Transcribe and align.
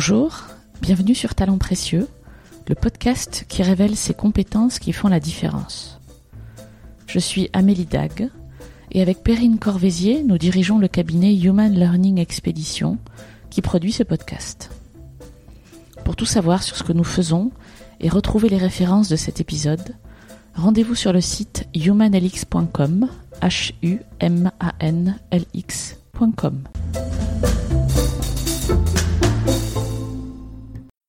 Bonjour, 0.00 0.44
bienvenue 0.80 1.16
sur 1.16 1.34
Talents 1.34 1.58
Précieux, 1.58 2.06
le 2.68 2.76
podcast 2.76 3.46
qui 3.48 3.64
révèle 3.64 3.96
ces 3.96 4.14
compétences 4.14 4.78
qui 4.78 4.92
font 4.92 5.08
la 5.08 5.18
différence. 5.18 5.98
Je 7.08 7.18
suis 7.18 7.50
Amélie 7.52 7.84
Dag 7.84 8.30
et 8.92 9.02
avec 9.02 9.24
Perrine 9.24 9.58
Corvézier, 9.58 10.22
nous 10.22 10.38
dirigeons 10.38 10.78
le 10.78 10.86
cabinet 10.86 11.36
Human 11.36 11.74
Learning 11.74 12.20
Expedition 12.20 12.98
qui 13.50 13.60
produit 13.60 13.90
ce 13.90 14.04
podcast. 14.04 14.70
Pour 16.04 16.14
tout 16.14 16.26
savoir 16.26 16.62
sur 16.62 16.76
ce 16.76 16.84
que 16.84 16.92
nous 16.92 17.02
faisons 17.02 17.50
et 17.98 18.08
retrouver 18.08 18.48
les 18.48 18.56
références 18.56 19.08
de 19.08 19.16
cet 19.16 19.40
épisode, 19.40 19.96
rendez-vous 20.54 20.94
sur 20.94 21.12
le 21.12 21.20
site 21.20 21.66
humanlx.com, 21.74 23.08
h 23.42 23.72
u 23.82 23.98
m 24.20 24.52
a 24.60 24.74
n 24.78 25.18
l 25.32 25.44
x.com. 25.54 26.62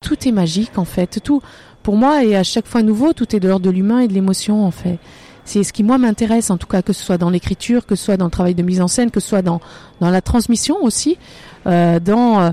Tout 0.09 0.27
est 0.27 0.31
magique 0.31 0.79
en 0.79 0.85
fait, 0.85 1.19
tout 1.23 1.39
pour 1.83 1.95
moi 1.95 2.23
et 2.23 2.35
à 2.35 2.41
chaque 2.41 2.65
fois 2.65 2.81
nouveau, 2.81 3.13
tout 3.13 3.35
est 3.35 3.39
de 3.39 3.47
l'ordre 3.47 3.67
de 3.67 3.69
l'humain 3.69 3.99
et 3.99 4.07
de 4.07 4.13
l'émotion 4.13 4.65
en 4.65 4.71
fait. 4.71 4.97
C'est 5.45 5.63
ce 5.63 5.71
qui 5.71 5.83
moi 5.83 5.99
m'intéresse 5.99 6.49
en 6.49 6.57
tout 6.57 6.65
cas, 6.65 6.81
que 6.81 6.93
ce 6.93 7.03
soit 7.03 7.19
dans 7.19 7.29
l'écriture, 7.29 7.85
que 7.85 7.93
ce 7.93 8.05
soit 8.05 8.17
dans 8.17 8.25
le 8.25 8.31
travail 8.31 8.55
de 8.55 8.63
mise 8.63 8.81
en 8.81 8.87
scène, 8.87 9.11
que 9.11 9.19
ce 9.19 9.29
soit 9.29 9.43
dans 9.43 9.61
dans 9.99 10.09
la 10.09 10.21
transmission 10.23 10.77
aussi, 10.81 11.19
euh, 11.67 11.99
dans 11.99 12.41
euh, 12.41 12.49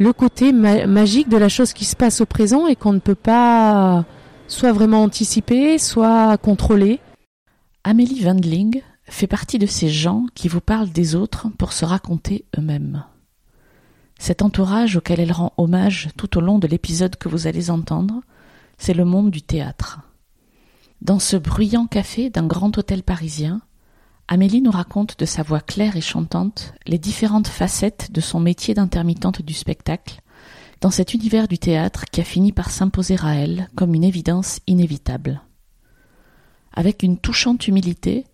le 0.00 0.12
côté 0.12 0.52
ma- 0.52 0.88
magique 0.88 1.28
de 1.28 1.36
la 1.36 1.48
chose 1.48 1.72
qui 1.72 1.84
se 1.84 1.94
passe 1.94 2.20
au 2.20 2.26
présent 2.26 2.66
et 2.66 2.74
qu'on 2.74 2.92
ne 2.92 2.98
peut 2.98 3.14
pas 3.14 4.04
soit 4.48 4.72
vraiment 4.72 5.04
anticiper, 5.04 5.78
soit 5.78 6.36
contrôler. 6.38 6.98
Amélie 7.84 8.24
Wendling 8.24 8.82
fait 9.04 9.28
partie 9.28 9.60
de 9.60 9.66
ces 9.66 9.88
gens 9.88 10.24
qui 10.34 10.48
vous 10.48 10.60
parlent 10.60 10.90
des 10.90 11.14
autres 11.14 11.46
pour 11.58 11.72
se 11.72 11.84
raconter 11.84 12.44
eux-mêmes. 12.58 13.04
Cet 14.22 14.40
entourage 14.40 14.94
auquel 14.94 15.18
elle 15.18 15.32
rend 15.32 15.52
hommage 15.56 16.10
tout 16.16 16.38
au 16.38 16.40
long 16.40 16.60
de 16.60 16.68
l'épisode 16.68 17.16
que 17.16 17.28
vous 17.28 17.48
allez 17.48 17.70
entendre, 17.70 18.20
c'est 18.78 18.94
le 18.94 19.04
monde 19.04 19.32
du 19.32 19.42
théâtre. 19.42 19.98
Dans 21.00 21.18
ce 21.18 21.36
bruyant 21.36 21.88
café 21.88 22.30
d'un 22.30 22.46
grand 22.46 22.78
hôtel 22.78 23.02
parisien, 23.02 23.62
Amélie 24.28 24.62
nous 24.62 24.70
raconte 24.70 25.18
de 25.18 25.24
sa 25.24 25.42
voix 25.42 25.58
claire 25.58 25.96
et 25.96 26.00
chantante 26.00 26.72
les 26.86 27.00
différentes 27.00 27.48
facettes 27.48 28.12
de 28.12 28.20
son 28.20 28.38
métier 28.38 28.74
d'intermittente 28.74 29.42
du 29.42 29.54
spectacle, 29.54 30.20
dans 30.80 30.92
cet 30.92 31.14
univers 31.14 31.48
du 31.48 31.58
théâtre 31.58 32.04
qui 32.04 32.20
a 32.20 32.24
fini 32.24 32.52
par 32.52 32.70
s'imposer 32.70 33.16
à 33.24 33.34
elle 33.34 33.68
comme 33.74 33.92
une 33.92 34.04
évidence 34.04 34.60
inévitable. 34.68 35.42
Avec 36.72 37.02
une 37.02 37.18
touchante 37.18 37.66
humilité, 37.66 38.24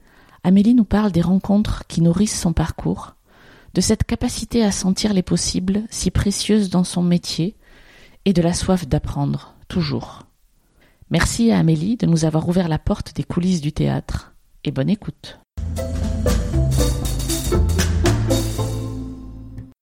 Amélie 0.44 0.74
nous 0.74 0.84
parle 0.84 1.12
des 1.12 1.22
rencontres 1.22 1.86
qui 1.88 2.02
nourrissent 2.02 2.38
son 2.38 2.52
parcours, 2.52 3.14
de 3.78 3.80
cette 3.80 4.02
capacité 4.02 4.64
à 4.64 4.72
sentir 4.72 5.12
les 5.12 5.22
possibles 5.22 5.82
si 5.88 6.10
précieuse 6.10 6.68
dans 6.68 6.82
son 6.82 7.00
métier 7.00 7.54
et 8.24 8.32
de 8.32 8.42
la 8.42 8.52
soif 8.52 8.88
d'apprendre, 8.88 9.54
toujours. 9.68 10.24
Merci 11.12 11.52
à 11.52 11.60
Amélie 11.60 11.96
de 11.96 12.04
nous 12.06 12.24
avoir 12.24 12.48
ouvert 12.48 12.66
la 12.66 12.80
porte 12.80 13.14
des 13.14 13.22
coulisses 13.22 13.60
du 13.60 13.70
théâtre 13.70 14.34
et 14.64 14.72
bonne 14.72 14.90
écoute. 14.90 15.38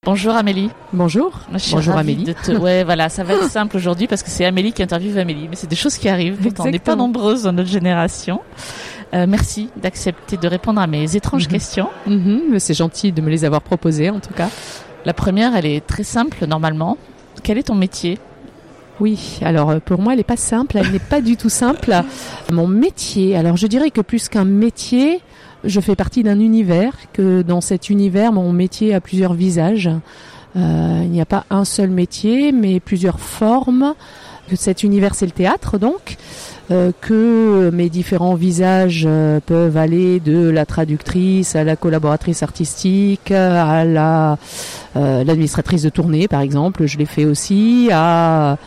Bonjour 0.04 0.34
Amélie. 0.36 0.68
Bonjour. 0.92 1.40
Je 1.54 1.58
suis 1.58 1.74
Bonjour 1.74 1.96
Amélie. 1.96 2.24
de 2.24 2.32
te- 2.34 2.52
Ouais, 2.60 2.84
voilà, 2.84 3.08
ça 3.08 3.24
va 3.24 3.32
être 3.32 3.50
simple 3.50 3.78
aujourd'hui 3.78 4.06
parce 4.06 4.22
que 4.22 4.28
c'est 4.28 4.44
Amélie 4.44 4.74
qui 4.74 4.82
interviewe 4.82 5.16
Amélie, 5.18 5.48
mais 5.48 5.56
c'est 5.56 5.66
des 5.68 5.74
choses 5.74 5.96
qui 5.96 6.10
arrivent. 6.10 6.36
Pourtant, 6.36 6.66
on 6.66 6.70
n'est 6.70 6.78
pas 6.78 6.96
nombreuses 6.96 7.44
dans 7.44 7.52
notre 7.52 7.70
génération. 7.70 8.40
Euh, 9.14 9.26
merci 9.28 9.68
d'accepter 9.76 10.36
de 10.36 10.48
répondre 10.48 10.80
à 10.80 10.86
mes 10.86 11.16
étranges 11.16 11.48
questions. 11.48 11.88
Mhm, 12.06 12.58
c'est 12.58 12.74
gentil 12.74 13.12
de 13.12 13.20
me 13.20 13.30
les 13.30 13.44
avoir 13.44 13.62
proposées 13.62 14.10
en 14.10 14.20
tout 14.20 14.34
cas. 14.34 14.48
La 15.04 15.14
première, 15.14 15.54
elle 15.56 15.66
est 15.66 15.86
très 15.86 16.04
simple 16.04 16.46
normalement. 16.46 16.98
Quel 17.42 17.58
est 17.58 17.64
ton 17.64 17.74
métier? 17.74 18.18
Oui, 18.98 19.38
alors 19.42 19.70
euh, 19.70 19.78
pour 19.78 20.00
moi, 20.00 20.12
elle 20.14 20.18
n'est 20.18 20.24
pas 20.24 20.36
simple, 20.36 20.78
elle 20.78 20.90
n'est 20.90 20.98
pas 20.98 21.20
du 21.20 21.36
tout 21.36 21.50
simple. 21.50 21.94
Mon 22.50 22.66
métier, 22.66 23.36
alors 23.36 23.56
je 23.56 23.66
dirais 23.66 23.90
que 23.90 24.00
plus 24.00 24.28
qu'un 24.28 24.44
métier, 24.44 25.20
je 25.64 25.80
fais 25.80 25.94
partie 25.94 26.22
d'un 26.22 26.40
univers, 26.40 26.92
que 27.12 27.42
dans 27.42 27.60
cet 27.60 27.90
univers, 27.90 28.32
mon 28.32 28.52
métier 28.52 28.94
a 28.94 29.00
plusieurs 29.00 29.34
visages. 29.34 29.90
Euh, 30.56 31.00
il 31.04 31.10
n'y 31.10 31.20
a 31.20 31.26
pas 31.26 31.44
un 31.50 31.64
seul 31.64 31.90
métier, 31.90 32.52
mais 32.52 32.80
plusieurs 32.80 33.20
formes. 33.20 33.94
Que 34.48 34.56
cet 34.56 34.84
univers, 34.84 35.14
c'est 35.14 35.26
le 35.26 35.32
théâtre, 35.32 35.76
donc. 35.76 36.16
Euh, 36.72 36.90
que 37.00 37.70
mes 37.72 37.88
différents 37.88 38.34
visages 38.34 39.04
euh, 39.06 39.38
peuvent 39.38 39.76
aller 39.76 40.18
de 40.18 40.48
la 40.48 40.66
traductrice 40.66 41.54
à 41.54 41.62
la 41.62 41.76
collaboratrice 41.76 42.42
artistique, 42.42 43.30
à 43.30 43.84
la 43.84 44.36
euh, 44.96 45.22
l'administratrice 45.22 45.82
de 45.82 45.90
tournée, 45.90 46.26
par 46.26 46.40
exemple, 46.40 46.86
je 46.86 46.98
l'ai 46.98 47.06
fait 47.06 47.24
aussi, 47.24 47.88
à 47.92 48.58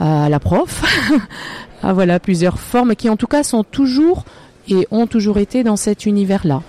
à 0.00 0.28
la 0.28 0.40
prof. 0.40 0.82
ah 1.84 1.92
voilà, 1.92 2.18
plusieurs 2.18 2.58
formes 2.58 2.96
qui 2.96 3.08
en 3.08 3.16
tout 3.16 3.28
cas 3.28 3.44
sont 3.44 3.62
toujours 3.62 4.24
et 4.68 4.88
ont 4.90 5.06
toujours 5.06 5.38
été 5.38 5.62
dans 5.62 5.76
cet 5.76 6.06
univers-là. 6.06 6.62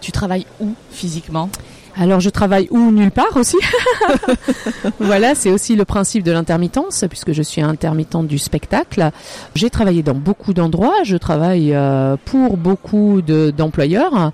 Tu 0.00 0.12
travailles 0.12 0.46
où 0.58 0.72
physiquement? 0.90 1.50
Alors 2.00 2.20
je 2.20 2.30
travaille 2.30 2.68
où? 2.70 2.92
Nulle 2.92 3.10
part 3.10 3.36
aussi. 3.36 3.56
voilà, 5.00 5.34
c'est 5.34 5.50
aussi 5.50 5.74
le 5.74 5.84
principe 5.84 6.22
de 6.22 6.30
l'intermittence 6.32 7.04
puisque 7.08 7.32
je 7.32 7.42
suis 7.42 7.60
intermittente 7.60 8.26
du 8.28 8.38
spectacle. 8.38 9.10
J'ai 9.54 9.68
travaillé 9.68 10.02
dans 10.02 10.14
beaucoup 10.14 10.54
d'endroits, 10.54 10.94
je 11.04 11.16
travaille 11.16 11.74
euh, 11.74 12.16
pour 12.24 12.56
beaucoup 12.56 13.20
de- 13.20 13.50
d'employeurs. 13.56 14.32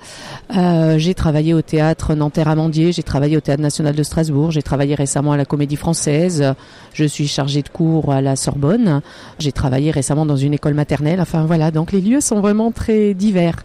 Euh, 0.57 0.99
j'ai 0.99 1.15
travaillé 1.15 1.55
au 1.55 1.63
théâtre 1.63 2.15
Nanterre-Amandier, 2.15 2.93
j'ai 2.93 3.03
travaillé 3.03 3.37
au 3.37 3.41
théâtre 3.41 3.63
national 3.63 3.95
de 3.95 4.03
Strasbourg, 4.03 4.51
j'ai 4.51 4.63
travaillé 4.63 4.95
récemment 4.95 5.33
à 5.33 5.37
la 5.37 5.45
Comédie 5.47 5.77
Française, 5.77 6.55
je 6.93 7.05
suis 7.05 7.29
chargée 7.29 7.63
de 7.63 7.69
cours 7.71 8.13
à 8.13 8.21
la 8.21 8.37
Sorbonne, 8.37 9.01
j'ai 9.39 9.53
travaillé 9.53 9.91
récemment 9.91 10.27
dans 10.27 10.37
une 10.37 10.53
école 10.55 10.75
maternelle. 10.75 11.21
Enfin 11.21 11.45
voilà, 11.45 11.71
donc 11.71 11.93
les 11.93 12.01
lieux 12.03 12.21
sont 12.21 12.41
vraiment 12.41 12.73
très 12.73 13.15
divers. 13.15 13.57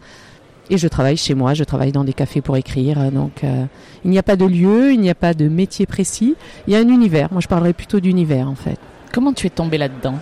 Et 0.70 0.78
je 0.78 0.88
travaille 0.88 1.18
chez 1.18 1.34
moi, 1.34 1.54
je 1.54 1.64
travaille 1.64 1.92
dans 1.92 2.04
des 2.04 2.14
cafés 2.14 2.42
pour 2.42 2.56
écrire. 2.58 3.12
Donc 3.12 3.44
euh, 3.44 3.66
il 4.06 4.12
n'y 4.12 4.20
a 4.20 4.24
pas 4.24 4.36
de 4.36 4.46
lieu, 4.46 4.94
il 4.94 5.00
n'y 5.00 5.10
a 5.10 5.16
pas 5.16 5.34
de 5.34 5.48
métier 5.48 5.86
précis. 5.86 6.36
Il 6.68 6.74
y 6.74 6.76
a 6.76 6.80
un 6.80 6.88
univers. 6.88 7.30
Moi 7.32 7.42
je 7.42 7.48
parlerais 7.48 7.74
plutôt 7.74 8.00
d'univers 8.00 8.48
en 8.50 8.56
fait. 8.56 8.78
Comment 9.12 9.34
tu 9.34 9.48
es 9.48 9.50
tombée 9.50 9.80
là-dedans? 9.80 10.20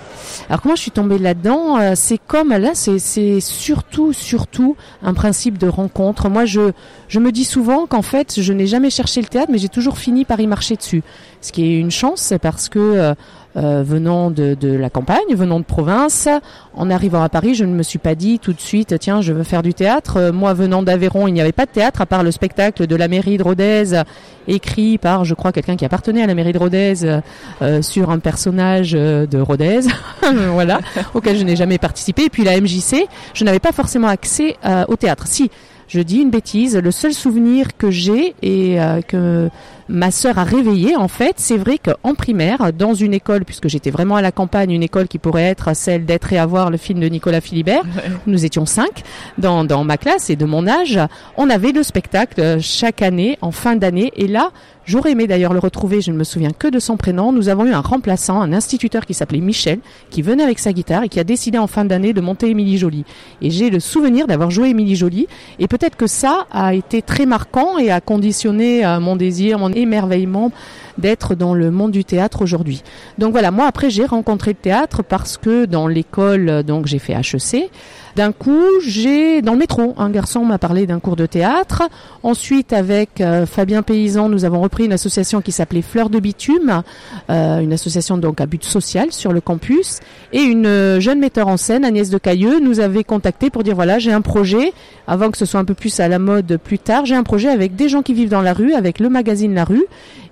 Alors 0.47 0.62
comment 0.62 0.78
je 0.78 0.81
suis 0.84 0.91
tombée 0.91 1.18
là-dedans 1.18 1.78
Euh, 1.78 1.91
C'est 1.96 2.18
comme 2.25 2.52
là, 2.53 2.72
c'est 2.74 3.00
c'est 3.00 3.41
surtout 3.41 4.13
surtout 4.13 4.78
un 5.03 5.13
principe 5.13 5.58
de 5.58 5.68
rencontre. 5.68 6.30
Moi 6.30 6.46
je 6.46 6.72
je 7.09 7.19
me 7.19 7.34
dis 7.34 7.44
souvent 7.44 7.85
qu'en 7.85 8.02
fait 8.02 8.40
je 8.41 8.53
n'ai 8.53 8.66
jamais 8.66 8.90
cherché 8.90 9.19
le 9.19 9.28
théâtre, 9.28 9.52
mais 9.52 9.58
j'ai 9.58 9.68
toujours 9.68 9.97
fini 9.97 10.24
par 10.24 10.40
y 10.40 10.47
marcher 10.47 10.78
dessus. 10.78 11.03
Ce 11.41 11.52
qui 11.52 11.64
est 11.66 11.78
une 11.78 11.91
chance 11.91 12.34
parce 12.41 12.69
que 12.69 12.79
euh, 12.79 13.14
euh, 13.56 13.81
venant 13.84 14.30
de, 14.30 14.53
de 14.53 14.72
la 14.74 14.90
campagne, 14.91 15.34
venant 15.34 15.59
de 15.59 15.66
province, 15.66 16.28
en 16.75 16.91
arrivant 16.91 17.24
à 17.24 17.30
Paris, 17.30 17.56
je 17.56 17.66
ne 17.66 17.74
me 17.74 17.81
suis 17.81 17.97
pas 17.97 18.13
dit 18.13 18.38
tout 18.38 18.53
de 18.53 18.59
suite 18.59 19.00
tiens 19.00 19.22
je 19.22 19.34
veux 19.34 19.44
faire 19.44 19.63
du 19.63 19.74
théâtre. 19.74 20.18
Euh, 20.18 20.31
moi 20.31 20.53
venant 20.53 20.84
d'Aveyron, 20.84 21.28
il 21.28 21.34
n'y 21.34 21.41
avait 21.41 21.53
pas 21.53 21.66
de 21.66 21.72
théâtre 21.72 22.02
à 22.02 22.06
part 22.06 22.22
le 22.22 22.30
spectacle 22.30 22.85
de 22.85 22.96
la 22.96 23.08
mairie 23.08 23.38
de 23.38 23.44
Rodez 23.44 24.03
écrit 24.47 25.00
par 25.00 25.25
je 25.25 25.34
crois 25.34 25.52
quelqu'un 25.52 25.75
qui 25.75 25.85
appartenait 25.85 26.22
à 26.22 26.28
la 26.28 26.35
mairie 26.35 26.53
de 26.53 26.59
Rodez 26.59 27.19
euh, 27.62 27.81
sur 27.81 28.12
un 28.12 28.19
personnage 28.19 28.91
de 28.91 29.40
Rodez, 29.40 29.81
voilà, 30.52 30.79
auquel 31.16 31.38
je 31.38 31.44
n'ai 31.44 31.56
jamais 31.56 31.79
participé. 31.79 32.25
Et 32.25 32.29
puis 32.29 32.44
la 32.44 32.62
MJC, 32.62 33.08
je 33.34 33.44
n'avais 33.44 33.59
pas 33.59 33.72
forcément 33.72 34.08
accès 34.08 34.56
au 34.88 34.96
théâtre. 34.96 35.25
Si, 35.28 35.50
je 35.88 36.00
dis 36.00 36.19
une 36.19 36.29
bêtise, 36.29 36.78
le 36.78 36.91
seul 36.91 37.14
souvenir 37.14 37.75
que 37.78 37.90
j'ai 37.91 38.35
et 38.41 38.78
que 39.08 39.50
ma 39.90 40.12
sœur 40.12 40.38
a 40.38 40.44
réveillé, 40.44 40.96
en 40.96 41.08
fait, 41.08 41.36
c'est 41.38 41.58
vrai 41.58 41.78
qu'en 41.78 42.14
primaire, 42.14 42.74
dans 42.74 42.94
une 42.94 43.14
école, 43.14 43.46
puisque 43.46 43.68
j'étais 43.68 43.92
vraiment 43.92 44.16
à 44.16 44.22
la 44.22 44.31
campagne, 44.31 44.72
une 44.72 44.84
école 44.84 45.08
qui 45.08 45.20
pourrait 45.20 45.44
être 45.44 45.75
celle 45.75 46.06
d'être 46.06 46.34
et 46.34 46.38
avoir 46.38 46.70
le 46.70 46.78
film 46.78 47.00
de 47.00 47.08
Nicolas 47.08 47.42
Philibert, 47.42 47.84
nous 48.28 48.46
étions 48.46 48.66
cinq 48.66 49.03
dans, 49.38 49.64
dans 49.64 49.84
ma 49.84 49.97
classe 49.97 50.29
et 50.29 50.35
de 50.35 50.46
mon 50.46 50.67
âge, 50.67 51.00
on 51.38 51.50
avait 51.50 51.72
le 51.72 51.84
spectacle 51.84 52.41
euh, 52.41 52.58
chaque 52.59 53.02
année, 53.02 53.38
en 53.41 53.52
fin 53.52 53.76
d'année, 53.76 54.11
et 54.16 54.28
là, 54.28 54.52
J'aurais 54.88 55.11
aimé 55.11 55.28
d'ailleurs 55.28 55.52
le 55.52 55.59
retrouver, 55.59 56.00
je 56.00 56.11
ne 56.11 56.17
me 56.17 56.23
souviens 56.23 56.52
que 56.58 56.70
de 56.70 56.79
son 56.79 56.96
prénom. 56.96 57.34
Nous 57.34 57.50
avons 57.50 57.66
eu 57.66 57.73
un 57.73 57.82
remplaçant, 57.82 58.40
un 58.40 58.53
instituteur 58.53 59.06
qui 59.06 59.14
s'appelait 59.14 59.41
Michel, 59.41 59.79
qui 60.09 60.22
venait 60.22 60.44
avec 60.44 60.59
sa 60.59 60.72
guitare 60.72 61.03
et 61.03 61.09
qui 61.09 61.20
a 61.20 61.26
décidé 61.26 61.58
en 61.58 61.67
fin 61.67 61.84
d'année 61.84 62.14
de 62.14 62.22
monter 62.22 62.50
Émilie 62.50 62.78
Jolie. 62.78 63.03
Et 63.41 63.50
j'ai 63.50 63.70
le 63.70 63.82
souvenir 63.82 64.28
d'avoir 64.28 64.50
joué 64.50 64.70
Émilie 64.70 64.96
Jolie. 64.96 65.28
Et 65.59 65.67
peut-être 65.67 65.97
que 65.97 66.08
ça 66.08 66.47
a 66.52 66.73
été 66.73 67.02
très 67.02 67.26
marquant 67.26 67.78
et 67.78 67.91
a 67.91 68.00
conditionné 68.00 68.85
euh, 68.85 69.02
mon 69.02 69.17
désir, 69.17 69.59
mon 69.59 69.73
émerveillement 69.78 70.52
d'être 70.97 71.35
dans 71.35 71.53
le 71.53 71.72
monde 71.72 71.91
du 71.91 72.05
théâtre 72.05 72.41
aujourd'hui. 72.41 72.84
Donc 73.17 73.32
voilà, 73.32 73.52
moi 73.52 73.66
après 73.67 73.90
j'ai 73.90 74.05
rencontré 74.05 74.52
le 74.52 74.58
théâtre 74.58 75.03
parce 75.03 75.38
que 75.38 75.66
dans 75.66 75.88
l'école, 75.88 76.64
donc 76.64 76.88
j'ai 76.88 76.99
fait 76.99 77.14
HEC. 77.14 77.70
D'un 78.17 78.32
coup, 78.32 78.66
j'ai 78.84 79.44
dans 79.44 79.53
le 79.53 79.59
métro, 79.59 79.94
un 79.96 80.09
garçon 80.09 80.44
m'a 80.44 80.58
parlé 80.58 80.88
d'un 80.88 80.99
cours 80.99 81.16
de 81.16 81.28
théâtre. 81.28 81.84
Ensuite, 82.23 82.73
avec 82.73 83.22
euh, 83.22 83.46
Fabien 83.46 83.84
Paysan, 83.84 84.28
nous 84.28 84.44
avons 84.44 84.59
repris 84.59 84.85
une 84.85 84.94
association 84.94 85.40
qui 85.40 85.52
s'appelait 85.52 85.84
Fleurs 85.84 86.09
de 86.09 86.20
bitume, 86.20 86.82
euh, 87.29 87.59
une 87.59 87.73
association 87.73 88.17
donc 88.17 88.41
à 88.41 88.47
but 88.47 88.64
social 88.64 89.11
sur 89.11 89.34
le 89.34 89.40
campus. 89.40 89.99
Et 90.34 90.41
une 90.41 90.66
euh, 90.66 90.99
jeune 90.99 91.20
metteur 91.20 91.47
en 91.47 91.58
scène, 91.58 91.85
Agnès 91.85 92.09
de 92.09 92.17
Cailleux, 92.17 92.59
nous 92.59 92.79
avait 92.79 93.03
contacté 93.03 93.52
pour 93.52 93.61
dire 93.61 93.76
voilà, 93.76 93.99
j'ai 93.99 94.11
un 94.11 94.22
projet. 94.22 94.73
Avant 95.05 95.29
que 95.29 95.38
ce 95.38 95.46
soit 95.46 95.59
un 95.59 95.66
peu 95.66 95.76
plus 95.76 95.99
à 95.99 96.08
la 96.08 96.17
mode 96.17 96.58
plus 96.58 96.79
tard, 96.79 97.05
j'ai 97.05 97.16
un 97.16 97.22
projet 97.22 97.49
avec 97.49 97.76
des 97.76 97.88
gens 97.88 98.02
qui 98.02 98.16
vivent 98.16 98.29
dans 98.29 98.41
la 98.41 98.53
rue, 98.53 98.73
avec 98.73 98.97
le 98.97 99.09
magazine 99.09 99.53
La 99.53 99.64
Rue. 99.64 99.85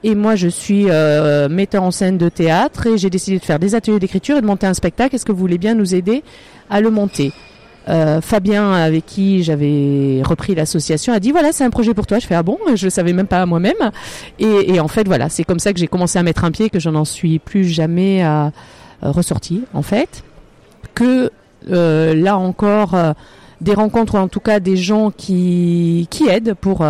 Et 0.06 0.14
moi, 0.14 0.36
je 0.36 0.48
suis 0.48 0.86
euh, 0.88 1.50
metteur 1.50 1.82
en 1.82 1.90
scène 1.90 2.20
de 2.20 2.30
théâtre 2.30 2.86
et 2.86 2.96
j'ai 3.00 3.10
décidé 3.10 3.40
de 3.40 3.44
faire 3.44 3.58
des 3.58 3.74
ateliers 3.74 3.98
d'écriture 3.98 4.38
et 4.38 4.42
de 4.42 4.46
monter 4.46 4.68
un 4.68 4.76
spectacle. 4.76 5.16
Est-ce 5.16 5.26
que 5.26 5.32
vous 5.32 5.40
voulez 5.40 5.58
bien 5.58 5.74
nous 5.74 5.96
aider 5.96 6.24
à 6.70 6.80
le 6.80 6.92
monter? 6.92 7.34
Euh, 7.90 8.22
Fabien, 8.22 8.72
avec 8.72 9.08
qui 9.08 9.42
j'avais 9.42 10.22
repris 10.24 10.54
l'association, 10.54 11.12
a 11.12 11.20
dit 11.20 11.32
voilà, 11.32 11.52
c'est 11.52 11.64
un 11.64 11.72
projet 11.72 11.96
pour 11.96 12.06
toi. 12.06 12.20
Je 12.20 12.28
fais 12.28 12.36
ah 12.36 12.44
bon, 12.44 12.60
je 12.76 12.86
le 12.86 12.92
savais 12.92 13.14
même 13.14 13.26
pas 13.26 13.48
moi-même. 13.48 13.74
Et, 14.38 14.80
en 14.80 14.88
fait, 14.88 15.08
voilà, 15.08 15.28
c'est 15.30 15.44
comme 15.44 15.58
ça 15.58 15.74
que 15.74 15.80
j'ai 15.80 15.88
commencé 15.88 16.20
à 16.20 16.24
mettre 16.24 16.44
un 16.44 16.52
pied, 16.52 16.70
que 16.70 16.80
je 16.80 16.90
n'en 16.92 17.06
suis 17.06 17.40
plus 17.40 17.64
jamais 17.64 18.24
euh, 18.24 18.50
ressorti, 19.02 19.64
en 19.74 19.82
fait. 19.82 20.24
Que 20.94 21.32
là 21.68 22.38
encore, 22.38 22.96
des 23.60 23.74
rencontres, 23.74 24.14
en 24.18 24.28
tout 24.28 24.40
cas 24.40 24.60
des 24.60 24.78
gens 24.78 25.10
qui 25.10 26.08
aident 26.30 26.54
pour 26.54 26.86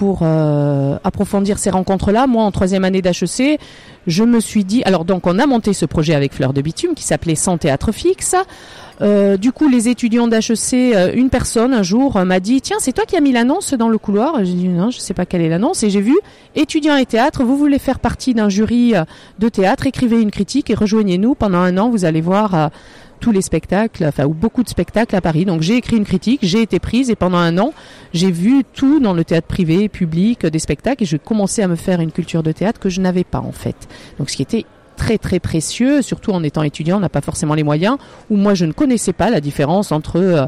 pour 0.00 0.20
euh, 0.22 0.96
approfondir 1.04 1.58
ces 1.58 1.68
rencontres-là. 1.68 2.26
Moi, 2.26 2.42
en 2.42 2.50
troisième 2.52 2.84
année 2.84 3.02
d'HEC, 3.02 3.60
je 4.06 4.24
me 4.24 4.40
suis 4.40 4.64
dit, 4.64 4.82
alors 4.84 5.04
donc 5.04 5.26
on 5.26 5.38
a 5.38 5.44
monté 5.44 5.74
ce 5.74 5.84
projet 5.84 6.14
avec 6.14 6.32
Fleur 6.32 6.54
de 6.54 6.62
Bitume 6.62 6.94
qui 6.94 7.04
s'appelait 7.04 7.34
Sans 7.34 7.58
théâtre 7.58 7.92
fixe. 7.92 8.34
Euh, 9.02 9.36
du 9.36 9.52
coup, 9.52 9.68
les 9.68 9.90
étudiants 9.90 10.26
d'HEC, 10.26 10.72
euh, 10.72 11.12
une 11.14 11.28
personne 11.28 11.74
un 11.74 11.82
jour 11.82 12.18
m'a 12.24 12.40
dit, 12.40 12.62
tiens, 12.62 12.78
c'est 12.80 12.92
toi 12.92 13.04
qui 13.04 13.14
as 13.14 13.20
mis 13.20 13.32
l'annonce 13.32 13.74
dans 13.74 13.90
le 13.90 13.98
couloir? 13.98 14.38
J'ai 14.38 14.54
dit, 14.54 14.68
non, 14.68 14.90
je 14.90 15.00
sais 15.00 15.12
pas 15.12 15.26
quelle 15.26 15.42
est 15.42 15.50
l'annonce. 15.50 15.82
Et 15.82 15.90
j'ai 15.90 16.00
vu, 16.00 16.16
étudiants 16.56 16.96
et 16.96 17.04
théâtre, 17.04 17.44
vous 17.44 17.58
voulez 17.58 17.78
faire 17.78 17.98
partie 17.98 18.32
d'un 18.32 18.48
jury 18.48 18.94
de 19.38 19.48
théâtre, 19.50 19.86
écrivez 19.86 20.18
une 20.22 20.30
critique 20.30 20.70
et 20.70 20.74
rejoignez-nous. 20.74 21.34
Pendant 21.34 21.58
un 21.58 21.76
an, 21.76 21.90
vous 21.90 22.06
allez 22.06 22.22
voir 22.22 22.70
tous 23.20 23.32
les 23.32 23.42
spectacles, 23.42 24.04
enfin 24.06 24.24
ou 24.24 24.34
beaucoup 24.34 24.62
de 24.62 24.68
spectacles 24.68 25.14
à 25.14 25.20
Paris. 25.20 25.44
Donc 25.44 25.62
j'ai 25.62 25.76
écrit 25.76 25.96
une 25.96 26.04
critique, 26.04 26.40
j'ai 26.42 26.62
été 26.62 26.78
prise 26.78 27.10
et 27.10 27.16
pendant 27.16 27.38
un 27.38 27.58
an, 27.58 27.72
j'ai 28.12 28.30
vu 28.30 28.64
tout 28.74 28.98
dans 29.00 29.12
le 29.12 29.24
théâtre 29.24 29.46
privé, 29.46 29.88
public, 29.88 30.46
des 30.46 30.58
spectacles 30.58 31.02
et 31.02 31.06
j'ai 31.06 31.18
commencé 31.18 31.62
à 31.62 31.68
me 31.68 31.76
faire 31.76 32.00
une 32.00 32.12
culture 32.12 32.42
de 32.42 32.52
théâtre 32.52 32.80
que 32.80 32.88
je 32.88 33.00
n'avais 33.00 33.24
pas 33.24 33.40
en 33.40 33.52
fait. 33.52 33.88
Donc 34.18 34.30
ce 34.30 34.36
qui 34.36 34.42
était 34.42 34.64
très 34.96 35.18
très 35.18 35.40
précieux, 35.40 36.02
surtout 36.02 36.32
en 36.32 36.42
étant 36.42 36.62
étudiant, 36.62 36.98
on 36.98 37.00
n'a 37.00 37.08
pas 37.08 37.20
forcément 37.20 37.54
les 37.54 37.62
moyens, 37.62 37.96
ou 38.28 38.36
moi 38.36 38.54
je 38.54 38.64
ne 38.64 38.72
connaissais 38.72 39.12
pas 39.12 39.30
la 39.30 39.40
différence 39.40 39.92
entre 39.92 40.16
euh, 40.16 40.46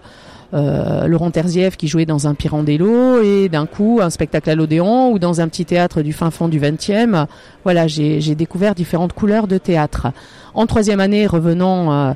euh, 0.54 1.06
Laurent 1.06 1.31
Terzieff 1.31 1.76
qui 1.76 1.88
jouait 1.88 2.06
dans 2.06 2.26
un 2.28 2.34
Pirandello 2.34 3.22
et 3.22 3.49
d'un 3.49 3.66
coup 3.66 4.00
un 4.02 4.10
spectacle 4.10 4.50
à 4.50 4.54
l'Odéon 4.54 5.10
ou 5.10 5.19
dans 5.19 5.40
un 5.40 5.49
petit 5.49 5.64
théâtre 5.64 6.02
du 6.02 6.12
fin 6.12 6.31
fond 6.31 6.49
du 6.49 6.60
20e. 6.60 7.26
Voilà, 7.64 7.87
j'ai 7.87 8.34
découvert 8.34 8.75
différentes 8.75 9.12
couleurs 9.12 9.46
de 9.46 9.58
théâtre. 9.58 10.08
En 10.54 10.66
troisième 10.66 11.00
année, 11.00 11.26
revenant, 11.26 11.93
euh, 11.93 12.12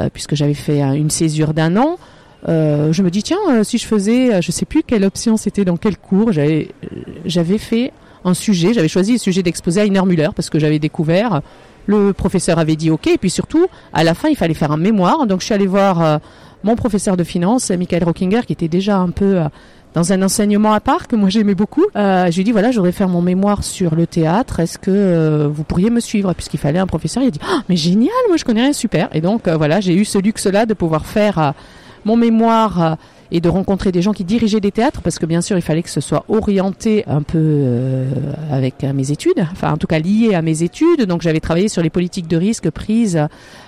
euh, 0.00 0.08
puisque 0.12 0.34
j'avais 0.34 0.54
fait 0.54 0.80
une 0.80 1.10
césure 1.10 1.54
d'un 1.54 1.76
an, 1.76 1.96
euh, 2.48 2.92
je 2.92 3.02
me 3.02 3.10
dis 3.10 3.22
tiens, 3.22 3.38
euh, 3.50 3.64
si 3.64 3.78
je 3.78 3.86
faisais, 3.86 4.40
je 4.42 4.50
sais 4.50 4.66
plus 4.66 4.82
quelle 4.82 5.04
option 5.04 5.36
c'était 5.36 5.64
dans 5.64 5.76
quel 5.76 5.96
cours, 5.96 6.32
j'avais 6.32 6.68
fait 7.58 7.92
un 8.24 8.34
sujet, 8.34 8.72
j'avais 8.72 8.88
choisi 8.88 9.12
le 9.12 9.18
sujet 9.18 9.42
d'exposer 9.42 9.80
à 9.80 10.04
Müller 10.04 10.30
parce 10.34 10.50
que 10.50 10.58
j'avais 10.58 10.78
découvert. 10.78 11.42
Le 11.88 12.12
professeur 12.12 12.58
avait 12.58 12.74
dit 12.74 12.90
OK, 12.90 13.06
et 13.06 13.18
puis 13.18 13.30
surtout, 13.30 13.68
à 13.92 14.02
la 14.02 14.14
fin, 14.14 14.28
il 14.28 14.34
fallait 14.36 14.54
faire 14.54 14.72
un 14.72 14.76
mémoire. 14.76 15.28
Donc 15.28 15.40
je 15.40 15.44
suis 15.44 15.54
allée 15.54 15.68
voir 15.68 16.20
mon 16.64 16.76
professeur 16.76 17.16
de 17.16 17.24
finance, 17.24 17.70
Michael 17.70 18.04
Rockinger, 18.04 18.42
qui 18.46 18.52
était 18.52 18.68
déjà 18.68 18.96
un 18.98 19.10
peu 19.10 19.40
dans 19.96 20.12
un 20.12 20.20
enseignement 20.20 20.74
à 20.74 20.80
part 20.80 21.08
que 21.08 21.16
moi 21.16 21.30
j'aimais 21.30 21.54
beaucoup. 21.54 21.86
Euh, 21.96 22.26
je 22.26 22.34
lui 22.34 22.42
ai 22.42 22.44
dit 22.44 22.52
voilà, 22.52 22.70
je 22.70 22.76
voudrais 22.76 22.92
faire 22.92 23.08
mon 23.08 23.22
mémoire 23.22 23.64
sur 23.64 23.94
le 23.94 24.06
théâtre. 24.06 24.60
Est-ce 24.60 24.78
que 24.78 24.90
euh, 24.90 25.48
vous 25.50 25.64
pourriez 25.64 25.88
me 25.88 26.00
suivre? 26.00 26.34
Puisqu'il 26.34 26.60
fallait 26.60 26.78
un 26.78 26.86
professeur. 26.86 27.22
Il 27.22 27.28
a 27.28 27.30
dit 27.30 27.40
oh, 27.42 27.60
mais 27.70 27.76
génial, 27.76 28.12
moi 28.28 28.36
je 28.36 28.44
connais 28.44 28.60
rien, 28.60 28.74
super. 28.74 29.08
Et 29.12 29.22
donc 29.22 29.48
euh, 29.48 29.56
voilà, 29.56 29.80
j'ai 29.80 29.94
eu 29.94 30.04
ce 30.04 30.18
luxe-là 30.18 30.66
de 30.66 30.74
pouvoir 30.74 31.06
faire 31.06 31.38
euh, 31.38 31.50
mon 32.04 32.14
mémoire 32.14 32.82
euh, 32.82 32.94
et 33.30 33.40
de 33.40 33.48
rencontrer 33.48 33.92
des 33.92 34.02
gens 34.02 34.12
qui 34.12 34.24
dirigeaient 34.24 34.60
des 34.60 34.72
théâtres 34.72 35.00
parce 35.02 35.18
que 35.18 35.26
bien 35.26 35.40
sûr 35.40 35.56
il 35.56 35.62
fallait 35.62 35.82
que 35.82 35.90
ce 35.90 36.00
soit 36.00 36.24
orienté 36.28 37.04
un 37.06 37.22
peu 37.22 37.38
euh, 37.38 38.04
avec 38.50 38.82
mes 38.82 39.10
études, 39.10 39.46
enfin 39.52 39.72
en 39.72 39.76
tout 39.76 39.86
cas 39.86 39.98
lié 39.98 40.34
à 40.34 40.42
mes 40.42 40.62
études. 40.62 41.02
Donc 41.02 41.22
j'avais 41.22 41.40
travaillé 41.40 41.68
sur 41.68 41.82
les 41.82 41.90
politiques 41.90 42.28
de 42.28 42.36
risque 42.36 42.70
prises, 42.70 43.20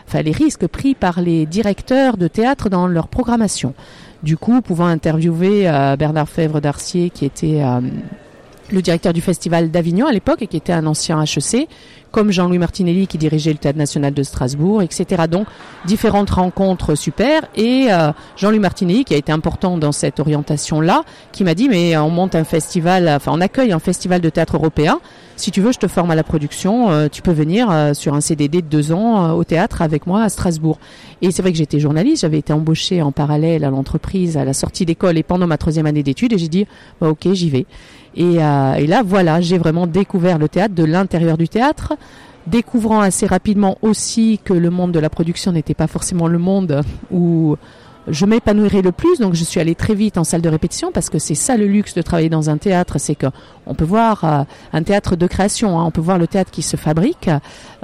enfin 0.06 0.22
les 0.22 0.32
risques 0.32 0.66
pris 0.66 0.94
par 0.94 1.20
les 1.20 1.46
directeurs 1.46 2.16
de 2.16 2.28
théâtre 2.28 2.68
dans 2.68 2.86
leur 2.86 3.08
programmation. 3.08 3.74
Du 4.22 4.36
coup, 4.36 4.60
pouvant 4.62 4.86
interviewer 4.86 5.68
euh, 5.68 5.96
Bernard 5.96 6.28
Fèvre 6.28 6.60
d'Arcier 6.60 7.10
qui 7.10 7.24
était 7.24 7.62
euh, 7.62 7.80
le 8.70 8.82
directeur 8.82 9.12
du 9.12 9.20
festival 9.20 9.70
d'Avignon 9.70 10.06
à 10.06 10.12
l'époque 10.12 10.42
et 10.42 10.46
qui 10.46 10.56
était 10.56 10.72
un 10.72 10.86
ancien 10.86 11.22
HEC, 11.22 11.68
comme 12.10 12.30
Jean-Louis 12.30 12.58
Martinelli 12.58 13.06
qui 13.06 13.18
dirigeait 13.18 13.52
le 13.52 13.58
Théâtre 13.58 13.78
National 13.78 14.14
de 14.14 14.22
Strasbourg, 14.22 14.82
etc. 14.82 15.24
Donc 15.30 15.46
différentes 15.84 16.30
rencontres 16.30 16.94
super 16.94 17.42
et 17.54 17.86
euh, 17.90 18.12
Jean-Louis 18.36 18.58
Martinelli 18.58 19.04
qui 19.04 19.14
a 19.14 19.16
été 19.16 19.32
important 19.32 19.78
dans 19.78 19.92
cette 19.92 20.20
orientation-là, 20.20 21.02
qui 21.32 21.44
m'a 21.44 21.54
dit 21.54 21.68
mais 21.68 21.96
on 21.96 22.10
monte 22.10 22.34
un 22.34 22.44
festival, 22.44 23.08
enfin 23.08 23.32
on 23.34 23.40
accueille 23.40 23.72
un 23.72 23.78
festival 23.78 24.20
de 24.20 24.30
théâtre 24.30 24.56
européen. 24.56 25.00
Si 25.36 25.52
tu 25.52 25.60
veux, 25.60 25.70
je 25.70 25.78
te 25.78 25.86
forme 25.86 26.10
à 26.10 26.16
la 26.16 26.24
production. 26.24 26.90
Euh, 26.90 27.06
tu 27.08 27.22
peux 27.22 27.30
venir 27.30 27.70
euh, 27.70 27.94
sur 27.94 28.14
un 28.14 28.20
CDD 28.20 28.60
de 28.60 28.66
deux 28.66 28.90
ans 28.90 29.34
au 29.34 29.44
théâtre 29.44 29.82
avec 29.82 30.06
moi 30.06 30.22
à 30.22 30.28
Strasbourg. 30.28 30.80
Et 31.22 31.30
c'est 31.30 31.42
vrai 31.42 31.52
que 31.52 31.58
j'étais 31.58 31.78
journaliste, 31.78 32.22
j'avais 32.22 32.38
été 32.38 32.52
embauchée 32.52 33.02
en 33.02 33.12
parallèle 33.12 33.64
à 33.64 33.70
l'entreprise 33.70 34.36
à 34.36 34.44
la 34.44 34.52
sortie 34.52 34.84
d'école 34.84 35.18
et 35.18 35.22
pendant 35.22 35.46
ma 35.46 35.58
troisième 35.58 35.86
année 35.86 36.02
d'études 36.02 36.32
et 36.32 36.38
j'ai 36.38 36.48
dit 36.48 36.66
bah, 37.00 37.08
ok 37.08 37.32
j'y 37.32 37.50
vais. 37.50 37.66
Et, 38.18 38.42
euh, 38.42 38.74
et 38.74 38.86
là, 38.86 39.02
voilà, 39.02 39.40
j'ai 39.40 39.56
vraiment 39.56 39.86
découvert 39.86 40.38
le 40.38 40.48
théâtre 40.48 40.74
de 40.74 40.84
l'intérieur 40.84 41.38
du 41.38 41.48
théâtre, 41.48 41.94
découvrant 42.48 43.00
assez 43.00 43.26
rapidement 43.26 43.78
aussi 43.80 44.40
que 44.44 44.52
le 44.52 44.70
monde 44.70 44.92
de 44.92 44.98
la 44.98 45.08
production 45.08 45.52
n'était 45.52 45.74
pas 45.74 45.86
forcément 45.86 46.26
le 46.26 46.38
monde 46.38 46.82
où 47.12 47.56
je 48.08 48.26
m'épanouirais 48.26 48.82
le 48.82 48.90
plus. 48.90 49.18
Donc, 49.20 49.34
je 49.34 49.44
suis 49.44 49.60
allée 49.60 49.74
très 49.74 49.94
vite 49.94 50.18
en 50.18 50.24
salle 50.24 50.40
de 50.40 50.48
répétition 50.48 50.90
parce 50.92 51.10
que 51.10 51.18
c'est 51.18 51.34
ça 51.34 51.56
le 51.56 51.66
luxe 51.66 51.94
de 51.94 52.02
travailler 52.02 52.28
dans 52.28 52.50
un 52.50 52.56
théâtre, 52.56 52.98
c'est 52.98 53.14
que 53.14 53.26
on 53.66 53.74
peut 53.74 53.84
voir 53.84 54.24
euh, 54.24 54.42
un 54.72 54.82
théâtre 54.82 55.14
de 55.14 55.26
création, 55.26 55.78
hein, 55.78 55.84
on 55.84 55.90
peut 55.90 56.00
voir 56.00 56.18
le 56.18 56.26
théâtre 56.26 56.50
qui 56.50 56.62
se 56.62 56.76
fabrique. 56.76 57.30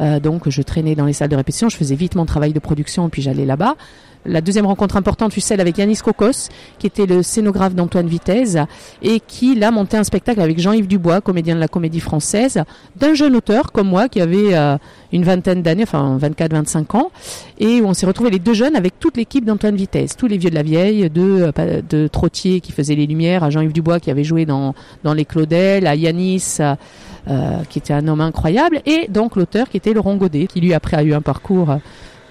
Euh, 0.01 0.19
donc, 0.19 0.49
je 0.49 0.63
traînais 0.63 0.97
dans 0.97 1.07
les 1.07 1.13
salles 1.13 1.29
de 1.29 1.37
répétition, 1.37 1.69
je 1.69 1.77
faisais 1.77 1.95
vite 1.95 2.17
mon 2.17 2.27
travail 2.27 2.53
de 2.53 2.59
production, 2.59 3.09
puis 3.09 3.23
j'allais 3.23 3.47
là-bas. 3.47 3.77
La 4.27 4.41
deuxième 4.41 4.67
rencontre 4.67 4.97
importante 4.97 5.33
fut 5.33 5.41
celle 5.41 5.61
avec 5.61 5.77
Yanis 5.77 5.99
Kokos, 5.99 6.49
qui 6.79 6.87
était 6.87 7.07
le 7.07 7.23
scénographe 7.23 7.75
d'Antoine 7.75 8.07
Vitesse, 8.07 8.57
et 9.03 9.21
qui, 9.21 9.55
là, 9.55 9.71
montait 9.71 9.99
un 9.99 10.05
spectacle 10.05 10.41
avec 10.41 10.59
Jean-Yves 10.59 10.87
Dubois, 10.87 11.21
comédien 11.21 11.55
de 11.55 11.61
la 11.61 11.69
comédie 11.69 12.01
française, 12.01 12.63
d'un 12.97 13.15
jeune 13.15 13.37
auteur 13.37 13.71
comme 13.71 13.89
moi, 13.89 14.09
qui 14.09 14.21
avait 14.23 14.55
euh, 14.55 14.79
une 15.13 15.25
vingtaine 15.25 15.63
d'années, 15.63 15.83
enfin 15.83 16.19
24-25 16.19 16.97
ans, 16.97 17.11
et 17.59 17.83
où 17.83 17.87
on 17.87 17.93
s'est 17.93 18.07
retrouvés 18.07 18.31
les 18.31 18.39
deux 18.39 18.55
jeunes 18.55 18.77
avec 18.77 18.99
toute 18.99 19.17
l'équipe 19.17 19.45
d'Antoine 19.45 19.77
Vitesse, 19.77 20.17
tous 20.17 20.27
les 20.27 20.39
vieux 20.39 20.51
de 20.51 20.55
la 20.55 20.63
vieille, 20.63 21.11
de, 21.11 21.53
euh, 21.59 21.83
de 21.87 22.09
Trottier 22.09 22.61
qui 22.61 22.73
faisait 22.73 22.95
les 22.95 23.07
lumières, 23.07 23.45
à 23.45 23.51
Jean-Yves 23.51 23.73
Dubois 23.73 24.01
qui 24.01 24.11
avait 24.11 24.25
joué 24.25 24.47
dans, 24.47 24.75
dans 25.03 25.13
Les 25.13 25.27
Claudel, 25.27 25.87
à 25.87 25.95
Yanis, 25.95 26.59
euh, 26.61 27.63
qui 27.69 27.79
était 27.79 27.93
un 27.93 28.09
homme 28.09 28.23
incroyable, 28.23 28.81
et 28.87 29.07
donc 29.09 29.37
l'auteur 29.37 29.69
qui 29.69 29.77
était 29.77 29.93
Laurent 29.93 30.17
Godet, 30.17 30.47
qui 30.47 30.61
lui 30.61 30.73
après 30.73 30.97
a 30.97 31.03
eu 31.03 31.13
un 31.13 31.21
parcours 31.23 31.77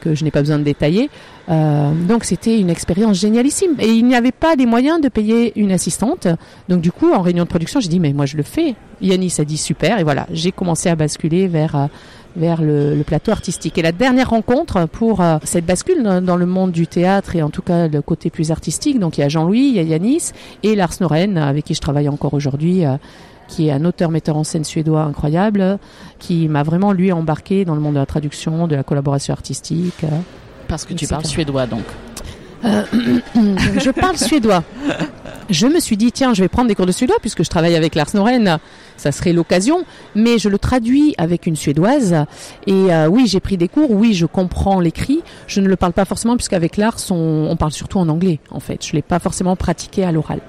que 0.03 0.15
je 0.15 0.24
n'ai 0.24 0.31
pas 0.31 0.41
besoin 0.41 0.60
de 0.60 0.63
détailler. 0.63 1.10
Euh, 1.50 1.91
donc 2.07 2.25
c'était 2.25 2.60
une 2.60 2.69
expérience 2.69 3.19
génialissime. 3.19 3.75
Et 3.79 3.88
il 3.88 4.05
n'y 4.05 4.15
avait 4.15 4.31
pas 4.31 4.55
les 4.55 4.65
moyens 4.65 5.00
de 5.01 5.10
payer 5.10 5.53
une 5.55 5.72
assistante. 5.72 6.27
Donc 6.69 6.81
du 6.81 6.91
coup, 6.91 7.12
en 7.13 7.22
réunion 7.22 7.43
de 7.43 7.50
production, 7.50 7.79
j'ai 7.79 7.89
dit, 7.89 8.00
mais 8.00 8.13
moi 8.13 8.25
je 8.25 8.38
le 8.38 8.43
fais. 8.43 8.75
Yanis 9.01 9.36
a 9.39 9.45
dit 9.45 9.57
super. 9.57 10.00
Et 10.00 10.03
voilà, 10.03 10.27
j'ai 10.31 10.51
commencé 10.51 10.89
à 10.89 10.95
basculer 10.95 11.48
vers... 11.48 11.75
Euh, 11.75 11.88
vers 12.36 12.63
le, 12.63 13.03
plateau 13.05 13.31
artistique. 13.31 13.77
Et 13.77 13.83
la 13.83 13.91
dernière 13.91 14.31
rencontre 14.31 14.88
pour 14.88 15.22
euh, 15.22 15.38
cette 15.43 15.67
bascule 15.67 16.01
dans, 16.01 16.36
le 16.36 16.45
monde 16.48 16.72
du 16.72 16.88
théâtre 16.88 17.36
et 17.36 17.43
en 17.43 17.51
tout 17.51 17.62
cas 17.62 17.88
le 17.88 18.01
côté 18.01 18.31
plus 18.31 18.50
artistique, 18.50 18.98
donc 18.98 19.19
il 19.19 19.22
y 19.22 19.24
a 19.24 19.29
Jean-Louis, 19.29 19.67
il 19.67 19.75
y 19.75 19.79
a 19.79 19.83
Yanis 19.83 20.31
et 20.63 20.74
Lars 20.74 20.95
Noren 21.00 21.38
avec 21.38 21.65
qui 21.65 21.75
je 21.75 21.79
travaille 21.79 22.10
encore 22.10 22.33
aujourd'hui, 22.33 22.86
qui 23.48 23.68
est 23.68 23.72
un 23.72 23.86
auteur-metteur 23.86 24.38
en 24.38 24.44
scène 24.44 24.64
suédois 24.64 25.04
incroyable, 25.04 25.78
qui 26.20 26.48
m'a 26.48 26.64
vraiment 26.64 26.92
lui 26.92 27.12
embarqué 27.12 27.66
dans 27.66 27.76
le 27.76 27.82
monde 27.82 27.96
de 27.96 28.00
la 28.00 28.06
traduction, 28.06 28.68
de 28.68 28.76
la 28.76 28.84
collaboration 28.84 29.34
artistique. 29.34 30.06
Parce 30.68 30.86
que 30.86 30.94
tu 30.94 31.08
parles 31.08 31.26
suédois 31.26 31.66
donc. 31.68 31.84
Euh, 32.66 32.84
je 33.36 33.92
parle 33.92 34.18
suédois. 34.18 34.64
Je 35.50 35.68
me 35.68 35.80
suis 35.80 35.98
dit 35.98 36.12
tiens, 36.12 36.34
je 36.34 36.42
vais 36.42 36.48
prendre 36.48 36.68
des 36.68 36.76
cours 36.76 36.86
de 36.86 36.92
suédois 36.92 37.18
puisque 37.20 37.44
je 37.44 37.50
travaille 37.50 37.76
avec 37.76 37.96
Lars 37.96 38.08
Noren, 38.14 38.60
ça 38.96 39.12
serait 39.12 39.34
l'occasion, 39.34 39.84
mais 40.16 40.38
je 40.38 40.48
le 40.48 40.58
traduis 40.58 41.14
avec 41.18 41.46
une 41.46 41.56
suédoise 41.56 42.26
et 42.66 42.94
euh, 42.94 43.08
oui, 43.08 43.28
j'ai 43.28 43.42
pris 43.42 43.58
des 43.58 43.68
cours, 43.68 43.92
oui, 43.92 44.14
je 44.14 44.26
comprends 44.26 44.80
l'écrit, 44.80 45.22
je 45.48 45.60
ne 45.60 45.68
le 45.68 45.76
parle 45.76 45.94
pas 45.94 46.06
forcément 46.06 46.38
puisqu'avec 46.38 46.78
Lars 46.78 46.98
on, 47.12 47.48
on, 47.50 47.56
parle 47.58 47.74
surtout 47.74 48.00
en 48.00 48.08
anglais 48.08 48.40
en 48.50 48.62
fait, 48.62 48.86
je 48.86 48.94
l'ai 48.94 49.02
pas 49.02 49.20
forcément 49.20 49.56
pratiqué 49.56 50.06
à 50.06 50.12
l'oral. 50.12 50.40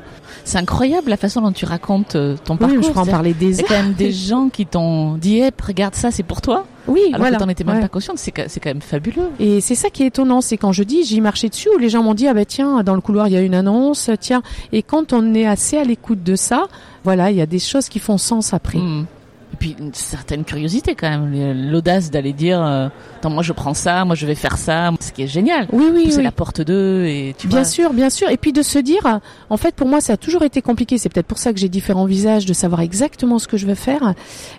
C'est 0.45 0.59
incroyable 0.59 1.11
la 1.11 1.17
façon 1.17 1.41
dont 1.41 1.53
tu 1.53 1.65
racontes 1.65 2.17
euh, 2.17 2.37
ton 2.45 2.57
parcours. 2.57 2.79
Oui, 2.79 2.85
je 2.87 2.93
peux 2.93 2.99
en 2.99 3.07
parler 3.07 3.35
des 3.35 3.61
Il 3.61 3.63
y 3.63 3.65
a 3.65 3.69
quand 3.69 3.83
même 3.83 3.93
des 3.95 4.11
gens 4.13 4.49
qui 4.49 4.67
t'ont 4.67 5.15
dit 5.15 5.39
hey, 5.41 5.51
regarde 5.65 5.95
ça, 5.95 6.11
c'est 6.11 6.23
pour 6.23 6.41
toi. 6.41 6.65
Oui, 6.87 7.01
Alors 7.09 7.21
voilà. 7.21 7.37
que 7.39 7.43
t'en 7.43 7.49
étais 7.49 7.65
même 7.65 7.77
Ouais. 7.77 7.81
pas 7.83 7.89
consciente, 7.89 8.19
c'est 8.19 8.31
quand 8.33 8.65
même 8.67 8.83
fabuleux. 8.83 9.31
Et 9.41 9.61
c'est 9.63 9.75
ça 9.75 9.89
qui 9.89 10.03
est 10.03 10.07
étonnant, 10.09 10.41
c'est 10.43 10.59
quand 10.59 10.73
je 10.73 10.83
dis 10.83 11.03
j'y 11.05 11.21
marchais 11.23 11.49
dessus 11.49 11.69
où 11.75 11.79
les 11.79 11.89
gens 11.89 12.03
m'ont 12.03 12.13
dit 12.15 12.29
ah 12.29 12.35
ben 12.35 12.45
tiens 12.45 12.83
dans 12.83 12.95
le 12.95 13.01
couloir 13.01 13.27
il 13.29 13.33
y 13.33 13.37
a 13.37 13.41
une 13.41 13.55
annonce, 13.55 14.11
tiens 14.21 14.43
et 14.73 14.83
quand 14.83 15.13
on 15.15 15.33
est 15.35 15.47
assez 15.47 15.79
à 15.79 15.85
l'écoute 15.85 16.23
de 16.23 16.37
ça, 16.37 16.67
voilà 17.05 17.31
il 17.31 17.37
y 17.39 17.41
a 17.41 17.47
des 17.47 17.59
choses 17.59 17.89
qui 17.89 18.01
font 18.01 18.19
sens 18.19 18.53
après. 18.53 18.79
Mm. 18.79 19.07
Et 19.55 19.57
puis 19.57 19.77
une 19.79 19.95
certaine 19.95 20.43
curiosité 20.43 20.97
quand 20.97 21.09
même, 21.09 21.71
l'audace 21.71 22.11
d'aller 22.11 22.33
dire, 22.33 22.61
euh, 22.61 22.89
attends 23.19 23.31
moi 23.31 23.45
je 23.45 23.53
prends 23.53 23.73
ça, 23.73 24.05
moi 24.05 24.17
je 24.17 24.27
vais 24.27 24.35
faire 24.35 24.59
ça, 24.59 24.91
ce 24.99 25.13
qui 25.13 25.23
est 25.23 25.29
génial. 25.29 25.69
Oui 25.71 25.85
oui. 25.95 26.11
C'est 26.11 26.23
la 26.25 26.33
porte 26.33 26.61
d'eux 26.61 27.05
et 27.05 27.37
tu 27.39 27.47
Bien 27.47 27.59
vois. 27.61 27.65
sûr, 27.65 27.93
bien 27.93 28.11
sûr. 28.11 28.29
Et 28.31 28.37
puis 28.37 28.53
de 28.53 28.63
se 28.63 28.81
dire, 28.81 29.21
en 29.51 29.57
fait 29.57 29.77
pour 29.77 29.87
moi 29.87 30.01
ça 30.01 30.15
a 30.15 30.17
toujours 30.17 30.43
été 30.43 30.61
compliqué. 30.61 30.99
C'est 30.99 31.09
peut-être 31.09 31.29
pour 31.29 31.39
ça 31.39 31.53
que 31.53 31.61
j'ai 31.61 31.69
différents 31.69 32.05
visages, 32.05 32.47
de 32.47 32.53
savoir 32.53 32.81
exactement 32.81 33.39
ce 33.39 33.47
que 33.47 33.57
je 33.57 33.69
veux 33.69 33.77
faire. 33.77 34.15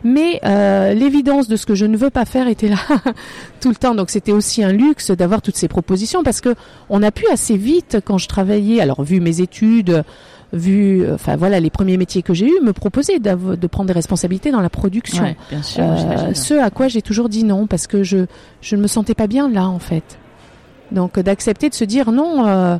Mais 0.06 0.40
euh, 0.46 0.94
l'évidence 0.94 1.50
de 1.50 1.58
ce 1.58 1.66
que 1.66 1.76
je 1.76 1.86
ne 1.86 1.98
veux 1.98 2.10
pas 2.10 2.24
faire 2.24 2.48
était 2.48 2.70
là 2.70 2.78
tout 3.60 3.68
le 3.68 3.76
temps. 3.76 3.96
Donc 3.96 4.10
c'était 4.10 4.32
aussi 4.32 4.64
un 4.64 4.72
luxe 4.72 5.12
d'avoir 5.12 5.42
toutes 5.42 5.58
ces 5.58 5.68
propositions 5.68 6.24
parce 6.24 6.40
que 6.40 6.56
on 6.90 7.04
a 7.04 7.12
pu 7.12 7.26
assez 7.34 7.58
vite 7.58 7.98
quand 8.06 8.18
je 8.18 8.30
travaillais. 8.30 8.80
Alors 8.80 9.04
vu 9.04 9.20
mes 9.20 9.42
études 9.42 10.06
vu, 10.54 11.06
enfin 11.14 11.36
voilà, 11.36 11.60
les 11.60 11.70
premiers 11.70 11.98
métiers 11.98 12.22
que 12.22 12.34
j'ai 12.34 12.46
eus, 12.48 12.62
me 12.64 12.72
proposer 12.74 13.20
de 13.20 13.68
prendre 13.68 13.88
des 13.88 13.94
responsabilités 13.94 14.52
dans 14.52 14.62
la 14.62 14.70
production. 14.70 15.24
Ouais, 15.24 15.36
bien 15.50 15.62
sûr, 15.64 15.84
Euh, 15.84 16.34
ce 16.34 16.54
à 16.54 16.70
quoi 16.70 16.88
j'ai 16.88 17.02
toujours 17.02 17.30
dit 17.30 17.44
non 17.44 17.68
parce 17.68 17.88
que 17.88 18.04
je 18.04 18.26
je 18.62 18.76
ne 18.76 18.82
me 18.82 18.88
sentais 18.88 19.16
pas 19.16 19.28
bien 19.28 19.50
là 19.50 19.68
en 19.68 19.80
fait. 19.80 20.18
Donc 20.92 21.20
d'accepter 21.20 21.70
de 21.70 21.74
se 21.76 21.84
dire 21.86 22.12
non. 22.12 22.48
euh, 22.48 22.78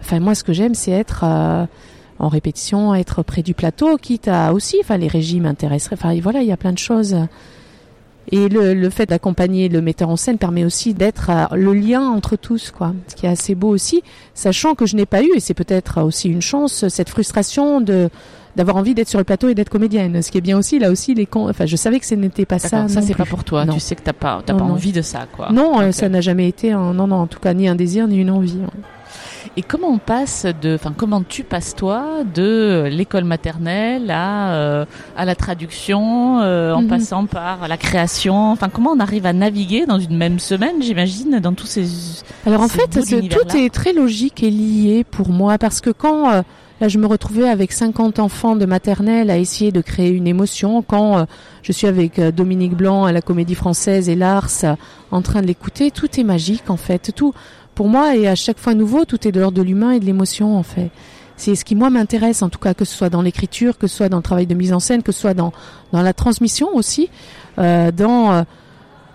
Enfin 0.00 0.20
moi 0.20 0.34
ce 0.36 0.44
que 0.44 0.52
j'aime 0.52 0.74
c'est 0.74 0.92
être 0.92 1.22
euh, 1.24 1.66
en 2.20 2.28
répétition, 2.28 2.94
être 2.94 3.22
près 3.24 3.42
du 3.42 3.52
plateau, 3.54 3.96
quitte 3.96 4.28
à 4.28 4.52
aussi, 4.52 4.76
enfin 4.80 4.96
les 4.96 5.08
régimes 5.08 5.42
m'intéresseraient. 5.42 5.96
Enfin 6.00 6.18
voilà, 6.20 6.40
il 6.40 6.46
y 6.48 6.52
a 6.52 6.56
plein 6.56 6.72
de 6.72 6.78
choses. 6.78 7.16
Et 8.30 8.48
le, 8.48 8.74
le 8.74 8.90
fait 8.90 9.06
d'accompagner 9.06 9.68
le 9.68 9.80
metteur 9.80 10.10
en 10.10 10.16
scène 10.16 10.36
permet 10.38 10.64
aussi 10.64 10.92
d'être 10.94 11.30
le 11.54 11.72
lien 11.72 12.02
entre 12.08 12.36
tous, 12.36 12.70
quoi. 12.70 12.92
Ce 13.08 13.14
qui 13.14 13.26
est 13.26 13.30
assez 13.30 13.54
beau 13.54 13.68
aussi, 13.68 14.02
sachant 14.34 14.74
que 14.74 14.84
je 14.86 14.96
n'ai 14.96 15.06
pas 15.06 15.22
eu, 15.22 15.30
et 15.34 15.40
c'est 15.40 15.54
peut-être 15.54 16.02
aussi 16.02 16.28
une 16.28 16.42
chance, 16.42 16.86
cette 16.88 17.08
frustration 17.08 17.80
de 17.80 18.10
d'avoir 18.56 18.76
envie 18.76 18.92
d'être 18.92 19.08
sur 19.08 19.18
le 19.20 19.24
plateau 19.24 19.48
et 19.48 19.54
d'être 19.54 19.68
comédienne. 19.68 20.20
Ce 20.20 20.32
qui 20.32 20.38
est 20.38 20.40
bien 20.40 20.58
aussi, 20.58 20.80
là 20.80 20.90
aussi, 20.90 21.14
les 21.14 21.26
con... 21.26 21.48
enfin, 21.48 21.64
je 21.64 21.76
savais 21.76 22.00
que 22.00 22.06
ce 22.06 22.16
n'était 22.16 22.44
pas 22.44 22.58
ça. 22.58 22.88
Ça, 22.88 23.02
c'est 23.02 23.14
pas 23.14 23.24
pour 23.24 23.44
toi. 23.44 23.64
Non. 23.64 23.72
Tu 23.74 23.78
sais 23.78 23.94
que 23.94 24.02
t'as 24.02 24.12
pas, 24.12 24.42
t'as 24.44 24.52
Non, 24.52 24.58
pas 24.58 24.64
non. 24.64 24.72
envie 24.72 24.90
de 24.90 25.00
ça, 25.00 25.26
quoi. 25.32 25.50
Non, 25.52 25.80
euh, 25.80 25.92
ça 25.92 26.08
n'a 26.08 26.20
jamais 26.20 26.48
été, 26.48 26.72
un... 26.72 26.92
non, 26.92 27.06
non, 27.06 27.16
en 27.16 27.26
tout 27.28 27.38
cas, 27.38 27.54
ni 27.54 27.68
un 27.68 27.76
désir, 27.76 28.08
ni 28.08 28.18
une 28.18 28.30
envie. 28.32 28.58
Et 29.56 29.62
comment 29.62 29.88
on 29.88 29.98
passe 29.98 30.46
de, 30.62 30.74
enfin, 30.74 30.92
comment 30.96 31.22
tu 31.22 31.42
passes 31.44 31.74
toi 31.74 32.22
de 32.34 32.88
l'école 32.90 33.24
maternelle 33.24 34.10
à 34.10 34.52
euh, 34.54 34.84
à 35.16 35.24
la 35.24 35.34
traduction, 35.34 36.40
euh, 36.40 36.72
en 36.74 36.82
Mhm. 36.82 36.88
passant 36.88 37.26
par 37.26 37.66
la 37.68 37.76
création? 37.76 38.52
Enfin, 38.52 38.68
comment 38.68 38.90
on 38.90 39.00
arrive 39.00 39.26
à 39.26 39.32
naviguer 39.32 39.86
dans 39.86 39.98
une 39.98 40.16
même 40.16 40.38
semaine, 40.38 40.82
j'imagine, 40.82 41.38
dans 41.40 41.52
tous 41.54 41.66
ces. 41.66 41.86
Alors 42.46 42.62
en 42.62 42.68
ces 42.68 42.78
fait, 42.80 43.28
tout 43.28 43.56
est 43.56 43.72
très 43.72 43.92
logique 43.92 44.42
et 44.42 44.50
lié 44.50 45.04
pour 45.04 45.28
moi 45.30 45.58
parce 45.58 45.80
que 45.80 45.90
quand 45.90 46.30
euh, 46.30 46.42
là 46.80 46.88
je 46.88 46.98
me 46.98 47.06
retrouvais 47.06 47.48
avec 47.48 47.72
50 47.72 48.18
enfants 48.20 48.54
de 48.56 48.64
maternelle 48.66 49.30
à 49.30 49.38
essayer 49.38 49.72
de 49.72 49.80
créer 49.80 50.10
une 50.10 50.26
émotion, 50.26 50.82
quand 50.82 51.26
je 51.62 51.72
suis 51.72 51.86
avec 51.86 52.20
Dominique 52.20 52.74
Blanc 52.76 53.04
à 53.04 53.12
la 53.12 53.20
Comédie 53.20 53.54
Française 53.56 54.08
et 54.08 54.14
Lars 54.14 54.48
en 55.10 55.22
train 55.22 55.42
de 55.42 55.46
l'écouter, 55.46 55.90
tout 55.90 56.08
est 56.20 56.24
magique 56.24 56.70
en 56.70 56.76
fait. 56.76 57.12
Tout 57.14 57.32
pour 57.78 57.88
moi 57.88 58.16
et 58.16 58.26
à 58.26 58.34
chaque 58.34 58.58
fois 58.58 58.74
nouveau, 58.74 59.04
tout 59.04 59.28
est 59.28 59.30
de 59.30 59.38
l'ordre 59.38 59.56
de 59.56 59.62
l'humain 59.62 59.92
et 59.92 60.00
de 60.00 60.04
l'émotion 60.04 60.56
en 60.58 60.64
fait. 60.64 60.90
C'est 61.36 61.54
ce 61.54 61.64
qui 61.64 61.76
moi 61.76 61.90
m'intéresse 61.90 62.42
en 62.42 62.48
tout 62.48 62.58
cas, 62.58 62.74
que 62.74 62.84
ce 62.84 62.92
soit 62.92 63.08
dans 63.08 63.22
l'écriture, 63.22 63.78
que 63.78 63.86
ce 63.86 63.96
soit 63.98 64.08
dans 64.08 64.16
le 64.16 64.22
travail 64.24 64.46
de 64.48 64.54
mise 64.54 64.72
en 64.72 64.80
scène, 64.80 65.04
que 65.04 65.12
ce 65.12 65.20
soit 65.20 65.34
dans 65.34 65.52
dans 65.92 66.02
la 66.02 66.12
transmission 66.12 66.68
aussi, 66.74 67.08
euh, 67.60 67.92
dans 67.92 68.32
euh, 68.32 68.42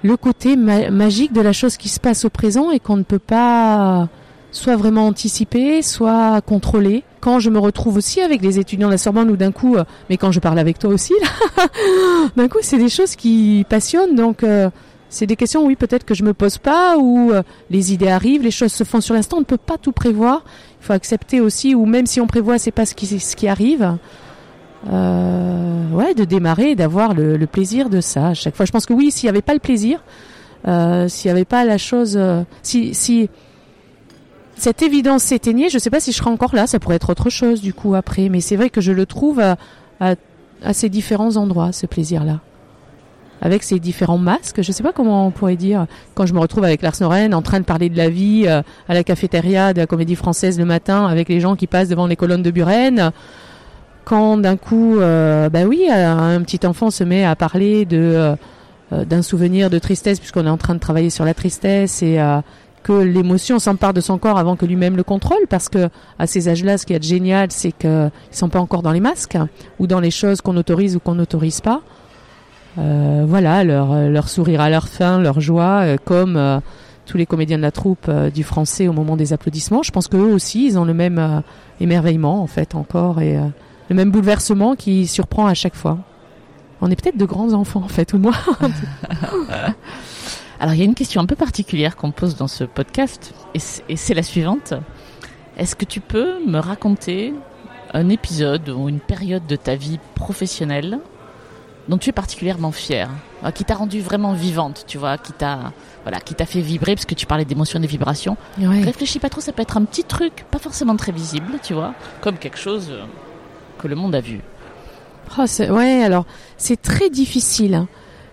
le 0.01 0.15
côté 0.15 0.55
ma- 0.55 0.89
magique 0.91 1.33
de 1.33 1.41
la 1.41 1.51
chose 1.51 1.75
qui 1.75 1.89
se 1.89 1.99
passe 1.99 2.23
au 2.23 2.29
présent 2.29 2.71
et 2.71 2.79
qu'on 2.79 2.95
ne 2.95 3.03
peut 3.03 3.19
pas 3.19 4.07
soit 4.53 4.77
vraiment 4.77 5.07
anticiper, 5.07 5.81
soit 5.81 6.39
contrôler. 6.39 7.03
Quand 7.19 7.39
je 7.39 7.49
me 7.49 7.59
retrouve 7.59 7.97
aussi 7.97 8.21
avec 8.21 8.41
les 8.41 8.59
étudiants 8.59 8.87
de 8.87 8.93
la 8.93 8.97
Sorbonne 8.97 9.29
ou 9.29 9.35
d'un 9.35 9.51
coup, 9.51 9.75
euh, 9.75 9.83
mais 10.09 10.15
quand 10.15 10.31
je 10.31 10.39
parle 10.39 10.59
avec 10.59 10.79
toi 10.79 10.89
aussi, 10.91 11.13
d'un 12.37 12.47
coup, 12.47 12.59
c'est 12.61 12.77
des 12.77 12.87
choses 12.89 13.17
qui 13.17 13.65
passionnent. 13.67 14.15
Donc, 14.15 14.45
c'est 15.13 15.27
des 15.27 15.35
questions, 15.35 15.63
oui, 15.63 15.75
peut-être 15.75 16.05
que 16.05 16.15
je 16.15 16.23
me 16.23 16.33
pose 16.33 16.57
pas, 16.57 16.97
ou 16.97 17.31
euh, 17.31 17.43
les 17.69 17.93
idées 17.93 18.07
arrivent, 18.07 18.41
les 18.41 18.49
choses 18.49 18.71
se 18.71 18.83
font 18.83 18.99
sur 18.99 19.13
l'instant. 19.13 19.37
On 19.37 19.41
ne 19.41 19.45
peut 19.45 19.57
pas 19.57 19.77
tout 19.77 19.91
prévoir. 19.91 20.43
Il 20.81 20.85
faut 20.87 20.93
accepter 20.93 21.39
aussi, 21.39 21.75
ou 21.75 21.85
même 21.85 22.07
si 22.07 22.19
on 22.19 22.25
prévoit, 22.25 22.57
c'est 22.57 22.71
pas 22.71 22.87
ce 22.87 22.95
qui, 22.95 23.19
ce 23.19 23.35
qui 23.35 23.47
arrive. 23.47 23.95
Euh, 24.91 25.89
ouais, 25.91 26.15
de 26.15 26.23
démarrer 26.23 26.71
et 26.71 26.75
d'avoir 26.75 27.13
le, 27.13 27.37
plaisir 27.45 27.91
de 27.91 28.01
ça. 28.01 28.29
À 28.29 28.33
chaque 28.33 28.55
fois, 28.55 28.65
je 28.65 28.71
pense 28.71 28.87
que 28.87 28.93
oui, 28.93 29.11
s'il 29.11 29.27
n'y 29.27 29.29
avait 29.29 29.43
pas 29.43 29.53
le 29.53 29.59
plaisir, 29.59 30.03
euh, 30.67 31.07
s'il 31.07 31.29
n'y 31.29 31.31
avait 31.31 31.45
pas 31.45 31.63
la 31.63 31.77
chose, 31.77 32.19
si, 32.63 32.95
si 32.95 33.29
cette 34.55 34.81
évidence 34.81 35.21
s'éteignait, 35.21 35.69
je 35.69 35.75
ne 35.75 35.79
sais 35.79 35.91
pas 35.91 35.99
si 35.99 36.11
je 36.11 36.17
serais 36.17 36.31
encore 36.31 36.55
là. 36.55 36.65
Ça 36.65 36.79
pourrait 36.79 36.95
être 36.95 37.11
autre 37.11 37.29
chose 37.29 37.61
du 37.61 37.75
coup 37.75 37.93
après, 37.93 38.29
mais 38.29 38.41
c'est 38.41 38.55
vrai 38.55 38.71
que 38.71 38.81
je 38.81 38.91
le 38.91 39.05
trouve 39.05 39.39
à, 39.39 39.57
à, 39.99 40.15
à 40.63 40.73
ces 40.73 40.89
différents 40.89 41.37
endroits, 41.37 41.71
ce 41.71 41.85
plaisir-là. 41.85 42.39
Avec 43.45 43.61
ces 43.61 43.79
différents 43.79 44.17
masques, 44.17 44.61
je 44.61 44.69
ne 44.69 44.73
sais 44.73 44.83
pas 44.83 44.93
comment 44.93 45.27
on 45.27 45.31
pourrait 45.31 45.57
dire. 45.57 45.85
Quand 46.15 46.25
je 46.25 46.33
me 46.33 46.39
retrouve 46.39 46.63
avec 46.63 46.81
Lars 46.81 46.95
Noren 47.01 47.33
en 47.33 47.41
train 47.41 47.59
de 47.59 47.65
parler 47.65 47.89
de 47.89 47.97
la 47.97 48.09
vie 48.09 48.45
euh, 48.47 48.61
à 48.87 48.93
la 48.93 49.03
cafétéria 49.03 49.73
de 49.73 49.79
la 49.79 49.85
Comédie 49.85 50.15
Française 50.15 50.57
le 50.57 50.65
matin, 50.65 51.05
avec 51.05 51.27
les 51.27 51.41
gens 51.41 51.55
qui 51.55 51.67
passent 51.67 51.89
devant 51.89 52.07
les 52.07 52.15
colonnes 52.15 52.41
de 52.41 52.51
Buren, 52.51 53.11
quand 54.05 54.37
d'un 54.37 54.57
coup, 54.57 54.97
euh, 54.97 55.49
bah 55.49 55.63
oui, 55.65 55.87
un 55.89 56.41
petit 56.41 56.65
enfant 56.65 56.89
se 56.89 57.03
met 57.03 57.25
à 57.25 57.35
parler 57.35 57.85
de 57.85 57.97
euh, 57.97 58.35
euh, 58.93 59.05
d'un 59.05 59.21
souvenir 59.21 59.69
de 59.69 59.79
tristesse, 59.79 60.19
puisqu'on 60.19 60.45
est 60.45 60.49
en 60.49 60.57
train 60.57 60.75
de 60.75 60.79
travailler 60.79 61.09
sur 61.09 61.25
la 61.25 61.33
tristesse 61.33 62.03
et 62.03 62.19
euh, 62.19 62.41
que 62.83 62.91
l'émotion 62.91 63.59
s'empare 63.59 63.93
de 63.93 64.01
son 64.01 64.17
corps 64.17 64.37
avant 64.37 64.55
que 64.55 64.65
lui-même 64.65 64.97
le 64.97 65.03
contrôle, 65.03 65.47
parce 65.49 65.69
que 65.69 65.89
à 66.19 66.27
ces 66.27 66.49
âges-là, 66.49 66.77
ce 66.77 66.85
qui 66.85 66.93
est 66.93 67.03
génial, 67.03 67.49
c'est 67.51 67.71
qu'ils 67.71 68.11
sont 68.31 68.49
pas 68.49 68.59
encore 68.59 68.81
dans 68.81 68.91
les 68.91 68.99
masques 68.99 69.37
ou 69.79 69.87
dans 69.87 70.01
les 70.01 70.11
choses 70.11 70.41
qu'on 70.41 70.57
autorise 70.57 70.95
ou 70.97 70.99
qu'on 70.99 71.15
n'autorise 71.15 71.61
pas. 71.61 71.81
Euh, 72.77 73.25
voilà, 73.27 73.63
leur, 73.63 74.09
leur 74.09 74.29
sourire 74.29 74.61
à 74.61 74.69
leur 74.69 74.87
fin, 74.87 75.19
leur 75.19 75.39
joie, 75.39 75.81
euh, 75.83 75.97
comme 76.03 76.37
euh, 76.37 76.59
tous 77.05 77.17
les 77.17 77.25
comédiens 77.25 77.57
de 77.57 77.61
la 77.61 77.71
troupe 77.71 78.05
euh, 78.07 78.29
du 78.29 78.43
français 78.43 78.87
au 78.87 78.93
moment 78.93 79.17
des 79.17 79.33
applaudissements. 79.33 79.83
Je 79.83 79.91
pense 79.91 80.07
qu'eux 80.07 80.33
aussi, 80.33 80.65
ils 80.65 80.77
ont 80.79 80.85
le 80.85 80.93
même 80.93 81.19
euh, 81.19 81.41
émerveillement, 81.79 82.41
en 82.41 82.47
fait, 82.47 82.75
encore, 82.75 83.21
et 83.21 83.37
euh, 83.37 83.45
le 83.89 83.95
même 83.95 84.11
bouleversement 84.11 84.75
qui 84.75 85.07
surprend 85.07 85.47
à 85.47 85.53
chaque 85.53 85.75
fois. 85.75 85.99
On 86.81 86.91
est 86.91 87.01
peut-être 87.01 87.17
de 87.17 87.25
grands 87.25 87.53
enfants, 87.53 87.81
en 87.83 87.87
fait, 87.87 88.13
ou 88.13 88.17
moi. 88.17 88.33
Alors, 90.59 90.73
il 90.73 90.79
y 90.79 90.81
a 90.81 90.85
une 90.85 90.95
question 90.95 91.21
un 91.21 91.25
peu 91.25 91.35
particulière 91.35 91.95
qu'on 91.95 92.11
pose 92.11 92.35
dans 92.35 92.47
ce 92.47 92.63
podcast, 92.63 93.33
et 93.53 93.95
c'est 93.97 94.13
la 94.13 94.23
suivante. 94.23 94.73
Est-ce 95.57 95.75
que 95.75 95.85
tu 95.85 95.99
peux 95.99 96.43
me 96.45 96.59
raconter 96.59 97.33
un 97.93 98.09
épisode 98.09 98.69
ou 98.69 98.89
une 98.89 98.99
période 98.99 99.45
de 99.45 99.55
ta 99.55 99.75
vie 99.75 99.99
professionnelle 100.15 100.99
dont 101.87 101.97
tu 101.97 102.09
es 102.09 102.13
particulièrement 102.13 102.71
fière, 102.71 103.09
euh, 103.43 103.51
qui 103.51 103.63
t'a 103.65 103.75
rendue 103.75 103.99
vraiment 104.01 104.33
vivante, 104.33 104.85
tu 104.87 104.97
vois, 104.97 105.17
qui 105.17 105.33
t'a 105.33 105.73
voilà, 106.03 106.19
qui 106.19 106.33
t'a 106.35 106.45
fait 106.45 106.59
vibrer 106.61 106.95
parce 106.95 107.05
que 107.05 107.15
tu 107.15 107.25
parlais 107.25 107.45
d'émotions 107.45 107.79
et 107.79 107.81
des 107.81 107.87
vibrations. 107.87 108.35
Ouais. 108.59 108.81
Réfléchis 108.81 109.19
pas 109.19 109.29
trop, 109.29 109.41
ça 109.41 109.51
peut 109.53 109.61
être 109.61 109.77
un 109.77 109.85
petit 109.85 110.03
truc, 110.03 110.45
pas 110.51 110.59
forcément 110.59 110.95
très 110.97 111.11
visible, 111.11 111.53
tu 111.63 111.73
vois, 111.73 111.93
comme 112.21 112.37
quelque 112.37 112.57
chose 112.57 112.87
euh, 112.91 113.03
que 113.79 113.87
le 113.87 113.95
monde 113.95 114.13
a 114.15 114.21
vu. 114.21 114.41
Oh, 115.37 115.43
c'est- 115.45 115.69
ouais, 115.69 116.03
alors 116.03 116.25
c'est 116.57 116.81
très 116.81 117.09
difficile. 117.09 117.75
hein. 117.75 117.87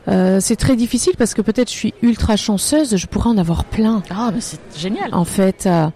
Euh, 0.08 0.38
c'est 0.40 0.56
très 0.56 0.76
difficile 0.76 1.12
parce 1.18 1.34
que 1.34 1.42
peut-être 1.42 1.68
je 1.70 1.74
suis 1.76 1.94
ultra 2.02 2.36
chanceuse, 2.36 2.96
je 2.96 3.06
pourrais 3.06 3.28
en 3.30 3.38
avoir 3.38 3.64
plein. 3.64 4.02
Ah, 4.10 4.30
mais 4.34 4.40
c'est 4.40 4.58
génial. 4.76 5.14
En 5.14 5.24
fait, 5.24 5.66
euh, 5.66 5.88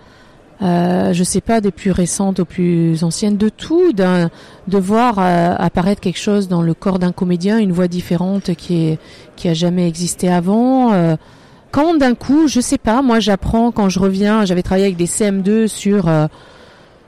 euh, 0.63 1.13
je 1.13 1.25
sais 1.25 1.41
pas 1.41 1.61
des 1.61 1.71
plus 1.71 1.91
récentes 1.91 2.41
aux 2.41 2.45
plus 2.45 3.03
anciennes, 3.03 3.37
de 3.37 3.49
tout, 3.49 3.93
d'un, 3.93 4.31
de 4.69 4.79
voir 4.79 5.19
euh, 5.19 5.55
apparaître 5.59 6.01
quelque 6.01 6.19
chose 6.19 6.49
dans 6.49 6.63
le 6.63 6.75
corps 6.75 6.99
d'un 6.99 7.13
comédien, 7.13 7.59
une 7.59 7.73
voix 7.73 7.89
différente 7.89 8.55
qui 8.55 8.87
est 8.87 8.99
qui 9.37 9.49
a 9.49 9.55
jamais 9.55 9.89
existé 9.89 10.29
avant. 10.29 10.93
euh, 10.93 11.17
quand 11.73 11.97
d'un 11.97 12.15
coup, 12.15 12.47
je 12.47 12.61
sais 12.61 12.79
pas, 12.79 13.03
moi 13.03 13.19
j'apprends 13.19 13.73
quand 13.73 13.89
je 13.89 13.99
reviens, 13.99 14.45
j'avais 14.45 14.63
travaillé 14.63 14.85
avec 14.87 14.97
des 14.97 15.07
CM2 15.07 15.67
sur 15.67 16.09
euh, 16.09 16.29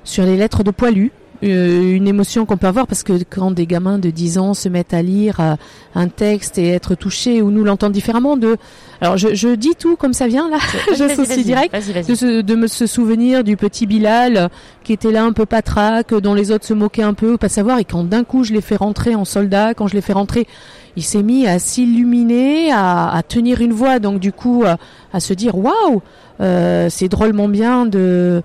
sur 0.02 0.24
les 0.24 0.36
lettres 0.36 0.64
de 0.64 0.72
poilu. 0.72 1.12
Euh, 1.42 1.94
une 1.94 2.08
émotion 2.08 2.46
qu'on 2.46 2.56
peut 2.56 2.66
avoir 2.66 2.86
parce 2.86 3.02
que 3.02 3.12
quand 3.28 3.50
des 3.50 3.66
gamins 3.66 3.98
de 3.98 4.10
10 4.10 4.38
ans 4.38 4.54
se 4.54 4.68
mettent 4.68 4.94
à 4.94 5.02
lire 5.02 5.56
un 5.94 6.08
texte 6.08 6.58
et 6.58 6.68
être 6.68 6.94
touchés 6.94 7.42
ou 7.42 7.50
nous 7.50 7.64
l'entendre 7.64 7.92
différemment 7.92 8.36
de 8.36 8.56
alors 9.00 9.16
je, 9.16 9.34
je 9.34 9.54
dis 9.54 9.74
tout 9.74 9.96
comme 9.96 10.14
ça 10.14 10.26
vient 10.26 10.48
là 10.48 10.58
j'associe 10.96 11.38
direct 11.44 11.74
de, 12.08 12.14
se, 12.14 12.40
de 12.40 12.54
me 12.54 12.66
se 12.66 12.86
souvenir 12.86 13.44
du 13.44 13.56
petit 13.56 13.86
Bilal 13.86 14.50
qui 14.86 14.92
était 14.92 15.10
là 15.10 15.24
un 15.24 15.32
peu 15.32 15.46
patraque, 15.46 16.14
dont 16.14 16.32
les 16.32 16.52
autres 16.52 16.64
se 16.64 16.72
moquaient 16.72 17.02
un 17.02 17.12
peu, 17.12 17.36
pas 17.36 17.48
savoir. 17.48 17.80
Et 17.80 17.84
quand 17.84 18.04
d'un 18.04 18.22
coup 18.22 18.44
je 18.44 18.52
l'ai 18.52 18.60
fait 18.60 18.76
rentrer 18.76 19.16
en 19.16 19.24
soldat, 19.24 19.74
quand 19.74 19.88
je 19.88 19.94
l'ai 19.94 20.00
fait 20.00 20.12
rentrer, 20.12 20.46
il 20.94 21.02
s'est 21.02 21.24
mis 21.24 21.48
à 21.48 21.58
s'illuminer, 21.58 22.70
à, 22.70 23.10
à 23.10 23.22
tenir 23.24 23.60
une 23.60 23.72
voix. 23.72 23.98
Donc 23.98 24.20
du 24.20 24.30
coup, 24.30 24.62
euh, 24.62 24.76
à 25.12 25.18
se 25.18 25.34
dire 25.34 25.58
waouh, 25.58 26.02
euh, 26.40 26.86
c'est 26.88 27.08
drôlement 27.08 27.48
bien 27.48 27.84
de 27.84 28.42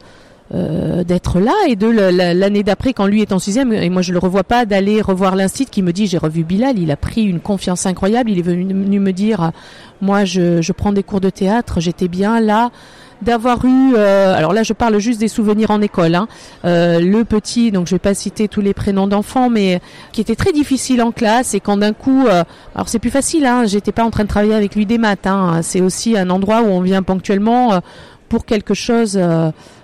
euh, 0.54 1.04
d'être 1.04 1.40
là 1.40 1.54
et 1.68 1.76
de 1.76 1.88
l'année 1.88 2.64
d'après 2.64 2.92
quand 2.94 3.06
lui 3.06 3.22
est 3.22 3.32
en 3.32 3.40
sixième 3.40 3.72
et 3.72 3.90
moi 3.90 4.02
je 4.02 4.12
le 4.12 4.20
revois 4.20 4.44
pas 4.44 4.66
d'aller 4.66 5.02
revoir 5.02 5.36
l'instit 5.38 5.66
qui 5.66 5.82
me 5.82 5.94
dit 5.94 6.08
j'ai 6.08 6.18
revu 6.18 6.44
Bilal 6.44 6.78
il 6.78 6.92
a 6.92 6.98
pris 6.98 7.24
une 7.24 7.40
confiance 7.40 7.86
incroyable. 7.86 8.32
Il 8.32 8.40
est 8.40 8.42
venu, 8.42 9.00
me 9.00 9.14
dire 9.14 9.52
moi 10.02 10.26
je, 10.26 10.62
je 10.62 10.72
prends 10.74 10.92
des 10.92 11.04
cours 11.04 11.22
de 11.22 11.30
théâtre 11.30 11.80
j'étais 11.80 12.08
bien 12.08 12.40
là. 12.40 12.72
D'avoir 13.22 13.64
eu, 13.66 13.94
euh, 13.96 14.34
alors 14.36 14.52
là 14.52 14.64
je 14.64 14.74
parle 14.74 14.98
juste 14.98 15.20
des 15.20 15.28
souvenirs 15.28 15.70
en 15.70 15.80
école, 15.80 16.16
hein, 16.16 16.28
euh, 16.66 17.00
le 17.00 17.24
petit, 17.24 17.72
donc 17.72 17.86
je 17.86 17.94
vais 17.94 18.00
pas 18.00 18.16
citer 18.16 18.48
tous 18.48 18.62
les 18.62 18.74
prénoms 18.74 19.06
d'enfants, 19.06 19.48
mais 19.48 19.80
qui 20.12 20.22
était 20.22 20.36
très 20.36 20.52
difficile 20.52 21.04
en 21.04 21.12
classe 21.12 21.54
et 21.54 21.60
quand 21.60 21.78
d'un 21.78 21.94
coup, 21.94 22.26
euh, 22.26 22.44
alors 22.74 22.90
c'est 22.90 22.98
plus 22.98 23.12
facile, 23.12 23.46
hein, 23.46 23.66
j'étais 23.68 23.92
pas 23.92 24.04
en 24.04 24.10
train 24.10 24.24
de 24.24 24.28
travailler 24.28 24.56
avec 24.56 24.76
lui 24.76 24.88
des 24.88 24.98
maths, 24.98 25.28
hein, 25.28 25.60
c'est 25.62 25.82
aussi 25.82 26.18
un 26.18 26.32
endroit 26.32 26.64
où 26.64 26.66
on 26.66 26.82
vient 26.82 27.04
ponctuellement 27.04 27.80
pour 28.28 28.44
quelque 28.44 28.74
chose 28.74 29.20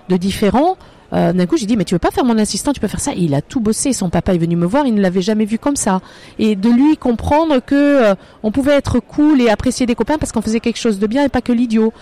de 0.08 0.16
différent. 0.16 0.76
Euh, 1.14 1.32
d'un 1.32 1.46
coup, 1.46 1.56
j'ai 1.56 1.66
dit, 1.66 1.76
mais 1.76 1.84
tu 1.84 1.94
veux 1.94 1.98
pas 1.98 2.10
faire 2.10 2.24
mon 2.24 2.36
assistant, 2.38 2.72
tu 2.72 2.80
peux 2.80 2.88
faire 2.88 3.00
ça. 3.00 3.12
Il 3.14 3.34
a 3.34 3.40
tout 3.40 3.60
bossé. 3.60 3.92
Son 3.92 4.10
papa 4.10 4.34
est 4.34 4.38
venu 4.38 4.56
me 4.56 4.66
voir, 4.66 4.86
il 4.86 4.94
ne 4.94 5.00
l'avait 5.00 5.22
jamais 5.22 5.44
vu 5.44 5.58
comme 5.58 5.76
ça. 5.76 6.00
Et 6.38 6.54
de 6.54 6.68
lui 6.68 6.96
comprendre 6.96 7.60
que 7.64 8.14
on 8.42 8.50
pouvait 8.50 8.74
être 8.74 9.00
cool 9.00 9.40
et 9.40 9.48
apprécier 9.48 9.86
des 9.86 9.94
copains 9.94 10.18
parce 10.18 10.32
qu'on 10.32 10.42
faisait 10.42 10.60
quelque 10.60 10.78
chose 10.78 10.98
de 10.98 11.06
bien 11.06 11.24
et 11.24 11.28
pas 11.28 11.40
que 11.40 11.52
l'idiot. 11.52 11.92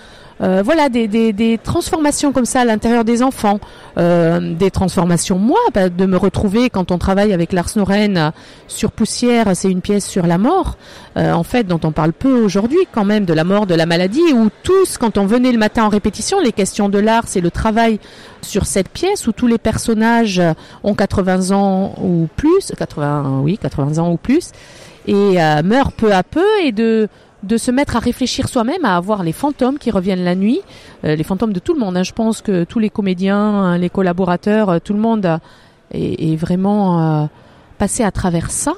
Euh, 0.42 0.62
voilà 0.62 0.90
des, 0.90 1.08
des, 1.08 1.58
transformations 1.58 2.30
comme 2.30 2.44
ça 2.44 2.60
à 2.60 2.64
l'intérieur 2.66 3.04
des 3.04 3.22
enfants, 3.22 3.58
euh, 3.96 4.54
des 4.54 4.70
transformations 4.70 5.38
moi 5.38 5.58
bah, 5.72 5.88
de 5.88 6.04
me 6.04 6.18
retrouver 6.18 6.68
quand 6.68 6.90
on 6.90 6.98
travaille 6.98 7.32
avec 7.32 7.54
Lars 7.54 7.70
Noren 7.76 8.32
sur 8.68 8.92
Poussière, 8.92 9.48
c'est 9.54 9.70
une 9.70 9.80
pièce 9.80 10.06
sur 10.06 10.26
la 10.26 10.36
mort, 10.36 10.76
euh, 11.16 11.32
en 11.32 11.42
fait 11.42 11.64
dont 11.64 11.80
on 11.84 11.92
parle 11.92 12.12
peu 12.12 12.38
aujourd'hui 12.42 12.80
quand 12.92 13.06
même 13.06 13.24
de 13.24 13.32
la 13.32 13.44
mort, 13.44 13.66
de 13.66 13.74
la 13.74 13.86
maladie, 13.86 14.32
où 14.34 14.50
tous 14.62 14.98
quand 14.98 15.16
on 15.16 15.24
venait 15.24 15.52
le 15.52 15.58
matin 15.58 15.84
en 15.84 15.88
répétition, 15.88 16.38
les 16.40 16.52
questions 16.52 16.90
de 16.90 16.98
Lars 16.98 17.24
et 17.34 17.40
le 17.40 17.50
travail 17.50 17.98
sur 18.42 18.66
cette 18.66 18.90
pièce 18.90 19.26
où 19.26 19.32
tous 19.32 19.46
les 19.46 19.58
personnages 19.58 20.42
ont 20.84 20.94
80 20.94 21.56
ans 21.56 21.94
ou 22.02 22.28
plus, 22.36 22.72
80 22.76 23.40
oui 23.42 23.58
80 23.58 24.02
ans 24.02 24.12
ou 24.12 24.18
plus 24.18 24.50
et 25.08 25.38
meurent 25.64 25.92
peu 25.92 26.12
à 26.12 26.22
peu 26.22 26.44
et 26.62 26.72
de 26.72 27.08
de 27.46 27.56
se 27.56 27.70
mettre 27.70 27.96
à 27.96 28.00
réfléchir 28.00 28.48
soi-même, 28.48 28.84
à 28.84 28.96
avoir 28.96 29.22
les 29.22 29.32
fantômes 29.32 29.78
qui 29.78 29.90
reviennent 29.90 30.24
la 30.24 30.34
nuit, 30.34 30.60
euh, 31.04 31.14
les 31.14 31.24
fantômes 31.24 31.52
de 31.52 31.60
tout 31.60 31.74
le 31.74 31.80
monde. 31.80 31.96
Hein. 31.96 32.02
Je 32.02 32.12
pense 32.12 32.42
que 32.42 32.64
tous 32.64 32.78
les 32.78 32.90
comédiens, 32.90 33.38
hein, 33.38 33.78
les 33.78 33.90
collaborateurs, 33.90 34.70
euh, 34.70 34.78
tout 34.82 34.92
le 34.92 34.98
monde 34.98 35.38
est, 35.92 36.36
vraiment 36.36 37.00
euh, 37.22 37.26
passé 37.78 38.02
à 38.02 38.10
travers 38.10 38.50
ça. 38.50 38.74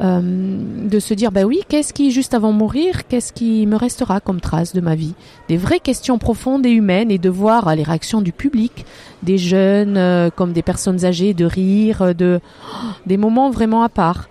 de 0.00 0.98
se 0.98 1.14
dire 1.14 1.30
bah 1.30 1.44
oui 1.44 1.60
qu'est-ce 1.68 1.92
qui 1.92 2.10
juste 2.10 2.34
avant 2.34 2.50
mourir 2.50 3.06
qu'est-ce 3.06 3.32
qui 3.32 3.66
me 3.66 3.76
restera 3.76 4.18
comme 4.20 4.40
trace 4.40 4.72
de 4.72 4.80
ma 4.80 4.96
vie? 4.96 5.14
Des 5.48 5.56
vraies 5.56 5.84
questions 5.90 6.18
profondes 6.18 6.66
et 6.66 6.74
humaines 6.80 7.10
et 7.12 7.18
de 7.18 7.30
voir 7.30 7.76
les 7.76 7.84
réactions 7.84 8.20
du 8.20 8.32
public 8.32 8.84
des 9.22 9.38
jeunes 9.38 10.30
comme 10.34 10.52
des 10.52 10.62
personnes 10.62 11.04
âgées 11.04 11.34
de 11.34 11.44
rire 11.44 12.14
de 12.16 12.40
des 13.06 13.16
moments 13.16 13.50
vraiment 13.50 13.84
à 13.84 13.88
part 13.88 14.28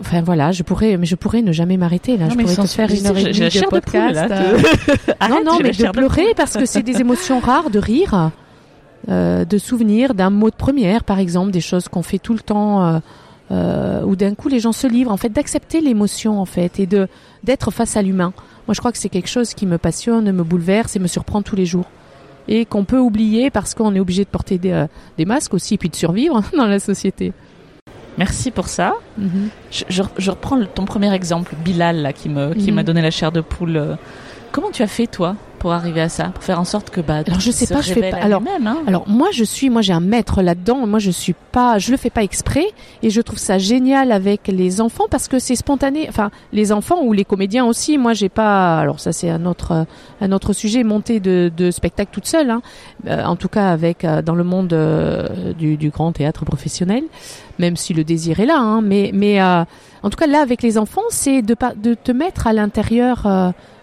Enfin 0.00 0.20
voilà, 0.22 0.52
je 0.52 0.62
pourrais, 0.62 0.96
mais 0.96 1.06
je 1.06 1.14
pourrais 1.14 1.42
ne 1.42 1.52
jamais 1.52 1.76
m'arrêter 1.76 2.16
là. 2.16 2.28
je 2.28 2.34
pourrais 2.34 2.54
te 2.54 2.66
faire 2.66 2.90
une 2.90 3.06
heure 3.06 3.16
et 3.16 3.24
demie 3.24 3.48
de 3.48 3.66
podcast. 3.68 4.18
Euh. 5.22 5.28
non, 5.28 5.42
non, 5.44 5.58
mais 5.62 5.70
de 5.70 5.90
pleurer 5.90 6.34
parce 6.36 6.56
que 6.56 6.66
c'est 6.66 6.82
des 6.82 7.00
émotions 7.00 7.40
rares, 7.40 7.70
de 7.70 7.78
rire, 7.78 8.30
euh, 9.08 9.44
de 9.44 9.56
souvenirs 9.56 10.14
d'un 10.14 10.30
mot 10.30 10.50
de 10.50 10.56
première, 10.56 11.04
par 11.04 11.20
exemple, 11.20 11.52
des 11.52 11.60
choses 11.60 11.86
qu'on 11.86 12.02
fait 12.02 12.18
tout 12.18 12.32
le 12.32 12.40
temps, 12.40 12.84
euh, 12.84 12.98
euh, 13.52 14.02
où 14.02 14.16
d'un 14.16 14.34
coup 14.34 14.48
les 14.48 14.58
gens 14.58 14.72
se 14.72 14.88
livrent, 14.88 15.12
en 15.12 15.16
fait, 15.16 15.28
d'accepter 15.28 15.80
l'émotion, 15.80 16.40
en 16.40 16.44
fait, 16.44 16.80
et 16.80 16.86
de 16.86 17.06
d'être 17.44 17.70
face 17.70 17.96
à 17.96 18.02
l'humain. 18.02 18.32
Moi, 18.66 18.74
je 18.74 18.80
crois 18.80 18.90
que 18.90 18.98
c'est 18.98 19.08
quelque 19.08 19.28
chose 19.28 19.54
qui 19.54 19.64
me 19.64 19.78
passionne, 19.78 20.32
me 20.32 20.42
bouleverse 20.42 20.96
et 20.96 20.98
me 20.98 21.06
surprend 21.06 21.42
tous 21.42 21.54
les 21.54 21.66
jours, 21.66 21.84
et 22.48 22.64
qu'on 22.64 22.84
peut 22.84 22.98
oublier 22.98 23.50
parce 23.50 23.74
qu'on 23.74 23.94
est 23.94 24.00
obligé 24.00 24.24
de 24.24 24.28
porter 24.28 24.58
des, 24.58 24.86
des 25.16 25.24
masques 25.24 25.54
aussi, 25.54 25.74
et 25.74 25.78
puis 25.78 25.88
de 25.88 25.96
survivre 25.96 26.42
dans 26.56 26.66
la 26.66 26.80
société. 26.80 27.32
Merci 28.18 28.50
pour 28.50 28.68
ça. 28.68 28.94
Mhm. 29.18 29.48
je, 29.70 30.30
reprends 30.30 30.58
ton 30.64 30.84
premier 30.84 31.12
exemple, 31.12 31.54
Bilal, 31.64 32.02
là, 32.02 32.12
qui 32.12 32.28
me 32.28 32.54
qui 32.54 32.72
m'a 32.72 32.82
mhm. 32.82 32.86
donné 32.86 33.02
la 33.02 33.10
chair 33.10 33.32
de 33.32 33.40
poule. 33.40 33.96
Comment 34.52 34.70
tu 34.70 34.82
as 34.82 34.86
fait 34.86 35.06
toi 35.06 35.36
pour 35.58 35.72
arriver 35.72 36.00
à 36.00 36.08
ça, 36.08 36.26
pour 36.26 36.44
faire 36.44 36.60
en 36.60 36.64
sorte 36.64 36.90
que 36.90 37.00
bah 37.00 37.22
alors 37.26 37.40
je 37.40 37.50
sais 37.50 37.66
pas, 37.66 37.80
je 37.80 37.92
fais 37.92 38.10
pas. 38.10 38.18
Alors 38.18 38.40
même, 38.40 38.66
hein. 38.66 38.78
alors 38.86 39.08
moi 39.08 39.28
je 39.32 39.44
suis, 39.44 39.70
moi 39.70 39.82
j'ai 39.82 39.92
un 39.92 40.00
maître 40.00 40.42
là-dedans. 40.42 40.86
Moi 40.86 40.98
je 40.98 41.10
suis 41.10 41.34
pas, 41.52 41.78
je 41.78 41.90
le 41.90 41.96
fais 41.96 42.10
pas 42.10 42.22
exprès 42.22 42.66
et 43.02 43.10
je 43.10 43.20
trouve 43.20 43.38
ça 43.38 43.58
génial 43.58 44.12
avec 44.12 44.48
les 44.48 44.80
enfants 44.80 45.06
parce 45.10 45.28
que 45.28 45.38
c'est 45.38 45.56
spontané. 45.56 46.06
Enfin 46.08 46.30
les 46.52 46.72
enfants 46.72 47.02
ou 47.02 47.12
les 47.12 47.24
comédiens 47.24 47.64
aussi. 47.64 47.98
Moi 47.98 48.12
j'ai 48.12 48.28
pas, 48.28 48.78
alors 48.78 49.00
ça 49.00 49.12
c'est 49.12 49.30
un 49.30 49.44
autre 49.46 49.86
un 50.20 50.32
autre 50.32 50.52
sujet, 50.52 50.84
monter 50.84 51.20
de, 51.20 51.50
de 51.54 51.70
spectacle 51.70 52.10
toute 52.12 52.26
seule. 52.26 52.50
Hein. 52.50 52.62
Euh, 53.06 53.24
en 53.24 53.36
tout 53.36 53.48
cas 53.48 53.70
avec 53.70 54.04
euh, 54.04 54.22
dans 54.22 54.34
le 54.34 54.44
monde 54.44 54.72
euh, 54.72 55.52
du, 55.52 55.76
du, 55.76 55.90
grand 55.90 56.12
théâtre 56.12 56.44
professionnel, 56.44 57.02
même 57.58 57.76
si 57.76 57.94
le 57.94 58.04
désir 58.04 58.40
est 58.40 58.46
là. 58.46 58.58
Hein. 58.58 58.80
mais 58.82 59.10
mais 59.14 59.40
en 59.42 60.10
tout 60.10 60.16
cas 60.16 60.26
là 60.26 60.40
avec 60.40 60.62
les 60.62 60.78
enfants, 60.78 61.02
c'est 61.10 61.42
de 61.42 61.56
de 61.76 61.94
te 61.94 62.12
mettre 62.12 62.46
à 62.46 62.52
l'intérieur 62.52 63.26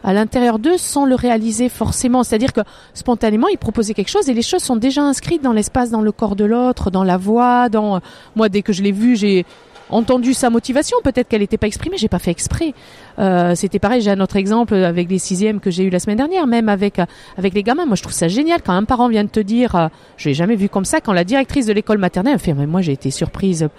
à 0.03 0.13
l'intérieur 0.13 0.59
d'eux 0.59 0.77
sans 0.77 1.05
le 1.05 1.15
réaliser 1.15 1.69
forcément. 1.69 2.23
C'est-à-dire 2.23 2.53
que 2.53 2.61
spontanément, 2.93 3.47
ils 3.47 3.57
proposaient 3.57 3.93
quelque 3.93 4.11
chose 4.11 4.29
et 4.29 4.33
les 4.33 4.41
choses 4.41 4.61
sont 4.61 4.75
déjà 4.75 5.01
inscrites 5.01 5.41
dans 5.41 5.53
l'espace, 5.53 5.89
dans 5.89 6.01
le 6.01 6.11
corps 6.11 6.35
de 6.35 6.45
l'autre, 6.45 6.91
dans 6.91 7.03
la 7.03 7.17
voix, 7.17 7.69
dans 7.69 8.01
moi 8.35 8.49
dès 8.49 8.61
que 8.61 8.73
je 8.73 8.83
l'ai 8.83 8.91
vu, 8.91 9.15
j'ai 9.15 9.45
entendu 9.89 10.33
sa 10.33 10.49
motivation. 10.49 10.97
Peut-être 11.03 11.27
qu'elle 11.27 11.41
n'était 11.41 11.57
pas 11.57 11.67
exprimée, 11.67 11.97
j'ai 11.97 12.07
pas 12.07 12.19
fait 12.19 12.31
exprès. 12.31 12.73
Euh, 13.19 13.55
c'était 13.55 13.79
pareil. 13.79 14.01
J'ai 14.01 14.11
un 14.11 14.19
autre 14.19 14.35
exemple 14.35 14.73
avec 14.73 15.09
les 15.09 15.19
sixièmes 15.19 15.59
que 15.59 15.71
j'ai 15.71 15.83
eu 15.83 15.89
la 15.89 15.99
semaine 15.99 16.17
dernière, 16.17 16.47
même 16.47 16.69
avec 16.69 16.99
avec 17.37 17.53
les 17.53 17.63
gamins. 17.63 17.85
Moi, 17.85 17.95
je 17.95 18.01
trouve 18.01 18.13
ça 18.13 18.27
génial 18.27 18.61
quand 18.61 18.73
un 18.73 18.83
parent 18.83 19.07
vient 19.07 19.23
de 19.23 19.29
te 19.29 19.39
dire, 19.39 19.75
euh, 19.75 19.87
je 20.17 20.29
l'ai 20.29 20.35
jamais 20.35 20.55
vu 20.55 20.69
comme 20.69 20.85
ça. 20.85 21.01
Quand 21.01 21.13
la 21.13 21.23
directrice 21.23 21.65
de 21.65 21.73
l'école 21.73 21.97
maternelle 21.97 22.39
fait, 22.39 22.53
mais 22.53 22.67
moi 22.67 22.81
j'ai 22.81 22.93
été 22.93 23.11
surprise 23.11 23.69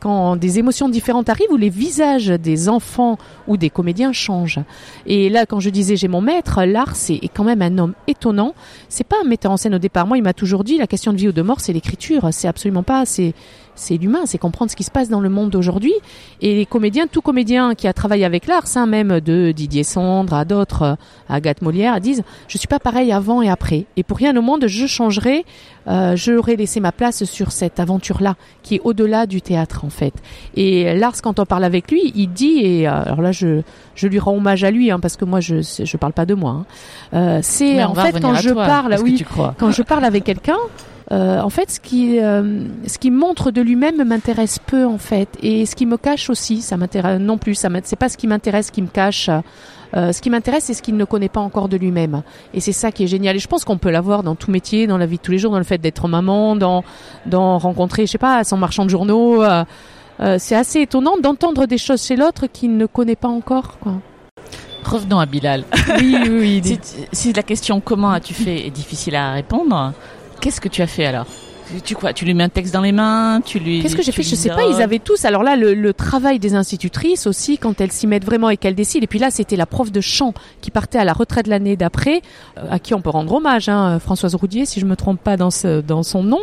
quand 0.00 0.36
des 0.36 0.58
émotions 0.58 0.90
différentes 0.90 1.30
arrivent 1.30 1.50
où 1.50 1.56
les 1.56 1.70
visages 1.70 2.26
des 2.26 2.68
enfants 2.68 3.16
ou 3.48 3.56
des 3.56 3.70
comédiens 3.70 4.12
changent. 4.12 4.60
Et 5.06 5.30
là, 5.30 5.46
quand 5.46 5.60
je 5.60 5.70
disais 5.70 5.96
j'ai 5.96 6.08
mon 6.08 6.20
maître, 6.20 6.62
l'art 6.64 6.94
c'est 6.94 7.18
quand 7.32 7.44
même 7.44 7.62
un 7.62 7.78
homme 7.78 7.94
étonnant. 8.06 8.54
C'est 8.90 9.04
pas 9.04 9.16
un 9.24 9.26
metteur 9.26 9.50
en 9.52 9.56
scène 9.56 9.74
au 9.74 9.78
départ. 9.78 10.06
Moi, 10.06 10.18
il 10.18 10.22
m'a 10.22 10.34
toujours 10.34 10.62
dit 10.62 10.76
la 10.76 10.86
question 10.86 11.12
de 11.12 11.18
vie 11.18 11.28
ou 11.28 11.32
de 11.32 11.40
mort, 11.40 11.60
c'est 11.60 11.72
l'écriture. 11.72 12.28
C'est 12.32 12.48
absolument 12.48 12.82
pas. 12.82 13.06
C'est 13.06 13.32
c'est 13.74 13.96
l'humain, 13.96 14.26
c'est 14.26 14.38
comprendre 14.38 14.70
ce 14.70 14.76
qui 14.76 14.84
se 14.84 14.90
passe 14.90 15.08
dans 15.08 15.20
le 15.20 15.28
monde 15.28 15.50
d'aujourd'hui. 15.50 15.92
Et 16.40 16.54
les 16.54 16.66
comédiens, 16.66 17.06
tout 17.06 17.20
comédien 17.20 17.74
qui 17.74 17.88
a 17.88 17.92
travaillé 17.92 18.24
avec 18.24 18.46
l'art, 18.46 18.66
ça 18.66 18.86
même 18.86 19.20
de 19.20 19.52
Didier 19.52 19.84
Sandre 19.84 20.34
à 20.34 20.44
d'autres, 20.44 20.96
à 21.28 21.34
Agathe 21.34 21.62
Molière, 21.62 22.00
disent 22.00 22.22
je 22.48 22.58
suis 22.58 22.68
pas 22.68 22.78
pareil 22.78 23.12
avant 23.12 23.42
et 23.42 23.48
après. 23.48 23.86
Et 23.96 24.02
pour 24.02 24.18
rien 24.18 24.36
au 24.36 24.42
monde, 24.42 24.66
je 24.66 24.86
changerai, 24.86 25.44
euh, 25.88 26.16
j'aurais 26.16 26.56
laissé 26.56 26.80
ma 26.80 26.92
place 26.92 27.24
sur 27.24 27.52
cette 27.52 27.80
aventure-là, 27.80 28.36
qui 28.62 28.76
est 28.76 28.80
au-delà 28.84 29.26
du 29.26 29.42
théâtre 29.42 29.84
en 29.84 29.90
fait. 29.90 30.14
Et 30.56 30.94
Lars, 30.96 31.20
quand 31.22 31.40
on 31.40 31.46
parle 31.46 31.64
avec 31.64 31.90
lui, 31.90 32.12
il 32.14 32.28
dit, 32.28 32.60
et 32.62 32.88
euh, 32.88 33.02
alors 33.02 33.22
là 33.22 33.32
je, 33.32 33.62
je 33.94 34.08
lui 34.08 34.18
rends 34.18 34.36
hommage 34.36 34.64
à 34.64 34.70
lui, 34.70 34.90
hein, 34.90 35.00
parce 35.00 35.16
que 35.16 35.24
moi 35.24 35.40
je 35.40 35.62
je 35.62 35.96
parle 35.96 36.12
pas 36.12 36.26
de 36.26 36.34
moi. 36.34 36.50
Hein. 36.50 36.66
Euh, 37.14 37.38
c'est 37.42 37.82
en 37.82 37.94
fait 37.94 38.20
quand 38.20 38.34
je 38.36 38.50
parle, 38.50 38.96
oui, 39.02 39.24
quand 39.58 39.70
je 39.70 39.82
parle 39.82 40.04
avec 40.04 40.24
quelqu'un. 40.24 40.58
Euh, 41.12 41.40
en 41.40 41.50
fait, 41.50 41.70
ce 41.70 41.80
qui, 41.80 42.18
euh, 42.20 42.64
ce 42.86 42.98
qui 42.98 43.10
montre 43.10 43.50
de 43.50 43.60
lui-même 43.60 44.02
m'intéresse 44.04 44.58
peu, 44.58 44.86
en 44.86 44.98
fait, 44.98 45.28
et 45.42 45.66
ce 45.66 45.76
qui 45.76 45.86
me 45.86 45.96
cache 45.96 46.30
aussi, 46.30 46.62
ça 46.62 46.76
m'intéresse 46.76 47.20
non 47.20 47.36
plus. 47.36 47.54
Ça 47.54 47.68
c'est 47.82 47.96
pas 47.96 48.08
ce 48.08 48.16
qui 48.16 48.26
m'intéresse 48.26 48.70
qui 48.70 48.80
me 48.80 48.88
cache. 48.88 49.28
Euh, 49.96 50.12
ce 50.12 50.20
qui 50.20 50.30
m'intéresse, 50.30 50.64
c'est 50.64 50.74
ce 50.74 50.82
qu'il 50.82 50.96
ne 50.96 51.04
connaît 51.04 51.28
pas 51.28 51.40
encore 51.40 51.68
de 51.68 51.76
lui-même, 51.76 52.22
et 52.52 52.58
c'est 52.58 52.72
ça 52.72 52.90
qui 52.90 53.04
est 53.04 53.06
génial. 53.06 53.36
Et 53.36 53.38
je 53.38 53.46
pense 53.46 53.64
qu'on 53.64 53.78
peut 53.78 53.90
l'avoir 53.90 54.24
dans 54.24 54.34
tout 54.34 54.50
métier, 54.50 54.88
dans 54.88 54.98
la 54.98 55.06
vie 55.06 55.18
de 55.18 55.22
tous 55.22 55.30
les 55.30 55.38
jours, 55.38 55.52
dans 55.52 55.58
le 55.58 55.64
fait 55.64 55.78
d'être 55.78 56.08
maman, 56.08 56.56
dans, 56.56 56.82
dans 57.26 57.58
rencontrer, 57.58 58.06
je 58.06 58.12
sais 58.12 58.18
pas, 58.18 58.42
son 58.42 58.56
marchand 58.56 58.84
de 58.84 58.90
journaux. 58.90 59.44
c'est 60.38 60.56
assez 60.56 60.80
étonnant 60.80 61.16
d'entendre 61.18 61.66
des 61.66 61.78
choses 61.78 62.02
chez 62.02 62.16
l'autre 62.16 62.48
qu'il 62.48 62.76
ne 62.76 62.86
connaît 62.86 63.14
pas 63.14 63.28
encore, 63.28 63.78
quoi. 63.78 63.92
Revenons 64.84 65.18
à 65.18 65.26
Bilal. 65.26 65.64
Oui, 65.98 66.16
oui, 66.28 66.28
oui. 66.28 66.62
si, 66.82 67.06
si, 67.12 67.32
la 67.32 67.42
question 67.42 67.80
comment 67.80 68.10
as-tu 68.10 68.34
fait 68.34 68.66
est 68.66 68.70
difficile 68.70 69.16
à 69.16 69.32
répondre, 69.32 69.92
Qu'est-ce 70.44 70.60
que 70.60 70.68
tu 70.68 70.82
as 70.82 70.86
fait 70.86 71.06
alors? 71.06 71.24
Tu 71.86 71.94
quoi 71.94 72.12
Tu 72.12 72.26
lui 72.26 72.34
mets 72.34 72.44
un 72.44 72.50
texte 72.50 72.74
dans 72.74 72.82
les 72.82 72.92
mains 72.92 73.40
Tu 73.42 73.58
lui 73.58 73.80
Qu'est-ce 73.80 73.96
que 73.96 74.02
j'ai 74.02 74.12
fait? 74.12 74.22
Je 74.22 74.34
sais 74.34 74.50
pas. 74.50 74.64
Ils 74.64 74.82
avaient 74.82 74.98
tous. 74.98 75.24
Alors 75.24 75.42
là, 75.42 75.56
le, 75.56 75.94
travail 75.94 76.38
des 76.38 76.54
institutrices 76.54 77.26
aussi, 77.26 77.56
quand 77.56 77.80
elles 77.80 77.92
s'y 77.92 78.06
mettent 78.06 78.26
vraiment 78.26 78.50
et 78.50 78.58
qu'elles 78.58 78.74
décident. 78.74 79.02
Et 79.02 79.06
puis 79.06 79.18
là, 79.18 79.30
c'était 79.30 79.56
la 79.56 79.64
prof 79.64 79.90
de 79.90 80.02
chant 80.02 80.34
qui 80.60 80.70
partait 80.70 80.98
à 80.98 81.04
la 81.04 81.14
retraite 81.14 81.46
l'année 81.46 81.78
d'après, 81.78 82.20
euh, 82.58 82.66
à 82.70 82.78
qui 82.78 82.92
on 82.92 83.00
peut 83.00 83.08
rendre 83.08 83.32
hommage, 83.32 83.70
hein, 83.70 83.98
Françoise 84.00 84.34
Roudier, 84.34 84.66
si 84.66 84.80
je 84.80 84.84
me 84.84 84.96
trompe 84.96 85.18
pas 85.18 85.38
dans 85.38 85.50
ce, 85.50 85.80
dans 85.80 86.02
son 86.02 86.22
nom, 86.22 86.40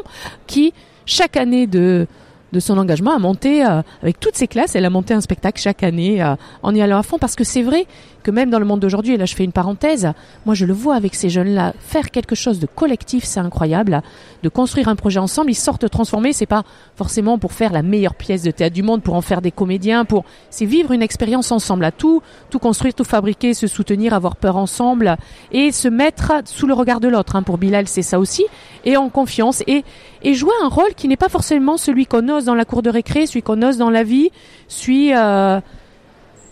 qui 0.47 0.73
chaque 1.05 1.37
année 1.37 1.67
de 1.67 2.07
de 2.51 2.59
son 2.59 2.77
engagement 2.77 3.15
a 3.15 3.19
monté 3.19 3.65
euh, 3.65 3.81
avec 4.01 4.19
toutes 4.19 4.35
ses 4.35 4.47
classes, 4.47 4.75
elle 4.75 4.85
a 4.85 4.89
monté 4.89 5.13
un 5.13 5.21
spectacle 5.21 5.61
chaque 5.61 5.83
année 5.83 6.21
euh, 6.21 6.35
en 6.63 6.75
y 6.75 6.81
allant 6.81 6.97
à 6.97 7.03
fond 7.03 7.17
parce 7.17 7.35
que 7.35 7.43
c'est 7.43 7.61
vrai 7.61 7.85
que 8.21 8.31
même 8.31 8.49
dans 8.49 8.59
le 8.59 8.65
monde 8.65 8.79
d'aujourd'hui, 8.79 9.13
et 9.13 9.17
là 9.17 9.25
je 9.25 9.35
fais 9.35 9.43
une 9.43 9.51
parenthèse, 9.51 10.11
moi 10.45 10.55
je 10.55 10.65
le 10.65 10.73
vois 10.73 10.95
avec 10.95 11.15
ces 11.15 11.29
jeunes-là, 11.29 11.73
faire 11.79 12.11
quelque 12.11 12.35
chose 12.35 12.59
de 12.59 12.67
collectif, 12.67 13.23
c'est 13.23 13.39
incroyable, 13.39 14.01
de 14.43 14.49
construire 14.49 14.87
un 14.87 14.95
projet 14.95 15.19
ensemble, 15.19 15.51
ils 15.51 15.55
sortent 15.55 15.89
transformés, 15.89 16.33
c'est 16.33 16.45
pas 16.45 16.63
forcément 16.95 17.37
pour 17.37 17.53
faire 17.53 17.71
la 17.71 17.81
meilleure 17.81 18.15
pièce 18.15 18.43
de 18.43 18.51
théâtre 18.51 18.73
du 18.73 18.83
monde, 18.83 19.01
pour 19.01 19.15
en 19.15 19.21
faire 19.21 19.41
des 19.41 19.51
comédiens, 19.51 20.05
pour 20.05 20.25
c'est 20.49 20.65
vivre 20.65 20.91
une 20.91 21.01
expérience 21.01 21.51
ensemble, 21.51 21.85
à 21.85 21.91
tout, 21.91 22.21
tout 22.49 22.59
construire, 22.59 22.93
tout 22.93 23.03
fabriquer, 23.03 23.53
se 23.53 23.67
soutenir, 23.67 24.13
avoir 24.13 24.35
peur 24.35 24.57
ensemble 24.57 25.17
et 25.51 25.71
se 25.71 25.87
mettre 25.87 26.33
sous 26.45 26.67
le 26.67 26.73
regard 26.73 26.99
de 26.99 27.07
l'autre. 27.07 27.35
Hein. 27.35 27.43
Pour 27.43 27.57
Bilal, 27.57 27.87
c'est 27.87 28.01
ça 28.01 28.19
aussi, 28.19 28.45
et 28.85 28.97
en 28.97 29.09
confiance 29.09 29.63
et 29.67 30.33
jouer 30.33 30.53
un 30.63 30.67
rôle 30.67 30.93
qui 30.95 31.07
n'est 31.07 31.17
pas 31.17 31.29
forcément 31.29 31.77
celui 31.77 32.05
qu'on 32.05 32.27
ose 32.29 32.45
dans 32.45 32.55
la 32.55 32.65
cour 32.65 32.81
de 32.81 32.89
récré, 32.89 33.25
celui 33.25 33.41
qu'on 33.41 33.61
ose 33.61 33.77
dans 33.77 33.89
la 33.89 34.03
vie, 34.03 34.29
celui 34.67 35.13
euh, 35.13 35.59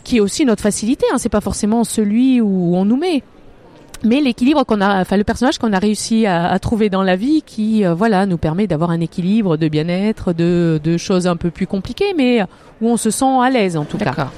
qui 0.10 0.18
est 0.18 0.22
aussi 0.22 0.44
notre 0.44 0.64
facilité. 0.64 1.06
Hein, 1.14 1.18
c'est 1.20 1.30
pas 1.30 1.40
forcément 1.40 1.84
celui 1.84 2.42
où 2.42 2.76
on 2.76 2.84
nous 2.84 2.98
met. 2.98 3.22
mais 4.04 4.22
l'équilibre 4.22 4.64
qu'on 4.64 4.82
a, 4.82 5.02
enfin 5.02 5.18
le 5.18 5.24
personnage 5.24 5.60
qu'on 5.60 5.72
a 5.72 5.78
réussi 5.78 6.26
à, 6.26 6.58
trouver 6.58 6.90
dans 6.90 7.04
la 7.04 7.16
vie, 7.16 7.44
qui 7.46 7.86
euh, 7.86 7.94
voilà 7.94 8.26
nous 8.26 8.40
permet 8.40 8.66
d'avoir 8.66 8.90
un 8.90 9.02
équilibre 9.02 9.56
de 9.56 9.68
bien-être, 9.68 10.34
de 10.34 10.98
choses 10.98 11.28
un 11.28 11.36
peu 11.36 11.52
plus 11.52 11.68
compliquées, 11.68 12.16
mais 12.18 12.42
où 12.82 12.88
on 12.90 12.98
se 12.98 13.12
sent 13.12 13.38
à 13.40 13.52
l'aise 13.52 13.78
en 13.78 13.86
tout 13.86 14.00
cas. 14.00 14.32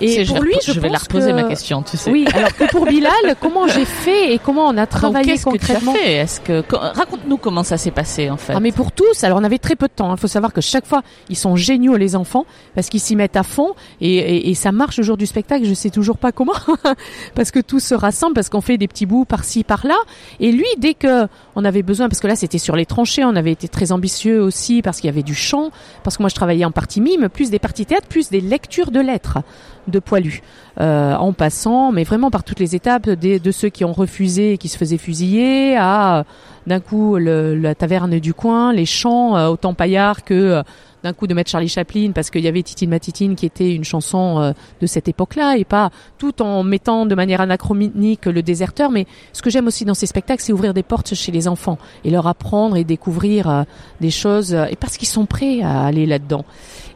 Et 0.00 0.24
pour 0.24 0.40
lui, 0.42 0.54
je, 0.64 0.78
vais 0.78 0.88
la 0.88 0.98
reposer 0.98 1.32
ma 1.32 1.44
question, 1.44 1.82
tu 1.82 1.96
sais. 1.96 2.10
Oui, 2.10 2.26
alors 2.32 2.54
que 2.54 2.64
pour 2.64 2.86
Bilal, 2.86 3.12
comment 3.40 3.66
j'ai 3.66 3.84
fait 3.84 4.32
et 4.34 4.38
comment 4.38 4.66
on 4.66 4.76
a 4.76 4.86
travaillé 4.86 5.38
concrètement 5.38 5.92
que 5.92 5.98
tu 5.98 6.02
as 6.02 6.06
fait 6.06 6.12
Est-ce 6.14 6.40
que 6.40 6.62
raconte-nous 6.70 7.36
comment 7.36 7.62
ça 7.62 7.76
s'est 7.76 7.90
passé 7.90 8.30
en 8.30 8.36
fait 8.36 8.52
Ah 8.54 8.60
mais 8.60 8.72
pour 8.72 8.92
tous, 8.92 9.24
alors 9.24 9.38
on 9.38 9.44
avait 9.44 9.58
très 9.58 9.76
peu 9.76 9.86
de 9.86 9.92
temps. 9.92 10.14
Il 10.14 10.20
faut 10.20 10.28
savoir 10.28 10.52
que 10.52 10.60
chaque 10.60 10.86
fois, 10.86 11.02
ils 11.28 11.36
sont 11.36 11.56
géniaux 11.56 11.96
les 11.96 12.16
enfants 12.16 12.46
parce 12.74 12.88
qu'ils 12.88 13.00
s'y 13.00 13.16
mettent 13.16 13.36
à 13.36 13.42
fond 13.42 13.74
et, 14.00 14.16
et, 14.16 14.50
et, 14.50 14.54
ça 14.54 14.72
marche 14.72 14.98
le 14.98 15.02
jour 15.02 15.16
du 15.16 15.26
spectacle. 15.26 15.64
Je 15.64 15.74
sais 15.74 15.90
toujours 15.90 16.18
pas 16.18 16.32
comment 16.32 16.52
parce 17.34 17.50
que 17.50 17.60
tous 17.60 17.80
se 17.80 17.94
rassemblent 17.94 18.34
parce 18.34 18.48
qu'on 18.48 18.60
fait 18.60 18.78
des 18.78 18.88
petits 18.88 19.06
bouts 19.06 19.24
par-ci 19.24 19.64
par-là. 19.64 19.96
Et 20.40 20.52
lui, 20.52 20.66
dès 20.78 20.94
que 20.94 21.26
on 21.56 21.64
avait 21.64 21.82
besoin, 21.82 22.08
parce 22.08 22.20
que 22.20 22.26
là 22.26 22.36
c'était 22.36 22.58
sur 22.58 22.76
les 22.76 22.86
tranchées, 22.86 23.24
on 23.24 23.36
avait 23.36 23.52
été 23.52 23.68
très 23.68 23.92
ambitieux 23.92 24.40
aussi 24.40 24.82
parce 24.82 25.00
qu'il 25.00 25.08
y 25.08 25.12
avait 25.12 25.22
du 25.22 25.34
chant, 25.34 25.70
parce 26.04 26.16
que 26.16 26.22
moi 26.22 26.28
je 26.28 26.34
travaillais 26.34 26.64
en 26.64 26.70
partie 26.70 27.00
mime, 27.00 27.28
plus 27.28 27.50
des 27.50 27.58
parties 27.58 27.86
théâtre, 27.86 28.06
plus 28.06 28.30
des 28.30 28.40
lectures 28.40 28.90
de 28.90 29.00
lettres 29.00 29.38
de 29.88 29.98
poilus, 29.98 30.42
euh, 30.80 31.14
en 31.14 31.32
passant, 31.32 31.92
mais 31.92 32.04
vraiment 32.04 32.30
par 32.30 32.44
toutes 32.44 32.60
les 32.60 32.74
étapes, 32.74 33.08
des, 33.08 33.38
de 33.38 33.50
ceux 33.50 33.68
qui 33.68 33.84
ont 33.84 33.92
refusé 33.92 34.52
et 34.52 34.58
qui 34.58 34.68
se 34.68 34.78
faisaient 34.78 34.98
fusiller, 34.98 35.76
à 35.76 36.24
d'un 36.68 36.80
coup 36.80 37.16
le, 37.16 37.56
la 37.56 37.74
taverne 37.74 38.20
du 38.20 38.34
coin, 38.34 38.72
les 38.72 38.86
chants, 38.86 39.36
euh, 39.36 39.48
autant 39.48 39.74
paillards 39.74 40.22
que 40.22 40.34
euh, 40.34 40.62
d'un 41.02 41.12
coup 41.12 41.26
de 41.26 41.34
mettre 41.34 41.50
Charlie 41.50 41.68
Chaplin 41.68 42.12
parce 42.12 42.30
qu'il 42.30 42.42
y 42.42 42.48
avait 42.48 42.62
Titine 42.62 42.90
Matitine 42.90 43.36
qui 43.36 43.46
était 43.46 43.74
une 43.74 43.84
chanson 43.84 44.40
euh, 44.40 44.52
de 44.80 44.86
cette 44.86 45.08
époque-là 45.08 45.56
et 45.56 45.64
pas 45.64 45.90
tout 46.18 46.42
en 46.42 46.62
mettant 46.62 47.06
de 47.06 47.14
manière 47.14 47.40
anachronique 47.40 48.26
le 48.26 48.42
déserteur. 48.42 48.90
Mais 48.90 49.06
ce 49.32 49.42
que 49.42 49.50
j'aime 49.50 49.66
aussi 49.66 49.84
dans 49.84 49.94
ces 49.94 50.06
spectacles 50.06 50.42
c'est 50.42 50.52
ouvrir 50.52 50.74
des 50.74 50.82
portes 50.82 51.14
chez 51.14 51.32
les 51.32 51.48
enfants 51.48 51.78
et 52.04 52.10
leur 52.10 52.26
apprendre 52.26 52.76
et 52.76 52.84
découvrir 52.84 53.48
euh, 53.48 53.62
des 54.00 54.10
choses 54.10 54.52
et 54.52 54.76
parce 54.76 54.96
qu'ils 54.96 55.08
sont 55.08 55.26
prêts 55.26 55.62
à 55.62 55.84
aller 55.84 56.06
là-dedans 56.06 56.44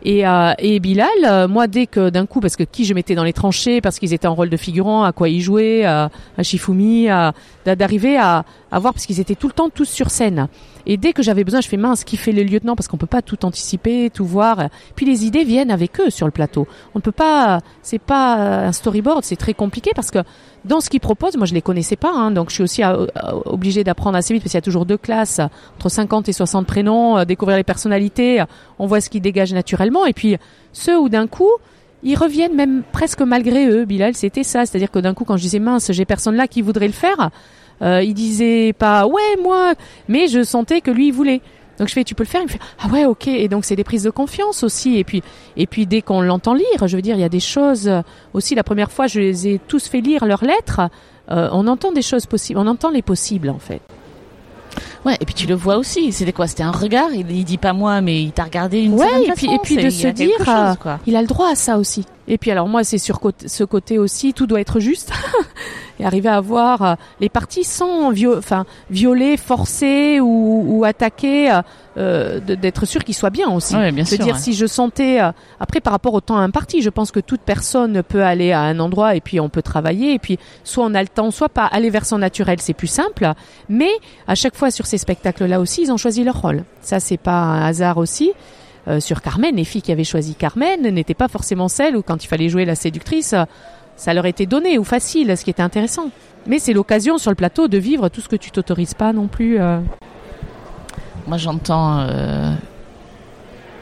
et, 0.04 0.26
euh, 0.26 0.52
et 0.58 0.80
Bilal 0.80 1.48
moi 1.48 1.66
dès 1.66 1.86
que 1.86 2.10
d'un 2.10 2.26
coup 2.26 2.40
parce 2.40 2.56
que 2.56 2.64
qui 2.64 2.84
je 2.84 2.94
mettais 2.94 3.14
dans 3.14 3.24
les 3.24 3.32
tranchées 3.32 3.80
parce 3.80 3.98
qu'ils 3.98 4.12
étaient 4.12 4.26
en 4.26 4.34
rôle 4.34 4.50
de 4.50 4.56
figurant 4.56 5.04
à 5.04 5.12
quoi 5.12 5.28
ils 5.28 5.40
jouaient 5.40 5.84
à, 5.84 6.10
à 6.36 6.42
Shifumi 6.42 7.08
à 7.08 7.32
d'arriver 7.64 8.16
à, 8.16 8.44
à 8.70 8.78
voir 8.78 8.92
parce 8.92 9.06
qu'ils 9.06 9.20
étaient 9.20 9.34
tout 9.34 9.46
le 9.46 9.52
temps 9.52 9.70
tous 9.70 9.88
sur 9.88 10.10
scène 10.10 10.48
et 10.86 10.96
dès 10.96 11.12
que 11.12 11.22
j'avais 11.22 11.44
besoin, 11.44 11.60
je 11.60 11.68
fais 11.68 11.76
mince, 11.76 12.04
qui 12.04 12.16
fait 12.16 12.32
le 12.32 12.42
lieutenant? 12.42 12.76
Parce 12.76 12.88
qu'on 12.88 12.96
peut 12.96 13.06
pas 13.06 13.22
tout 13.22 13.44
anticiper, 13.44 14.10
tout 14.10 14.24
voir. 14.24 14.68
Puis 14.96 15.06
les 15.06 15.24
idées 15.24 15.44
viennent 15.44 15.70
avec 15.70 16.00
eux 16.00 16.10
sur 16.10 16.26
le 16.26 16.32
plateau. 16.32 16.66
On 16.94 16.98
ne 16.98 17.02
peut 17.02 17.12
pas, 17.12 17.60
c'est 17.82 18.00
pas 18.00 18.66
un 18.66 18.72
storyboard, 18.72 19.24
c'est 19.24 19.36
très 19.36 19.54
compliqué 19.54 19.92
parce 19.94 20.10
que 20.10 20.18
dans 20.64 20.80
ce 20.80 20.90
qu'ils 20.90 21.00
proposent, 21.00 21.36
moi 21.36 21.46
je 21.46 21.54
les 21.54 21.62
connaissais 21.62 21.96
pas, 21.96 22.12
hein, 22.12 22.30
donc 22.30 22.50
je 22.50 22.54
suis 22.54 22.62
aussi 22.62 22.84
euh, 22.84 23.06
obligée 23.44 23.84
d'apprendre 23.84 24.16
assez 24.16 24.32
vite 24.32 24.42
parce 24.42 24.52
qu'il 24.52 24.58
y 24.58 24.58
a 24.58 24.62
toujours 24.62 24.86
deux 24.86 24.96
classes, 24.96 25.40
entre 25.76 25.88
50 25.88 26.28
et 26.28 26.32
60 26.32 26.66
prénoms, 26.66 27.18
euh, 27.18 27.24
découvrir 27.24 27.56
les 27.56 27.64
personnalités, 27.64 28.44
on 28.78 28.86
voit 28.86 29.00
ce 29.00 29.10
qui 29.10 29.20
dégage 29.20 29.52
naturellement, 29.52 30.06
et 30.06 30.12
puis 30.12 30.36
ceux 30.72 30.98
où 30.98 31.08
d'un 31.08 31.26
coup 31.26 31.50
ils 32.04 32.16
reviennent 32.16 32.56
même 32.56 32.82
presque 32.90 33.20
malgré 33.20 33.68
eux. 33.68 33.84
Bilal, 33.84 34.14
c'était 34.14 34.42
ça, 34.42 34.66
c'est-à-dire 34.66 34.90
que 34.90 34.98
d'un 34.98 35.14
coup 35.14 35.24
quand 35.24 35.36
je 35.36 35.42
disais 35.42 35.60
mince, 35.60 35.92
j'ai 35.92 36.04
personne 36.04 36.34
là 36.34 36.48
qui 36.48 36.62
voudrait 36.62 36.88
le 36.88 36.92
faire 36.92 37.30
euh, 37.82 38.02
il 38.02 38.14
disait 38.14 38.72
pas 38.72 39.06
ouais 39.06 39.36
moi, 39.42 39.74
mais 40.08 40.28
je 40.28 40.42
sentais 40.42 40.80
que 40.80 40.90
lui 40.90 41.08
il 41.08 41.12
voulait. 41.12 41.40
Donc 41.78 41.88
je 41.88 41.94
fais 41.94 42.04
tu 42.04 42.14
peux 42.14 42.22
le 42.22 42.28
faire, 42.28 42.42
il 42.42 42.46
me 42.46 42.50
fait 42.50 42.60
ah 42.82 42.88
ouais 42.88 43.06
ok 43.06 43.28
et 43.28 43.48
donc 43.48 43.64
c'est 43.64 43.76
des 43.76 43.84
prises 43.84 44.04
de 44.04 44.10
confiance 44.10 44.62
aussi 44.62 44.98
et 44.98 45.04
puis 45.04 45.22
et 45.56 45.66
puis 45.66 45.86
dès 45.86 46.02
qu'on 46.02 46.20
l'entend 46.20 46.54
lire, 46.54 46.86
je 46.86 46.96
veux 46.96 47.02
dire 47.02 47.16
il 47.16 47.20
y 47.20 47.24
a 47.24 47.28
des 47.30 47.40
choses 47.40 47.90
aussi 48.34 48.54
la 48.54 48.62
première 48.62 48.92
fois 48.92 49.06
je 49.06 49.20
les 49.20 49.48
ai 49.48 49.60
tous 49.66 49.88
fait 49.88 50.00
lire 50.00 50.26
leurs 50.26 50.44
lettres, 50.44 50.82
euh, 51.30 51.48
on 51.52 51.66
entend 51.66 51.92
des 51.92 52.02
choses 52.02 52.26
possibles, 52.26 52.58
on 52.58 52.66
entend 52.66 52.90
les 52.90 53.02
possibles 53.02 53.48
en 53.48 53.58
fait. 53.58 53.80
Ouais, 55.04 55.16
et 55.20 55.24
puis 55.24 55.34
tu 55.34 55.46
le 55.46 55.54
vois 55.54 55.76
aussi. 55.76 56.12
C'était 56.12 56.32
quoi? 56.32 56.46
C'était 56.46 56.62
un 56.62 56.70
regard? 56.70 57.10
Il, 57.12 57.30
il, 57.30 57.44
dit 57.44 57.58
pas 57.58 57.72
moi, 57.72 58.00
mais 58.00 58.22
il 58.22 58.32
t'a 58.32 58.44
regardé 58.44 58.80
une 58.80 58.94
ouais, 58.94 59.00
certaine 59.00 59.22
et 59.22 59.32
puis, 59.32 59.46
façon. 59.46 59.56
et 59.56 59.58
puis 59.62 59.76
de 59.76 59.90
se 59.90 60.06
dire, 60.08 60.38
chose, 60.38 60.76
quoi. 60.80 61.00
il 61.06 61.16
a 61.16 61.20
le 61.20 61.26
droit 61.26 61.50
à 61.50 61.54
ça 61.54 61.76
aussi. 61.76 62.06
Et 62.28 62.38
puis 62.38 62.50
alors 62.50 62.68
moi, 62.68 62.84
c'est 62.84 62.98
sur 62.98 63.20
ce 63.44 63.64
côté 63.64 63.98
aussi, 63.98 64.32
tout 64.32 64.46
doit 64.46 64.60
être 64.60 64.80
juste. 64.80 65.12
et 66.02 66.06
arriver 66.06 66.28
à 66.28 66.40
voir 66.40 66.82
euh, 66.82 66.94
les 67.20 67.28
parties 67.28 67.64
sans 67.64 68.12
enfin, 68.36 68.64
violer, 68.90 69.36
forcer 69.36 70.20
ou, 70.20 70.64
ou 70.66 70.84
attaquer, 70.84 71.60
euh, 71.96 72.40
d'être 72.40 72.86
sûr 72.86 73.04
qu'il 73.04 73.14
soit 73.14 73.30
bien 73.30 73.50
aussi. 73.50 73.76
Ouais, 73.76 73.92
bien 73.92 74.04
sûr, 74.04 74.18
dire 74.18 74.34
ouais. 74.34 74.40
si 74.40 74.54
je 74.54 74.66
sentais, 74.66 75.20
euh, 75.20 75.30
après 75.60 75.80
par 75.80 75.92
rapport 75.92 76.14
au 76.14 76.20
temps 76.20 76.38
imparti, 76.38 76.82
je 76.82 76.90
pense 76.90 77.10
que 77.10 77.20
toute 77.20 77.42
personne 77.42 78.02
peut 78.02 78.24
aller 78.24 78.52
à 78.52 78.60
un 78.60 78.78
endroit 78.80 79.14
et 79.14 79.20
puis 79.20 79.40
on 79.40 79.48
peut 79.48 79.62
travailler 79.62 80.14
et 80.14 80.18
puis 80.18 80.38
soit 80.64 80.84
on 80.84 80.94
a 80.94 81.02
le 81.02 81.08
temps, 81.08 81.30
soit 81.30 81.48
pas 81.48 81.66
aller 81.66 81.90
vers 81.90 82.06
son 82.06 82.18
naturel, 82.18 82.60
c'est 82.60 82.74
plus 82.74 82.86
simple. 82.86 83.32
Mais 83.68 83.90
à 84.26 84.34
chaque 84.34 84.56
fois 84.56 84.70
sur 84.70 84.86
ces 84.86 84.98
spectacles-là 84.98 85.60
aussi, 85.60 85.82
ils 85.82 85.92
ont 85.92 85.96
choisi 85.96 86.24
leur 86.24 86.40
rôle. 86.40 86.64
Ça, 86.80 86.98
c'est 86.98 87.18
pas 87.18 87.40
un 87.40 87.66
hasard 87.66 87.98
aussi. 87.98 88.32
Euh, 88.88 88.98
sur 88.98 89.22
Carmen, 89.22 89.54
les 89.54 89.64
filles 89.64 89.82
qui 89.82 89.92
avaient 89.92 90.02
choisi 90.02 90.34
Carmen 90.34 90.80
n'étaient 90.80 91.14
pas 91.14 91.28
forcément 91.28 91.68
celles 91.68 91.96
où 91.96 92.02
quand 92.02 92.24
il 92.24 92.26
fallait 92.26 92.48
jouer 92.48 92.64
la 92.64 92.74
séductrice, 92.74 93.34
ça 94.02 94.12
leur 94.12 94.26
était 94.26 94.46
donné 94.46 94.80
ou 94.80 94.84
facile, 94.84 95.36
ce 95.38 95.44
qui 95.44 95.50
était 95.50 95.62
intéressant. 95.62 96.10
Mais 96.48 96.58
c'est 96.58 96.72
l'occasion 96.72 97.18
sur 97.18 97.30
le 97.30 97.36
plateau 97.36 97.68
de 97.68 97.78
vivre 97.78 98.08
tout 98.08 98.20
ce 98.20 98.28
que 98.28 98.34
tu 98.34 98.50
t'autorises 98.50 98.94
pas 98.94 99.12
non 99.12 99.28
plus. 99.28 99.60
Euh... 99.60 99.78
Moi, 101.28 101.36
j'entends 101.36 102.00
euh, 102.00 102.52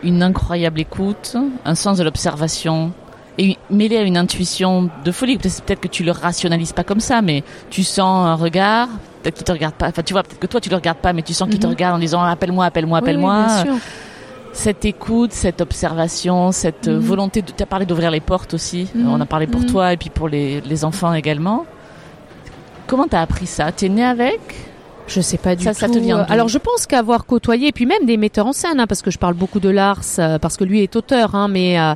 une 0.02 0.22
incroyable 0.22 0.78
écoute, 0.78 1.36
un 1.64 1.74
sens 1.74 1.96
de 1.96 2.04
l'observation, 2.04 2.92
et 3.38 3.56
mêlé 3.70 3.96
à 3.96 4.02
une 4.02 4.18
intuition 4.18 4.90
de 5.02 5.10
folie. 5.10 5.38
Peut-être 5.38 5.62
peut 5.62 5.74
que 5.76 5.88
tu 5.88 6.04
le 6.04 6.10
rationalises 6.10 6.74
pas 6.74 6.84
comme 6.84 7.00
ça, 7.00 7.22
mais 7.22 7.42
tu 7.70 7.82
sens 7.82 8.26
un 8.26 8.34
regard, 8.34 8.88
peut-être 9.22 9.36
qu'il 9.36 9.44
te 9.44 9.52
regarde 9.52 9.74
pas. 9.74 9.88
Enfin, 9.88 10.02
tu 10.02 10.12
vois, 10.12 10.22
peut-être 10.22 10.40
que 10.40 10.46
toi 10.46 10.60
tu 10.60 10.68
le 10.68 10.76
regardes 10.76 10.98
pas, 10.98 11.14
mais 11.14 11.22
tu 11.22 11.32
sens 11.32 11.48
qu'il 11.48 11.56
Mhm. 11.56 11.62
te 11.62 11.66
regarde 11.68 11.96
en 11.96 11.98
disant 11.98 12.22
appelle-moi, 12.22 12.66
appelle-moi, 12.66 12.98
appelle-moi. 12.98 13.46
Oui. 13.64 13.70
Cette 14.52 14.84
écoute, 14.84 15.32
cette 15.32 15.60
observation, 15.60 16.52
cette 16.52 16.88
euh, 16.88 16.94
Mhm. 16.96 17.00
volonté. 17.00 17.42
De... 17.42 17.50
Tu 17.52 17.62
as 17.62 17.66
parlé 17.66 17.86
d'ouvrir 17.86 18.10
les 18.10 18.20
portes 18.20 18.54
aussi. 18.54 18.88
Mhm. 18.94 19.08
On 19.08 19.20
a 19.20 19.26
parlé 19.26 19.46
pour 19.46 19.60
Mhm. 19.60 19.66
toi 19.66 19.92
et 19.92 19.96
puis 19.96 20.10
pour 20.10 20.28
les, 20.28 20.60
les 20.60 20.84
enfants 20.84 21.12
également. 21.14 21.64
Comment 22.86 23.06
t'as 23.06 23.20
appris 23.22 23.46
ça? 23.46 23.70
T'es 23.72 23.88
né 23.88 24.04
avec? 24.04 24.40
Je 25.06 25.20
sais 25.20 25.38
pas 25.38 25.56
du 25.56 25.64
Ça, 25.64 25.72
tout. 25.74 25.80
ça 25.80 25.88
te 25.88 25.98
vient 25.98 26.18
Alors 26.28 26.46
je 26.48 26.58
pense 26.58 26.86
qu'avoir 26.86 27.26
côtoyé, 27.26 27.68
et 27.68 27.72
puis 27.72 27.84
même 27.84 28.04
des 28.06 28.16
metteurs 28.16 28.46
en 28.46 28.52
scène, 28.52 28.78
hein, 28.78 28.86
parce 28.86 29.02
que 29.02 29.10
je 29.10 29.18
parle 29.18 29.34
beaucoup 29.34 29.58
de 29.58 29.68
Lars, 29.68 30.02
euh, 30.20 30.38
parce 30.38 30.56
que 30.56 30.62
lui 30.62 30.82
est 30.82 30.94
auteur, 30.94 31.34
hein, 31.34 31.48
mais 31.48 31.80
euh, 31.80 31.94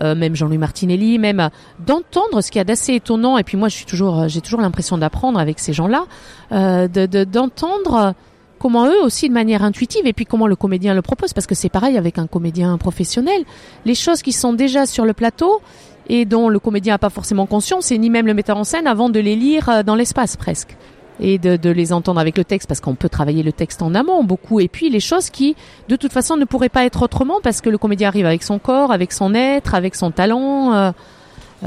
euh, 0.00 0.14
même 0.14 0.34
Jean-Louis 0.34 0.56
Martinelli, 0.56 1.18
même 1.18 1.40
euh, 1.40 1.48
d'entendre 1.86 2.40
ce 2.40 2.50
qu'il 2.50 2.58
y 2.58 2.62
a 2.62 2.64
d'assez 2.64 2.94
étonnant. 2.94 3.36
Et 3.36 3.42
puis 3.42 3.58
moi, 3.58 3.68
je 3.68 3.74
suis 3.76 3.84
toujours, 3.84 4.22
euh, 4.22 4.28
j'ai 4.28 4.40
toujours 4.40 4.62
l'impression 4.62 4.96
d'apprendre 4.96 5.38
avec 5.38 5.58
ces 5.58 5.74
gens-là, 5.74 6.04
euh, 6.52 6.88
de 6.88 7.04
de- 7.04 7.24
d'entendre 7.24 8.14
comment 8.58 8.86
eux 8.86 9.02
aussi 9.02 9.28
de 9.28 9.34
manière 9.34 9.62
intuitive, 9.62 10.06
et 10.06 10.12
puis 10.12 10.24
comment 10.24 10.46
le 10.46 10.56
comédien 10.56 10.94
le 10.94 11.02
propose, 11.02 11.32
parce 11.32 11.46
que 11.46 11.54
c'est 11.54 11.68
pareil 11.68 11.96
avec 11.96 12.18
un 12.18 12.26
comédien 12.26 12.76
professionnel. 12.78 13.44
Les 13.84 13.94
choses 13.94 14.22
qui 14.22 14.32
sont 14.32 14.52
déjà 14.52 14.86
sur 14.86 15.04
le 15.04 15.12
plateau 15.12 15.60
et 16.08 16.24
dont 16.24 16.48
le 16.48 16.58
comédien 16.58 16.94
n'a 16.94 16.98
pas 16.98 17.10
forcément 17.10 17.46
conscience, 17.46 17.90
et 17.90 17.98
ni 17.98 18.10
même 18.10 18.26
le 18.26 18.34
metteur 18.34 18.56
en 18.56 18.64
scène 18.64 18.86
avant 18.86 19.08
de 19.08 19.20
les 19.20 19.36
lire 19.36 19.68
euh, 19.68 19.82
dans 19.82 19.94
l'espace 19.94 20.36
presque 20.36 20.76
et 21.20 21.38
de, 21.38 21.56
de 21.56 21.70
les 21.70 21.92
entendre 21.92 22.20
avec 22.20 22.36
le 22.36 22.44
texte 22.44 22.66
parce 22.66 22.80
qu'on 22.80 22.94
peut 22.96 23.08
travailler 23.08 23.42
le 23.42 23.52
texte 23.52 23.82
en 23.82 23.94
amont 23.94 24.24
beaucoup 24.24 24.58
et 24.58 24.66
puis 24.66 24.90
les 24.90 24.98
choses 24.98 25.30
qui 25.30 25.54
de 25.88 25.96
toute 25.96 26.12
façon 26.12 26.36
ne 26.36 26.44
pourraient 26.44 26.68
pas 26.68 26.84
être 26.84 27.02
autrement 27.02 27.38
parce 27.40 27.60
que 27.60 27.70
le 27.70 27.78
comédien 27.78 28.08
arrive 28.08 28.26
avec 28.26 28.42
son 28.42 28.58
corps 28.58 28.90
avec 28.90 29.12
son 29.12 29.32
être 29.32 29.76
avec 29.76 29.94
son 29.94 30.10
talent 30.10 30.74
euh, 30.74 30.90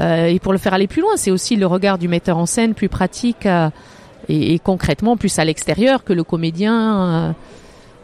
euh, 0.00 0.26
et 0.26 0.38
pour 0.38 0.52
le 0.52 0.58
faire 0.58 0.74
aller 0.74 0.86
plus 0.86 1.00
loin 1.00 1.12
c'est 1.16 1.30
aussi 1.30 1.56
le 1.56 1.66
regard 1.66 1.96
du 1.96 2.08
metteur 2.08 2.36
en 2.36 2.44
scène 2.44 2.74
plus 2.74 2.90
pratique 2.90 3.48
et, 4.28 4.54
et 4.54 4.58
concrètement 4.58 5.16
plus 5.16 5.38
à 5.38 5.44
l'extérieur 5.44 6.04
que 6.04 6.12
le 6.12 6.24
comédien 6.24 7.00
euh, 7.00 7.32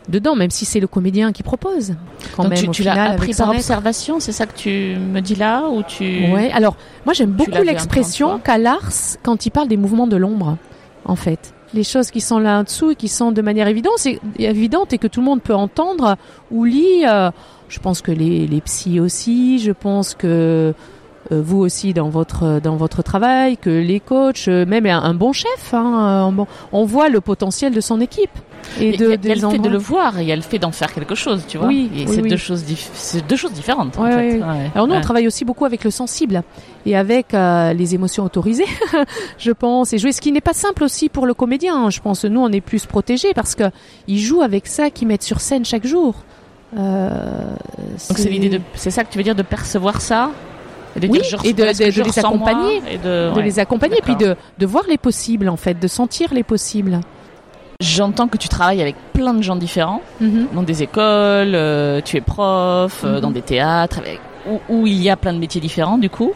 dedans 0.08 0.34
même 0.34 0.50
si 0.50 0.64
c'est 0.64 0.80
le 0.80 0.87
comédien 0.87 1.32
qui 1.32 1.42
propose 1.42 1.94
quand 2.37 2.44
Donc 2.44 2.52
même 2.52 2.70
tu, 2.70 2.82
l'as 2.82 3.10
appris 3.10 3.32
par 3.34 3.50
observation, 3.50 4.20
c'est 4.20 4.32
ça 4.32 4.46
que 4.46 4.56
tu 4.56 4.96
me 4.98 5.20
dis 5.20 5.34
là 5.34 5.68
ou 5.68 5.82
tu 5.82 6.04
Ouais, 6.32 6.50
alors 6.52 6.76
moi 7.04 7.14
j'aime 7.14 7.30
beaucoup 7.30 7.62
l'expression 7.62 8.38
qu'a 8.38 8.58
Lars 8.58 9.16
quand 9.22 9.46
il 9.46 9.50
parle 9.50 9.68
des 9.68 9.76
mouvements 9.76 10.06
de 10.06 10.16
l'ombre, 10.16 10.56
en 11.04 11.16
fait. 11.16 11.54
Les 11.72 11.84
choses 11.84 12.10
qui 12.10 12.20
sont 12.20 12.38
là 12.38 12.60
en 12.60 12.62
dessous 12.62 12.92
et 12.92 12.94
qui 12.94 13.08
sont 13.08 13.32
de 13.32 13.42
manière 13.42 13.66
évidente, 13.66 14.06
et, 14.06 14.20
évidente 14.38 14.92
et 14.92 14.98
que 14.98 15.08
tout 15.08 15.20
le 15.20 15.26
monde 15.26 15.42
peut 15.42 15.54
entendre 15.54 16.16
ou 16.50 16.64
lit. 16.64 17.04
euh, 17.06 17.30
je 17.68 17.80
pense 17.80 18.00
que 18.00 18.12
les, 18.12 18.46
les 18.46 18.60
psys 18.60 19.00
aussi, 19.00 19.58
je 19.58 19.72
pense 19.72 20.14
que 20.14 20.72
vous 21.30 21.58
aussi 21.58 21.94
dans 21.94 22.08
votre 22.10 22.60
dans 22.60 22.76
votre 22.76 23.02
travail, 23.02 23.56
que 23.56 23.70
les 23.70 24.00
coachs, 24.00 24.48
euh, 24.48 24.66
même 24.66 24.87
un, 24.87 25.02
un 25.02 25.14
bon 25.14 25.32
chef, 25.32 25.72
hein, 25.72 26.34
on 26.72 26.84
voit 26.84 27.08
le 27.08 27.20
potentiel 27.20 27.72
de 27.72 27.80
son 27.80 28.00
équipe 28.00 28.30
et 28.80 28.88
Il 28.90 28.94
y 28.94 28.98
de 28.98 29.04
a- 29.10 29.14
il 29.14 29.26
y 29.28 29.32
a 29.32 29.34
le 29.34 29.48
fait 29.50 29.58
de 29.58 29.68
le 29.68 29.78
voir 29.78 30.18
et 30.18 30.22
il 30.22 30.28
y 30.28 30.32
a 30.32 30.37
le 30.37 30.42
fait 30.42 30.58
d'en 30.58 30.72
faire 30.72 30.92
quelque 30.92 31.14
chose, 31.14 31.42
tu 31.46 31.58
vois. 31.58 31.66
Oui, 31.66 31.90
et 31.94 32.00
oui, 32.06 32.12
c'est 32.14 32.22
oui. 32.22 32.30
deux 32.30 32.37
choses, 32.38 32.64
c'est 32.94 33.26
deux 33.26 33.37
choses 33.37 33.52
différentes. 33.52 33.98
en 33.98 34.04
fait. 34.06 34.16
ouais. 34.38 34.40
Alors 34.74 34.87
nous, 34.87 34.92
Ouais. 34.94 34.98
on 34.98 35.02
travaille 35.02 35.26
aussi 35.26 35.44
beaucoup 35.44 35.64
avec 35.66 35.84
le 35.84 35.90
sensible 35.90 36.42
et 36.87 36.96
avec 36.96 37.34
euh, 37.34 37.72
les 37.74 37.94
émotions 37.94 38.24
autorisées, 38.24 38.64
je 39.38 39.50
pense, 39.52 39.92
et 39.92 39.98
jouer. 39.98 40.12
Ce 40.12 40.20
qui 40.20 40.32
n'est 40.32 40.40
pas 40.40 40.54
simple 40.54 40.82
aussi 40.84 41.08
pour 41.10 41.26
le 41.26 41.34
comédien. 41.34 41.76
hein. 41.76 41.90
Je 41.90 42.00
pense 42.00 42.24
nous, 42.24 42.40
on 42.40 42.50
est 42.52 42.60
plus 42.62 42.87
protégés 42.87 43.32
parce 43.34 43.54
que 43.54 43.64
ils 44.08 44.18
jouent 44.18 44.42
avec 44.42 44.66
ça 44.66 44.90
qu'ils 44.90 45.08
mettent 45.08 45.22
sur 45.22 45.40
scène 45.40 45.64
chaque 45.64 45.87
jour. 45.87 46.14
Euh, 46.76 47.08
Donc 48.08 48.18
c'est 48.18 48.28
l'idée 48.30 48.48
de, 48.48 48.60
c'est 48.74 48.90
ça 48.90 49.04
que 49.04 49.10
tu 49.12 49.18
veux 49.18 49.24
dire 49.24 49.34
de 49.37 49.42
percevoir 49.42 50.00
ça 50.00 50.30
oui, 51.02 51.20
et 51.44 51.52
de, 51.52 51.64
les 51.64 52.18
accompagner, 52.18 52.83
et 52.90 52.98
de, 52.98 53.40
les 53.40 53.59
accompagner, 53.59 53.98
puis 54.02 54.16
de, 54.16 54.37
de 54.59 54.66
voir 54.66 54.85
les 54.88 54.98
possibles 54.98 55.48
en 55.48 55.57
fait, 55.57 55.78
de 55.78 55.88
sentir 55.88 56.33
les 56.33 56.42
possibles. 56.42 57.00
J'entends 57.80 58.28
que 58.28 58.38
tu 58.38 58.48
travailles 58.48 58.80
avec 58.80 58.94
plein 59.12 59.35
de 59.35 59.42
gens 59.42 59.57
différents, 59.57 60.00
mhm. 60.20 60.48
dans 60.54 60.62
des 60.62 60.83
écoles, 60.83 61.54
euh, 61.54 62.00
tu 62.04 62.16
es 62.16 62.20
prof, 62.20 63.02
euh, 63.04 63.20
dans 63.20 63.28
mhm. 63.28 63.35
des 63.35 63.42
théâtres, 63.42 63.98
avec, 63.98 64.20
où, 64.68 64.87
il 64.87 65.02
y 65.02 65.11
a 65.11 65.16
plein 65.16 65.33
de 65.33 65.38
métiers 65.38 65.61
différents 65.61 65.98
du 65.98 66.11
coup. 66.11 66.33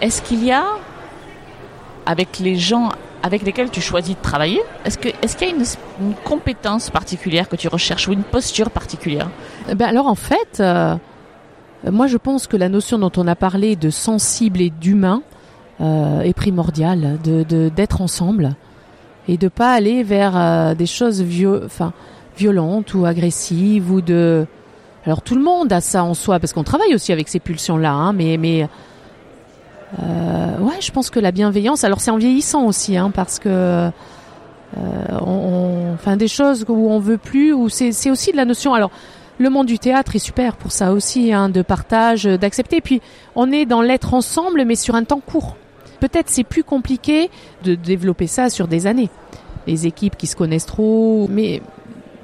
Est-ce 0.00 0.20
qu'il 0.20 0.44
y 0.44 0.52
a, 0.52 0.64
avec 2.04 2.38
les 2.38 2.56
gens 2.56 2.90
avec 3.22 3.42
lesquels 3.42 3.70
tu 3.70 3.80
choisis 3.80 4.14
de 4.14 4.22
travailler, 4.22 4.62
est-ce 4.84 4.98
qu'il 4.98 5.10
est 5.10 5.36
qu'il 5.36 5.48
y 5.48 5.50
a 5.50 5.54
une, 5.54 6.14
compétence 6.22 6.90
particulière 6.90 7.48
que 7.48 7.56
tu 7.56 7.66
recherches 7.66 8.06
ou 8.06 8.12
une 8.12 8.22
posture 8.22 8.70
particulière? 8.70 9.28
Eh 9.68 9.74
ben 9.74 9.86
Alors 9.86 10.06
en 10.06 10.14
fait, 10.14 10.60
euh, 10.60 10.94
moi 11.90 12.06
je 12.06 12.16
pense 12.16 12.46
que 12.46 12.56
la 12.56 12.68
notion 12.68 12.98
dont 12.98 13.12
on 13.16 13.26
a 13.26 13.36
parlé 13.36 13.76
de 13.76 13.90
sensible 13.90 14.60
et 14.60 14.70
d'humain 14.70 15.22
est 15.80 16.34
primordiale, 16.34 17.18
d'être 17.22 17.48
de, 17.48 17.68
d'être 17.68 18.00
ensemble 18.00 18.56
et 19.28 19.36
de 19.36 19.48
pas 19.48 19.72
aller 19.72 20.02
vers 20.02 20.36
euh, 20.36 20.74
des 20.74 20.86
choses 20.86 21.22
violentes 21.22 22.94
ou 22.94 23.06
agressives 23.06 23.90
ou 23.90 24.00
de 24.00 24.46
alors 25.04 25.22
tout 25.22 25.36
le 25.36 25.42
monde 25.42 25.72
a 25.72 25.80
ça 25.80 26.02
en 26.02 26.14
soi 26.14 26.40
parce 26.40 26.52
qu'on 26.52 26.64
travaille 26.64 26.94
aussi 26.94 27.12
avec 27.12 27.28
ces 27.28 27.40
pulsions 27.40 27.76
là 27.76 27.92
hein, 27.92 28.12
mais 28.12 28.36
mais 28.36 28.68
euh, 30.02 30.58
ouais 30.58 30.80
je 30.80 30.90
pense 30.90 31.10
que 31.10 31.20
la 31.20 31.32
bienveillance 31.32 31.84
alors 31.84 32.00
c'est 32.00 32.10
en 32.10 32.18
vieillissant 32.18 32.64
aussi 32.66 32.96
hein, 32.96 33.10
parce 33.12 33.38
que 33.38 33.48
euh, 33.48 33.90
on, 35.24 35.92
enfin 35.94 36.16
des 36.16 36.28
choses 36.28 36.64
où 36.68 36.90
on 36.90 36.98
veut 36.98 37.18
plus 37.18 37.52
ou 37.52 37.68
c'est 37.68 37.92
c'est 37.92 38.10
aussi 38.10 38.32
de 38.32 38.36
la 38.36 38.44
notion 38.44 38.74
alors 38.74 38.90
le 39.38 39.50
monde 39.50 39.66
du 39.66 39.78
théâtre 39.78 40.16
est 40.16 40.20
super 40.20 40.56
pour 40.56 40.72
ça 40.72 40.92
aussi, 40.92 41.32
hein, 41.32 41.48
de 41.48 41.62
partage, 41.62 42.24
d'accepter. 42.24 42.80
Puis 42.80 43.00
on 43.34 43.52
est 43.52 43.66
dans 43.66 43.82
l'être 43.82 44.14
ensemble, 44.14 44.64
mais 44.64 44.76
sur 44.76 44.94
un 44.94 45.04
temps 45.04 45.20
court. 45.20 45.56
Peut-être 46.00 46.28
c'est 46.28 46.44
plus 46.44 46.64
compliqué 46.64 47.30
de 47.64 47.74
développer 47.74 48.26
ça 48.26 48.50
sur 48.50 48.68
des 48.68 48.86
années. 48.86 49.10
Les 49.66 49.86
équipes 49.86 50.16
qui 50.16 50.26
se 50.26 50.36
connaissent 50.36 50.66
trop, 50.66 51.26
mais 51.30 51.60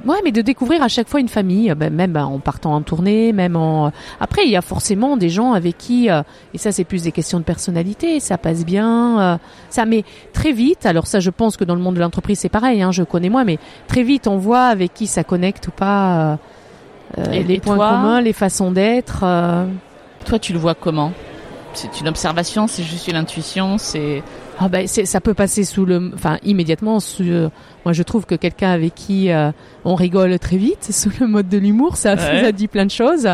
Ouais, 0.04 0.16
mais 0.24 0.32
de 0.32 0.42
découvrir 0.42 0.82
à 0.82 0.88
chaque 0.88 1.08
fois 1.08 1.20
une 1.20 1.28
famille, 1.28 1.72
ben, 1.76 1.92
même 1.92 2.16
en 2.16 2.40
partant 2.40 2.74
en 2.74 2.82
tournée, 2.82 3.32
même 3.32 3.54
en. 3.54 3.92
Après, 4.18 4.42
il 4.44 4.50
y 4.50 4.56
a 4.56 4.62
forcément 4.62 5.16
des 5.16 5.28
gens 5.28 5.52
avec 5.52 5.78
qui, 5.78 6.10
euh, 6.10 6.22
et 6.54 6.58
ça 6.58 6.72
c'est 6.72 6.82
plus 6.82 7.04
des 7.04 7.12
questions 7.12 7.38
de 7.38 7.44
personnalité, 7.44 8.18
ça 8.18 8.36
passe 8.36 8.64
bien, 8.64 9.20
euh, 9.20 9.36
ça. 9.70 9.84
Mais 9.84 10.02
très 10.32 10.50
vite, 10.50 10.86
alors 10.86 11.06
ça, 11.06 11.20
je 11.20 11.30
pense 11.30 11.56
que 11.56 11.62
dans 11.62 11.76
le 11.76 11.80
monde 11.80 11.94
de 11.94 12.00
l'entreprise 12.00 12.40
c'est 12.40 12.48
pareil, 12.48 12.82
hein, 12.82 12.90
je 12.90 13.04
connais 13.04 13.28
moi, 13.28 13.44
mais 13.44 13.58
très 13.86 14.02
vite 14.02 14.26
on 14.26 14.38
voit 14.38 14.64
avec 14.64 14.92
qui 14.92 15.06
ça 15.06 15.22
connecte 15.22 15.68
ou 15.68 15.70
pas, 15.70 16.32
euh, 16.32 16.36
les 17.16 17.60
points 17.60 17.76
communs, 17.76 18.20
les 18.20 18.32
façons 18.32 18.70
d'être. 18.70 19.24
Toi, 20.24 20.38
tu 20.38 20.52
le 20.52 20.58
vois 20.58 20.74
comment? 20.74 21.12
C'est 21.74 22.00
une 22.00 22.08
observation, 22.08 22.66
c'est 22.66 22.82
juste 22.82 23.08
une 23.08 23.16
intuition, 23.16 23.78
c'est 23.78 24.22
ah 24.58 24.68
ben 24.68 24.86
ça 24.86 25.20
peut 25.20 25.34
passer 25.34 25.64
sous 25.64 25.84
le, 25.84 26.12
enfin 26.14 26.38
immédiatement. 26.44 27.00
Sur, 27.00 27.50
moi, 27.84 27.92
je 27.92 28.02
trouve 28.02 28.26
que 28.26 28.34
quelqu'un 28.34 28.70
avec 28.70 28.94
qui 28.94 29.30
euh, 29.30 29.50
on 29.84 29.94
rigole 29.94 30.38
très 30.38 30.56
vite 30.56 30.88
sous 30.92 31.10
le 31.20 31.26
mode 31.26 31.48
de 31.48 31.58
l'humour, 31.58 31.96
ça, 31.96 32.16
ça 32.16 32.52
dit 32.52 32.68
plein 32.68 32.86
de 32.86 32.90
choses 32.90 33.28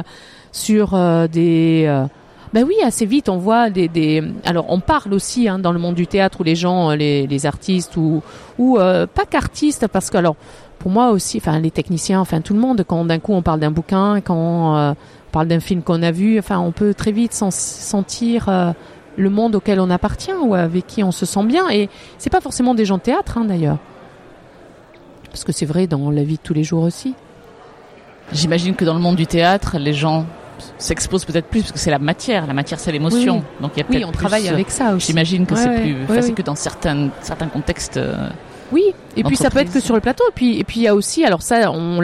sur 0.52 0.94
euh, 0.94 1.26
des. 1.26 1.84
Euh, 1.86 2.06
ben 2.54 2.64
oui, 2.66 2.76
assez 2.82 3.04
vite, 3.04 3.28
on 3.28 3.36
voit 3.36 3.68
des, 3.68 3.88
des... 3.88 4.24
alors 4.46 4.64
on 4.70 4.80
parle 4.80 5.12
aussi 5.12 5.50
hein, 5.50 5.58
dans 5.58 5.70
le 5.70 5.78
monde 5.78 5.96
du 5.96 6.06
théâtre 6.06 6.40
où 6.40 6.44
les 6.44 6.56
gens, 6.56 6.92
les, 6.92 7.26
les 7.26 7.44
artistes 7.44 7.94
ou 7.98 8.22
ou 8.58 8.76
pas 8.78 9.26
qu'artistes 9.28 9.86
parce 9.86 10.08
que 10.08 10.16
alors 10.16 10.36
pour 10.78 10.90
moi 10.90 11.10
aussi, 11.10 11.38
enfin 11.38 11.58
les 11.58 11.70
techniciens, 11.70 12.20
enfin 12.20 12.40
tout 12.40 12.54
le 12.54 12.60
monde, 12.60 12.84
quand 12.86 13.04
d'un 13.04 13.18
coup 13.18 13.32
on 13.32 13.42
parle 13.42 13.60
d'un 13.60 13.70
bouquin, 13.70 14.20
quand 14.20 14.36
on 14.36 14.94
parle 15.28 15.48
d'un 15.48 15.60
film 15.60 15.82
qu'on 15.82 16.02
a 16.02 16.10
vu. 16.10 16.38
Enfin, 16.38 16.58
on 16.58 16.72
peut 16.72 16.94
très 16.94 17.12
vite 17.12 17.32
sentir 17.32 18.48
euh, 18.48 18.72
le 19.16 19.30
monde 19.30 19.54
auquel 19.54 19.80
on 19.80 19.90
appartient 19.90 20.32
ou 20.32 20.54
avec 20.54 20.86
qui 20.86 21.04
on 21.04 21.12
se 21.12 21.26
sent 21.26 21.44
bien. 21.44 21.68
Et 21.70 21.88
c'est 22.18 22.30
pas 22.30 22.40
forcément 22.40 22.74
des 22.74 22.84
gens 22.84 22.96
de 22.96 23.02
théâtre, 23.02 23.38
hein, 23.38 23.44
d'ailleurs, 23.44 23.78
parce 25.30 25.44
que 25.44 25.52
c'est 25.52 25.66
vrai 25.66 25.86
dans 25.86 26.10
la 26.10 26.24
vie 26.24 26.36
de 26.36 26.42
tous 26.42 26.54
les 26.54 26.64
jours 26.64 26.82
aussi. 26.82 27.14
J'imagine 28.32 28.74
que 28.74 28.84
dans 28.84 28.94
le 28.94 29.00
monde 29.00 29.16
du 29.16 29.26
théâtre, 29.26 29.78
les 29.78 29.94
gens 29.94 30.26
s'exposent 30.76 31.24
peut-être 31.24 31.46
plus 31.46 31.60
parce 31.60 31.72
que 31.72 31.78
c'est 31.78 31.90
la 31.90 31.98
matière. 31.98 32.46
La 32.46 32.52
matière, 32.52 32.78
c'est 32.78 32.92
l'émotion. 32.92 33.42
Donc 33.60 33.72
il 33.76 33.80
y 33.80 33.82
a 33.82 33.86
oui, 33.88 34.04
on 34.04 34.12
travaille 34.12 34.48
avec 34.48 34.70
ça 34.70 34.94
aussi. 34.94 35.06
J'imagine 35.06 35.46
que 35.46 35.54
c'est 35.54 35.80
plus 35.80 36.06
facile 36.06 36.34
que 36.34 36.42
dans 36.42 36.56
certains 36.56 37.08
certains 37.22 37.46
contextes. 37.46 37.96
Euh, 37.96 38.28
oui, 38.70 38.82
et 39.18 39.24
puis 39.24 39.36
ça 39.36 39.50
peut 39.50 39.58
être 39.58 39.72
que 39.72 39.80
sur 39.80 39.94
le 39.94 40.00
plateau. 40.00 40.24
Et 40.28 40.32
puis 40.34 40.58
et 40.58 40.64
puis 40.64 40.80
il 40.80 40.82
y 40.84 40.88
a 40.88 40.94
aussi, 40.94 41.24
alors 41.24 41.42
ça, 41.42 41.70
on 41.72 42.00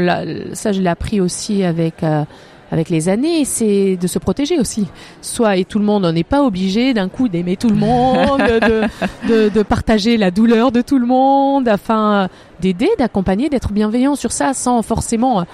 ça 0.55 0.73
je 0.73 0.81
l'ai 0.81 0.91
appris 0.91 1.21
aussi 1.21 1.63
avec. 1.65 2.03
Euh, 2.03 2.25
avec 2.73 2.89
les 2.89 3.09
années, 3.09 3.45
c'est 3.45 3.97
de 3.97 4.07
se 4.09 4.19
protéger 4.19 4.59
aussi. 4.59 4.89
Soit 5.23 5.59
et 5.59 5.65
tout 5.65 5.79
le 5.79 5.85
monde, 5.85 6.05
on 6.05 6.13
n'est 6.13 6.25
pas 6.25 6.43
obligé 6.43 6.93
d'un 6.93 7.09
coup 7.09 7.29
d'aimer 7.29 7.57
tout 7.57 7.69
le 7.69 7.77
monde, 7.77 8.41
de, 9.29 9.49
de, 9.49 9.63
partager 9.63 10.17
la 10.17 10.33
douleur 10.33 10.73
de 10.73 10.81
tout 10.81 10.99
le 10.99 11.07
monde, 11.07 11.69
afin 11.69 12.29
d'aider, 12.61 12.89
d'accompagner, 12.99 13.49
d'être 13.49 13.73
bienveillant 13.73 14.17
sur 14.17 14.33
ça, 14.33 14.55
sans 14.55 14.83
forcément. 14.83 15.45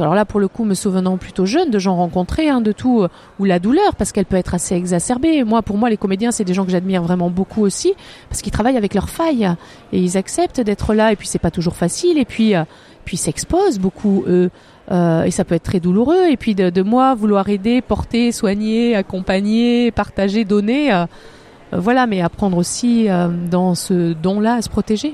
Alors 0.00 0.14
là, 0.14 0.24
pour 0.24 0.40
le 0.40 0.48
coup, 0.48 0.64
me 0.64 0.74
souvenant 0.74 1.16
plutôt 1.16 1.46
jeune 1.46 1.70
de 1.70 1.78
gens 1.78 1.96
rencontrés, 1.96 2.48
hein, 2.48 2.60
de 2.60 2.72
tout, 2.72 3.06
ou 3.38 3.44
la 3.44 3.58
douleur, 3.58 3.94
parce 3.96 4.12
qu'elle 4.12 4.26
peut 4.26 4.36
être 4.36 4.54
assez 4.54 4.74
exacerbée. 4.74 5.44
Moi, 5.44 5.62
pour 5.62 5.76
moi, 5.76 5.90
les 5.90 5.96
comédiens, 5.96 6.30
c'est 6.30 6.44
des 6.44 6.54
gens 6.54 6.64
que 6.64 6.70
j'admire 6.70 7.02
vraiment 7.02 7.30
beaucoup 7.30 7.62
aussi, 7.62 7.94
parce 8.28 8.42
qu'ils 8.42 8.52
travaillent 8.52 8.76
avec 8.76 8.94
leurs 8.94 9.10
failles 9.10 9.50
et 9.92 10.00
ils 10.00 10.16
acceptent 10.16 10.60
d'être 10.60 10.94
là. 10.94 11.12
Et 11.12 11.16
puis 11.16 11.28
c'est 11.28 11.38
pas 11.38 11.50
toujours 11.50 11.76
facile. 11.76 12.18
Et 12.18 12.24
puis, 12.24 12.54
euh, 12.54 12.64
puis 13.04 13.16
s'exposent 13.16 13.78
beaucoup 13.78 14.24
eux. 14.26 14.50
Euh, 14.90 15.24
et 15.24 15.30
ça 15.30 15.44
peut 15.44 15.54
être 15.54 15.62
très 15.62 15.80
douloureux. 15.80 16.28
Et 16.30 16.36
puis 16.36 16.54
de, 16.54 16.82
moi, 16.82 17.14
vouloir 17.14 17.48
aider, 17.48 17.80
porter, 17.80 18.32
soigner, 18.32 18.94
accompagner, 18.94 19.90
partager, 19.90 20.44
donner, 20.44 20.92
euh, 20.92 21.04
euh, 21.72 21.78
voilà. 21.78 22.06
Mais 22.06 22.20
apprendre 22.20 22.56
aussi 22.56 23.08
dans 23.50 23.74
ce 23.74 24.12
don-là 24.12 24.54
à 24.56 24.62
se 24.62 24.68
protéger. 24.68 25.12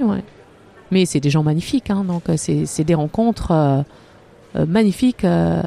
Mais 0.91 1.05
c'est 1.05 1.21
des 1.21 1.31
gens 1.31 1.43
magnifiques, 1.43 1.91
hein, 1.91 2.05
donc 2.05 2.23
c'est 2.37 2.85
des 2.85 2.95
rencontres 2.95 3.85
magnifiques 4.55 5.19
que, 5.19 5.67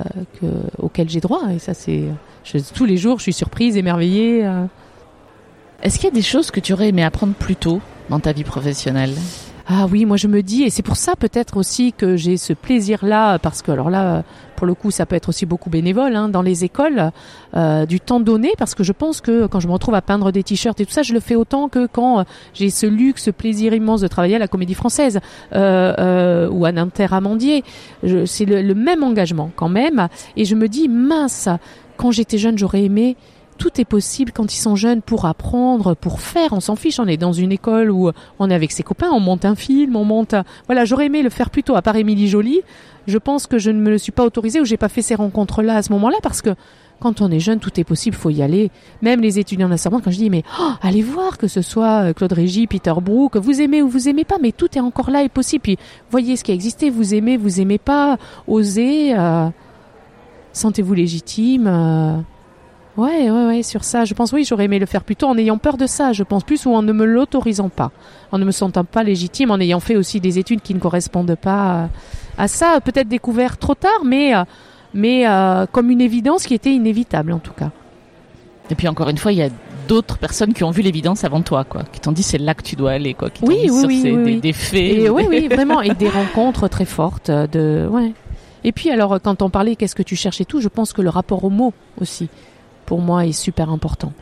auxquelles 0.80 1.10
j'ai 1.10 1.20
droit. 1.20 1.44
Et 1.54 1.60
ça, 1.60 1.74
c'est 1.74 2.04
tous 2.74 2.86
les 2.86 2.98
jours, 2.98 3.18
je 3.20 3.24
suis 3.24 3.34
surprise, 3.34 3.78
émerveillée. 3.78 4.50
Est-ce 5.84 5.98
qu'il 5.98 6.06
y 6.06 6.12
a 6.12 6.16
des 6.16 6.22
choses 6.22 6.52
que 6.52 6.60
tu 6.60 6.74
aurais 6.74 6.90
aimé 6.90 7.04
apprendre 7.04 7.34
plus 7.34 7.56
tôt 7.56 7.82
dans 8.10 8.20
ta 8.20 8.32
vie 8.32 8.44
professionnelle? 8.44 9.14
Ah 9.74 9.88
oui, 9.90 10.04
moi 10.04 10.18
je 10.18 10.28
me 10.28 10.44
dis, 10.44 10.64
et 10.64 10.70
c'est 10.70 10.82
pour 10.82 10.98
ça 10.98 11.16
peut-être 11.16 11.56
aussi 11.56 11.94
que 11.94 12.18
j'ai 12.18 12.36
ce 12.36 12.52
plaisir-là, 12.52 13.40
parce 13.40 13.62
que 13.62 13.72
alors 13.72 13.90
là, 13.90 14.24
pour 14.58 14.68
le 14.68 14.74
coup, 14.74 14.92
ça 14.92 15.06
peut 15.06 15.16
être 15.16 15.30
aussi 15.30 15.46
beaucoup 15.46 15.70
bénévole 15.70 16.14
hein, 16.14 16.28
dans 16.28 16.42
les 16.42 16.66
écoles, 16.66 17.12
euh, 17.56 17.86
du 17.86 18.02
temps 18.02 18.20
donné, 18.20 18.52
parce 18.58 18.76
que 18.76 18.84
je 18.84 18.92
pense 18.92 19.22
que 19.22 19.48
quand 19.48 19.62
je 19.62 19.68
me 19.70 19.72
retrouve 19.72 19.96
à 19.96 20.02
peindre 20.02 20.34
des 20.34 20.44
t-shirts 20.44 20.82
et 20.82 20.86
tout 20.86 20.92
ça, 20.92 21.04
je 21.04 21.14
le 21.14 21.22
fais 21.22 21.36
autant 21.36 21.70
que 21.70 21.88
quand 21.88 22.26
j'ai 22.54 22.70
ce 22.70 22.86
luxe, 22.86 23.24
ce 23.24 23.32
plaisir 23.32 23.74
immense 23.74 24.02
de 24.02 24.10
travailler 24.10 24.36
à 24.36 24.40
la 24.40 24.50
Comédie 24.50 24.74
Française 24.74 25.22
euh, 25.54 25.94
euh 25.98 26.50
ou 26.50 26.66
à 26.66 26.72
Amandier. 27.12 27.64
C'est 28.26 28.46
le 28.46 28.76
même 28.76 29.04
engagement 29.04 29.52
quand 29.56 29.70
même, 29.70 30.10
et 30.36 30.44
je 30.44 30.56
me 30.56 30.68
dis 30.68 30.90
mince, 30.90 31.48
quand 31.96 32.12
j'étais 32.12 32.38
jeune, 32.38 32.58
j'aurais 32.58 32.84
aimé 32.84 33.16
tout 33.62 33.80
est 33.80 33.86
possible 33.86 34.32
quand 34.32 34.52
ils 34.52 34.58
sont 34.58 34.76
jeunes 34.76 35.04
pour 35.04 35.26
apprendre, 35.26 35.94
pour 35.94 36.20
faire. 36.20 36.52
On 36.52 36.60
s'en 36.60 36.76
fiche. 36.76 37.00
On 37.00 37.06
est 37.06 37.16
dans 37.16 37.32
une 37.32 37.52
école 37.52 37.92
où 37.92 38.10
on 38.40 38.50
est 38.50 38.56
avec 38.56 38.72
ses 38.72 38.82
copains, 38.82 39.12
on 39.14 39.20
monte 39.20 39.46
un 39.46 39.54
film, 39.54 39.96
on 39.96 40.04
monte. 40.04 40.34
Voilà, 40.66 40.84
j'aurais 40.84 41.06
aimé 41.06 41.22
le 41.22 41.30
faire 41.30 41.52
plus 41.52 41.62
tôt. 41.62 41.76
À 41.76 41.84
part 41.84 41.96
Émilie 41.96 42.28
Jolie, 42.28 42.62
je 43.06 43.20
pense 43.20 43.46
que 43.46 43.60
je 43.60 43.70
ne 43.70 43.80
me 43.80 43.92
le 43.92 44.00
suis 44.00 44.12
pas 44.12 44.26
autorisé 44.26 44.60
ou 44.60 44.66
j'ai 44.66 44.78
pas 44.78 44.90
fait 44.90 45.04
ces 45.04 45.14
rencontres-là 45.14 45.76
à 45.76 45.84
ce 45.84 45.92
moment-là 45.94 46.18
parce 46.24 46.42
que 46.42 46.56
quand 47.00 47.22
on 47.22 47.30
est 47.30 47.40
jeune, 47.40 47.60
tout 47.60 47.80
est 47.80 47.84
possible, 47.84 48.16
faut 48.16 48.32
y 48.32 48.42
aller. 48.42 48.72
Même 49.04 49.22
les 49.22 49.38
étudiants 49.38 49.70
de 49.70 49.76
quand 49.76 50.10
je 50.10 50.18
dis, 50.18 50.32
mais 50.32 50.42
oh, 50.60 50.72
allez 50.82 51.04
voir 51.04 51.38
que 51.38 51.48
ce 51.48 51.62
soit 51.62 52.06
euh, 52.06 52.14
Claude 52.14 52.34
Régis, 52.34 52.66
Peter 52.68 52.94
Brook, 53.00 53.38
vous 53.38 53.62
aimez 53.62 53.84
ou 53.84 53.90
vous 53.90 54.10
aimez 54.10 54.26
pas, 54.26 54.38
mais 54.42 54.52
tout 54.52 54.76
est 54.76 54.82
encore 54.82 55.12
là 55.12 55.22
et 55.22 55.30
possible. 55.30 55.62
Puis 55.62 55.78
voyez 56.10 56.36
ce 56.36 56.44
qui 56.44 56.50
a 56.50 56.56
existé, 56.56 56.90
vous 56.90 57.14
aimez, 57.14 57.38
vous 57.38 57.62
aimez 57.62 57.78
pas, 57.78 58.18
osez, 58.48 59.16
euh, 59.16 59.50
sentez-vous 60.52 60.96
légitime. 60.96 61.68
Euh, 61.68 62.18
Ouais, 62.98 63.32
ouais, 63.32 63.46
ouais, 63.46 63.64
sur 63.64 63.86
ça, 63.86 64.04
je 64.04 64.14
pense 64.14 64.34
oui, 64.34 64.44
j'aurais 64.44 64.66
aimé 64.66 64.78
le 64.78 64.86
faire 64.86 65.04
plutôt 65.04 65.28
en 65.28 65.38
ayant 65.38 65.58
peur 65.58 65.78
de 65.78 65.86
ça, 65.86 66.12
je 66.12 66.24
pense 66.24 66.44
plus, 66.44 66.66
ou 66.66 66.74
en 66.74 66.82
ne 66.82 66.92
me 66.92 67.06
l'autorisant 67.06 67.70
pas, 67.70 67.92
en 68.34 68.38
ne 68.38 68.44
me 68.44 68.52
sentant 68.52 68.84
pas 68.84 69.04
légitime, 69.04 69.50
en 69.50 69.60
ayant 69.60 69.80
fait 69.80 69.96
aussi 69.96 70.20
des 70.20 70.40
études 70.40 70.62
qui 70.62 70.74
ne 70.74 70.80
correspondent 70.80 71.36
pas 71.36 71.90
à 72.38 72.48
ça, 72.48 72.80
peut-être 72.84 73.08
découvert 73.08 73.58
trop 73.58 73.76
tard, 73.76 74.04
mais, 74.04 74.36
euh, 74.36 74.44
mais 74.94 75.28
euh, 75.28 75.66
comme 75.72 75.90
une 75.90 76.02
évidence 76.02 76.46
qui 76.46 76.54
était 76.54 76.74
inévitable 76.74 77.32
en 77.32 77.40
tout 77.40 77.54
cas. 77.54 77.72
Et 78.70 78.76
puis 78.76 78.88
encore 78.88 79.10
une 79.10 79.18
fois, 79.18 79.32
il 79.32 79.38
y 79.38 79.44
a 79.44 79.50
d'autres 79.88 80.18
personnes 80.18 80.54
qui 80.54 80.64
ont 80.64 80.72
vu 80.72 80.82
l'évidence 80.82 81.24
avant 81.24 81.42
toi, 81.42 81.64
quoi, 81.64 81.84
qui 81.92 82.00
t'ont 82.00 82.12
dit 82.12 82.24
c'est 82.24 82.38
là 82.38 82.54
que 82.54 82.64
tu 82.64 82.76
dois 82.76 82.92
aller, 82.92 83.14
quoi, 83.14 83.30
qui 83.30 83.44
oui, 83.46 83.70
oui, 83.70 83.84
oui, 83.86 84.02
sur 84.02 84.16
oui, 84.16 84.40
des, 84.40 84.54
faits. 84.54 84.80
Et, 84.80 85.10
oui, 85.10 85.26
oui, 85.30 85.48
vraiment, 85.52 85.82
et 85.82 85.94
des 85.94 86.10
rencontres 86.10 86.68
très 86.68 86.86
fortes, 86.86 87.32
de, 87.32 87.88
ouais. 87.90 88.12
Et 88.64 88.72
puis 88.72 88.92
alors, 88.92 89.20
quand 89.22 89.42
on 89.42 89.50
parlait 89.50 89.76
qu'est-ce 89.76 89.96
que 89.96 90.04
tu 90.04 90.16
cherches 90.16 90.42
et 90.42 90.46
tout, 90.46 90.62
je 90.62 90.68
pense 90.68 90.94
que 90.94 91.02
le 91.02 91.10
rapport 91.10 91.44
au 91.44 91.50
mot 91.50 91.74
aussi 92.00 92.30
pour 92.86 93.00
moi 93.02 93.26
est 93.26 93.32
super 93.32 93.70
important. 93.70 94.14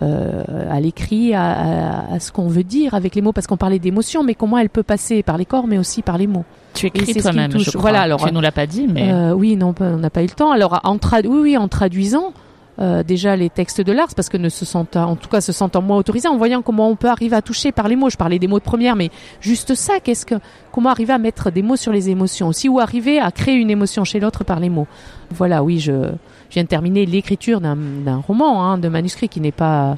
Euh, 0.00 0.44
à 0.70 0.78
l'écrit, 0.78 1.34
à, 1.34 2.20
ce 2.20 2.30
qu'on 2.30 2.46
veut 2.46 2.62
dire 2.62 2.94
avec 2.94 3.16
les 3.16 3.22
mots, 3.22 3.32
parce 3.32 3.48
qu'on 3.48 3.56
parlait 3.56 3.80
d'émotion, 3.80 4.22
mais 4.22 4.34
comment 4.34 4.58
elle 4.58 4.70
peut 4.70 4.84
passer 4.84 5.24
par 5.24 5.38
les 5.38 5.44
corps, 5.44 5.66
mais 5.66 5.78
aussi 5.78 6.02
par 6.02 6.18
les 6.18 6.28
mots. 6.28 6.44
Tu 6.74 6.86
écris 6.86 7.14
toi-même, 7.14 7.58
je 7.58 7.70
crois. 7.70 7.80
Voilà, 7.80 8.02
alors, 8.02 8.24
tu 8.24 8.32
nous 8.32 8.40
l'as 8.40 8.52
pas 8.52 8.66
dit, 8.66 8.86
mais 8.86 9.12
euh, 9.12 9.32
oui, 9.32 9.56
non, 9.56 9.74
on 9.80 9.96
n'a 9.96 10.10
pas 10.10 10.22
eu 10.22 10.26
le 10.26 10.32
temps. 10.32 10.52
Alors, 10.52 10.78
en 10.84 10.98
oui, 11.24 11.40
oui, 11.40 11.56
en 11.56 11.66
traduisant, 11.66 12.32
euh, 12.80 13.02
déjà 13.02 13.34
les 13.34 13.50
textes 13.50 13.80
de 13.80 13.90
l'art 13.90 14.14
parce 14.14 14.28
que 14.28 14.36
ne 14.36 14.48
se 14.48 14.64
sentent 14.64 14.94
en 14.94 15.16
tout 15.16 15.28
cas 15.28 15.40
se 15.40 15.50
sentant 15.50 15.82
moins 15.82 15.96
autorisés 15.96 16.28
en 16.28 16.36
voyant 16.36 16.62
comment 16.62 16.88
on 16.88 16.94
peut 16.94 17.08
arriver 17.08 17.34
à 17.34 17.42
toucher 17.42 17.72
par 17.72 17.88
les 17.88 17.96
mots. 17.96 18.08
Je 18.08 18.16
parlais 18.16 18.38
des 18.38 18.46
mots 18.46 18.60
de 18.60 18.64
première, 18.64 18.94
mais 18.94 19.10
juste 19.40 19.74
ça, 19.74 19.98
qu'est-ce 19.98 20.24
que 20.24 20.36
comment 20.70 20.90
arriver 20.90 21.12
à 21.12 21.18
mettre 21.18 21.50
des 21.50 21.62
mots 21.62 21.74
sur 21.74 21.92
les 21.92 22.08
émotions 22.08 22.46
aussi 22.46 22.68
ou 22.68 22.78
arriver 22.78 23.18
à 23.18 23.32
créer 23.32 23.56
une 23.56 23.70
émotion 23.70 24.04
chez 24.04 24.20
l'autre 24.20 24.44
par 24.44 24.60
les 24.60 24.68
mots. 24.68 24.86
Voilà, 25.32 25.64
oui, 25.64 25.80
je, 25.80 26.12
viens 26.50 26.62
de 26.62 26.68
terminer 26.68 27.06
l'écriture 27.06 27.60
d'un 27.60 28.22
roman, 28.26 28.64
hein, 28.64 28.78
de 28.78 28.88
manuscrit 28.88 29.28
qui 29.28 29.40
n'est 29.40 29.52
pas 29.52 29.96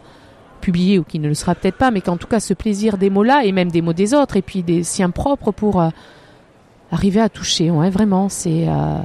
publié 0.60 0.98
ou 0.98 1.04
qui 1.04 1.18
ne 1.18 1.28
le 1.28 1.34
sera 1.34 1.54
peut-être 1.54 1.76
pas, 1.76 1.90
mais 1.90 2.00
qu'en 2.00 2.16
tout 2.16 2.26
cas 2.26 2.40
ce 2.40 2.54
plaisir 2.54 2.98
des 2.98 3.10
mots-là 3.10 3.44
et 3.44 3.52
même 3.52 3.70
des 3.70 3.82
mots 3.82 3.92
des 3.92 4.14
autres 4.14 4.36
et 4.36 4.42
puis 4.42 4.62
des 4.62 4.82
siens 4.82 5.10
propres 5.10 5.52
pour 5.52 5.80
euh, 5.80 5.88
arriver 6.92 7.20
à 7.20 7.28
toucher. 7.28 7.70
Ouais, 7.70 7.90
vraiment, 7.90 8.28
c'est 8.28 8.68
euh, 8.68 8.98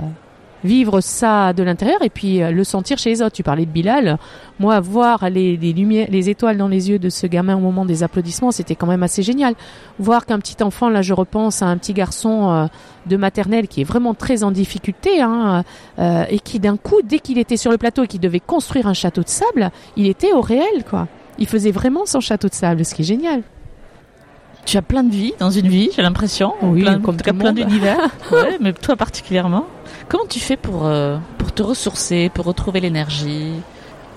vivre 0.66 1.00
ça 1.00 1.54
de 1.54 1.64
l'intérieur 1.64 2.02
et 2.02 2.10
puis 2.10 2.42
euh, 2.42 2.52
le 2.52 2.64
sentir 2.64 2.98
chez 2.98 3.12
les 3.12 3.22
autres. 3.22 3.36
Tu 3.36 3.44
parlais 3.44 3.66
de 3.66 3.72
Bilal. 3.72 4.18
Moi, 4.60 4.80
voir 4.80 5.30
les, 5.30 5.56
lumières, 5.56 6.08
les 6.10 6.30
étoiles 6.30 6.58
dans 6.58 6.68
les 6.68 6.90
yeux 6.90 7.00
de 7.00 7.10
ce 7.10 7.28
gamin 7.28 7.56
au 7.56 7.60
moment 7.60 7.86
des 7.86 8.04
applaudissements, 8.04 8.52
c'était 8.52 8.76
quand 8.76 8.88
même 8.88 9.04
assez 9.04 9.24
génial. 9.24 9.54
Voir 10.00 10.26
qu'un 10.26 10.40
petit 10.40 10.62
enfant, 10.64 10.90
là, 10.90 11.02
je 11.02 11.14
repense 11.14 11.62
à 11.62 11.68
un 11.68 11.78
petit 11.78 11.94
garçon 11.94 12.50
euh, 12.50 12.66
de 13.06 13.18
maternelle 13.18 13.68
qui 13.68 13.82
est 13.82 13.86
vraiment 13.86 14.14
très 14.14 14.44
en 14.44 14.52
difficulté 14.52 15.22
hein, 15.22 15.64
euh, 16.00 16.26
et 16.30 16.40
qui 16.40 16.60
d'un 16.60 16.78
coup, 16.78 17.02
dès 17.04 17.20
qu'il 17.20 17.38
était 17.38 17.58
sur 17.58 17.72
le 17.72 17.78
plateau 17.78 18.04
et 18.04 18.08
qu'il 18.08 18.20
devait 18.20 18.40
construire 18.40 18.88
un 18.88 18.94
château 18.94 19.22
de 19.22 19.30
sable, 19.30 19.72
il 19.96 20.08
était 20.08 20.34
au 20.34 20.42
réel, 20.42 20.84
quoi. 20.90 21.08
Il 21.38 21.48
faisait 21.48 21.72
vraiment 21.72 22.06
son 22.06 22.22
château 22.22 22.48
de 22.48 22.54
sable, 22.54 22.86
ce 22.86 22.96
qui 22.96 23.02
est 23.02 23.06
génial. 23.06 23.44
Tu 24.66 24.78
as 24.78 24.82
plein 24.82 25.04
de 25.04 25.12
vies 25.12 25.34
dans 25.38 25.52
une 25.52 25.68
vie, 25.68 25.90
j'ai 25.96 26.02
l'impression. 26.02 26.54
Oui, 26.64 26.82
plein, 26.82 27.00
comme 27.00 27.18
plein 27.18 27.54
d'univers. 27.54 28.00
ouais, 28.32 28.58
mais 28.60 28.74
toi 28.74 28.96
particulièrement. 28.96 29.66
Comment 30.08 30.26
tu 30.28 30.40
fais 30.40 30.58
pour, 30.58 30.86
euh, 30.86 31.18
pour 31.38 31.52
te 31.54 31.64
ressourcer, 31.64 32.30
pour 32.34 32.46
retrouver 32.46 32.80
l'énergie 32.80 33.54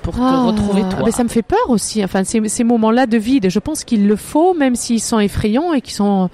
pour 0.02 0.14
te 0.14 0.20
ah, 0.22 0.44
retrouver 0.44 0.82
toi. 0.88 1.02
Mais 1.04 1.10
ça 1.10 1.22
me 1.22 1.28
fait 1.28 1.42
peur 1.42 1.68
aussi. 1.68 2.02
Enfin, 2.02 2.24
ces, 2.24 2.48
ces 2.48 2.64
moments-là 2.64 3.06
de 3.06 3.18
vide, 3.18 3.50
je 3.50 3.58
pense 3.58 3.84
qu'il 3.84 4.06
le 4.08 4.16
faut, 4.16 4.54
même 4.54 4.74
s'ils 4.74 5.02
sont 5.02 5.18
effrayants 5.18 5.74
et 5.74 5.82
qui 5.82 5.92
sont. 5.92 6.30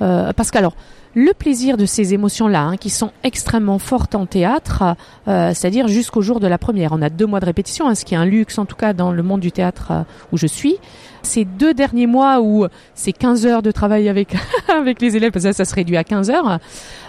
Euh, 0.00 0.32
parce 0.32 0.50
qu'alors, 0.50 0.74
le 1.14 1.32
plaisir 1.32 1.76
de 1.76 1.86
ces 1.86 2.14
émotions-là, 2.14 2.62
hein, 2.62 2.76
qui 2.76 2.88
sont 2.88 3.10
extrêmement 3.24 3.78
fortes 3.78 4.14
en 4.14 4.26
théâtre, 4.26 4.96
euh, 5.28 5.52
c'est-à-dire 5.54 5.88
jusqu'au 5.88 6.22
jour 6.22 6.40
de 6.40 6.46
la 6.46 6.56
première. 6.56 6.92
On 6.92 7.02
a 7.02 7.10
deux 7.10 7.26
mois 7.26 7.40
de 7.40 7.46
répétition, 7.46 7.88
hein, 7.88 7.94
ce 7.94 8.04
qui 8.04 8.14
est 8.14 8.16
un 8.16 8.24
luxe 8.24 8.58
en 8.58 8.64
tout 8.64 8.76
cas 8.76 8.92
dans 8.92 9.12
le 9.12 9.22
monde 9.22 9.40
du 9.40 9.50
théâtre 9.52 9.88
euh, 9.90 10.02
où 10.32 10.36
je 10.36 10.46
suis. 10.46 10.76
Ces 11.22 11.44
deux 11.44 11.74
derniers 11.74 12.06
mois 12.06 12.40
où 12.40 12.66
c'est 12.94 13.12
15 13.12 13.46
heures 13.46 13.62
de 13.62 13.70
travail 13.70 14.08
avec 14.08 14.34
avec 14.68 15.00
les 15.00 15.16
élèves, 15.16 15.30
parce 15.32 15.44
que 15.44 15.52
ça, 15.52 15.64
ça 15.64 15.70
se 15.70 15.74
réduit 15.74 15.96
à 15.96 16.04
15 16.04 16.30
heures, 16.30 16.58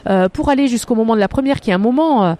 euh, 0.08 0.30
pour 0.30 0.50
aller 0.50 0.67
jusqu'au 0.67 0.95
moment 0.95 1.15
de 1.15 1.19
la 1.19 1.28
première, 1.28 1.60
qui 1.60 1.71
est 1.71 1.74
un 1.74 1.78
moment 1.78 2.36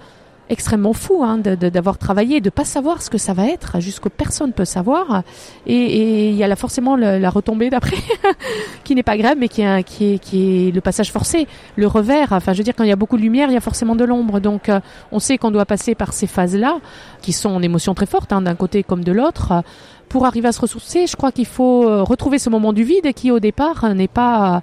extrêmement 0.52 0.92
fou 0.92 1.24
hein, 1.24 1.38
d'avoir 1.38 1.98
travaillé, 1.98 2.42
de 2.42 2.50
pas 2.50 2.66
savoir 2.66 3.02
ce 3.02 3.10
que 3.10 3.18
ça 3.18 3.34
va 3.34 3.48
être, 3.48 3.80
jusqu'au 3.80 4.10
personne 4.10 4.52
peut 4.52 4.66
savoir. 4.66 5.24
Et 5.66 6.30
il 6.30 6.36
y 6.36 6.44
a 6.44 6.48
là 6.48 6.58
forcément 6.58 6.98
la 6.98 7.30
retombée 7.30 7.70
d'après, 7.70 7.96
qui 8.84 8.94
n'est 8.94 9.02
pas 9.04 9.18
grave, 9.18 9.36
mais 9.40 9.48
qui 9.48 9.62
est, 9.62 9.84
qui, 9.84 10.14
est, 10.14 10.20
qui 10.20 10.68
est 10.68 10.72
le 10.72 10.82
passage 10.82 11.12
forcé, 11.12 11.48
le 11.78 11.88
revers. 11.88 12.34
Enfin, 12.34 12.52
je 12.52 12.58
veux 12.58 12.64
dire, 12.66 12.76
quand 12.76 12.84
il 12.84 12.90
y 12.90 12.94
a 12.94 12.98
beaucoup 12.98 13.16
de 13.16 13.22
lumière, 13.22 13.50
il 13.50 13.54
y 13.54 13.58
a 13.58 13.62
forcément 13.62 13.96
de 13.96 14.04
l'ombre. 14.04 14.42
Donc, 14.42 14.68
euh, 14.68 14.82
on 15.14 15.20
sait 15.20 15.38
qu'on 15.38 15.52
doit 15.52 15.66
passer 15.66 15.96
par 15.96 16.12
ces 16.12 16.28
phases-là, 16.28 16.80
qui 17.22 17.32
sont 17.32 17.50
en 17.50 17.62
émotion 17.62 17.94
très 17.94 18.06
forte, 18.06 18.34
hein, 18.34 18.42
d'un 18.42 18.56
côté 18.56 18.84
comme 18.84 19.06
de 19.06 19.14
l'autre. 19.14 19.64
Pour 20.12 20.26
arriver 20.26 20.50
à 20.50 20.52
se 20.52 20.60
ressourcer, 20.60 21.08
je 21.08 21.16
crois 21.16 21.32
qu'il 21.32 21.46
faut 21.46 21.88
euh, 21.88 22.04
retrouver 22.04 22.38
ce 22.38 22.50
moment 22.50 22.74
du 22.74 22.84
vide 22.84 23.14
qui, 23.14 23.32
au 23.32 23.40
départ, 23.40 23.96
n'est 23.96 24.10
pas 24.10 24.62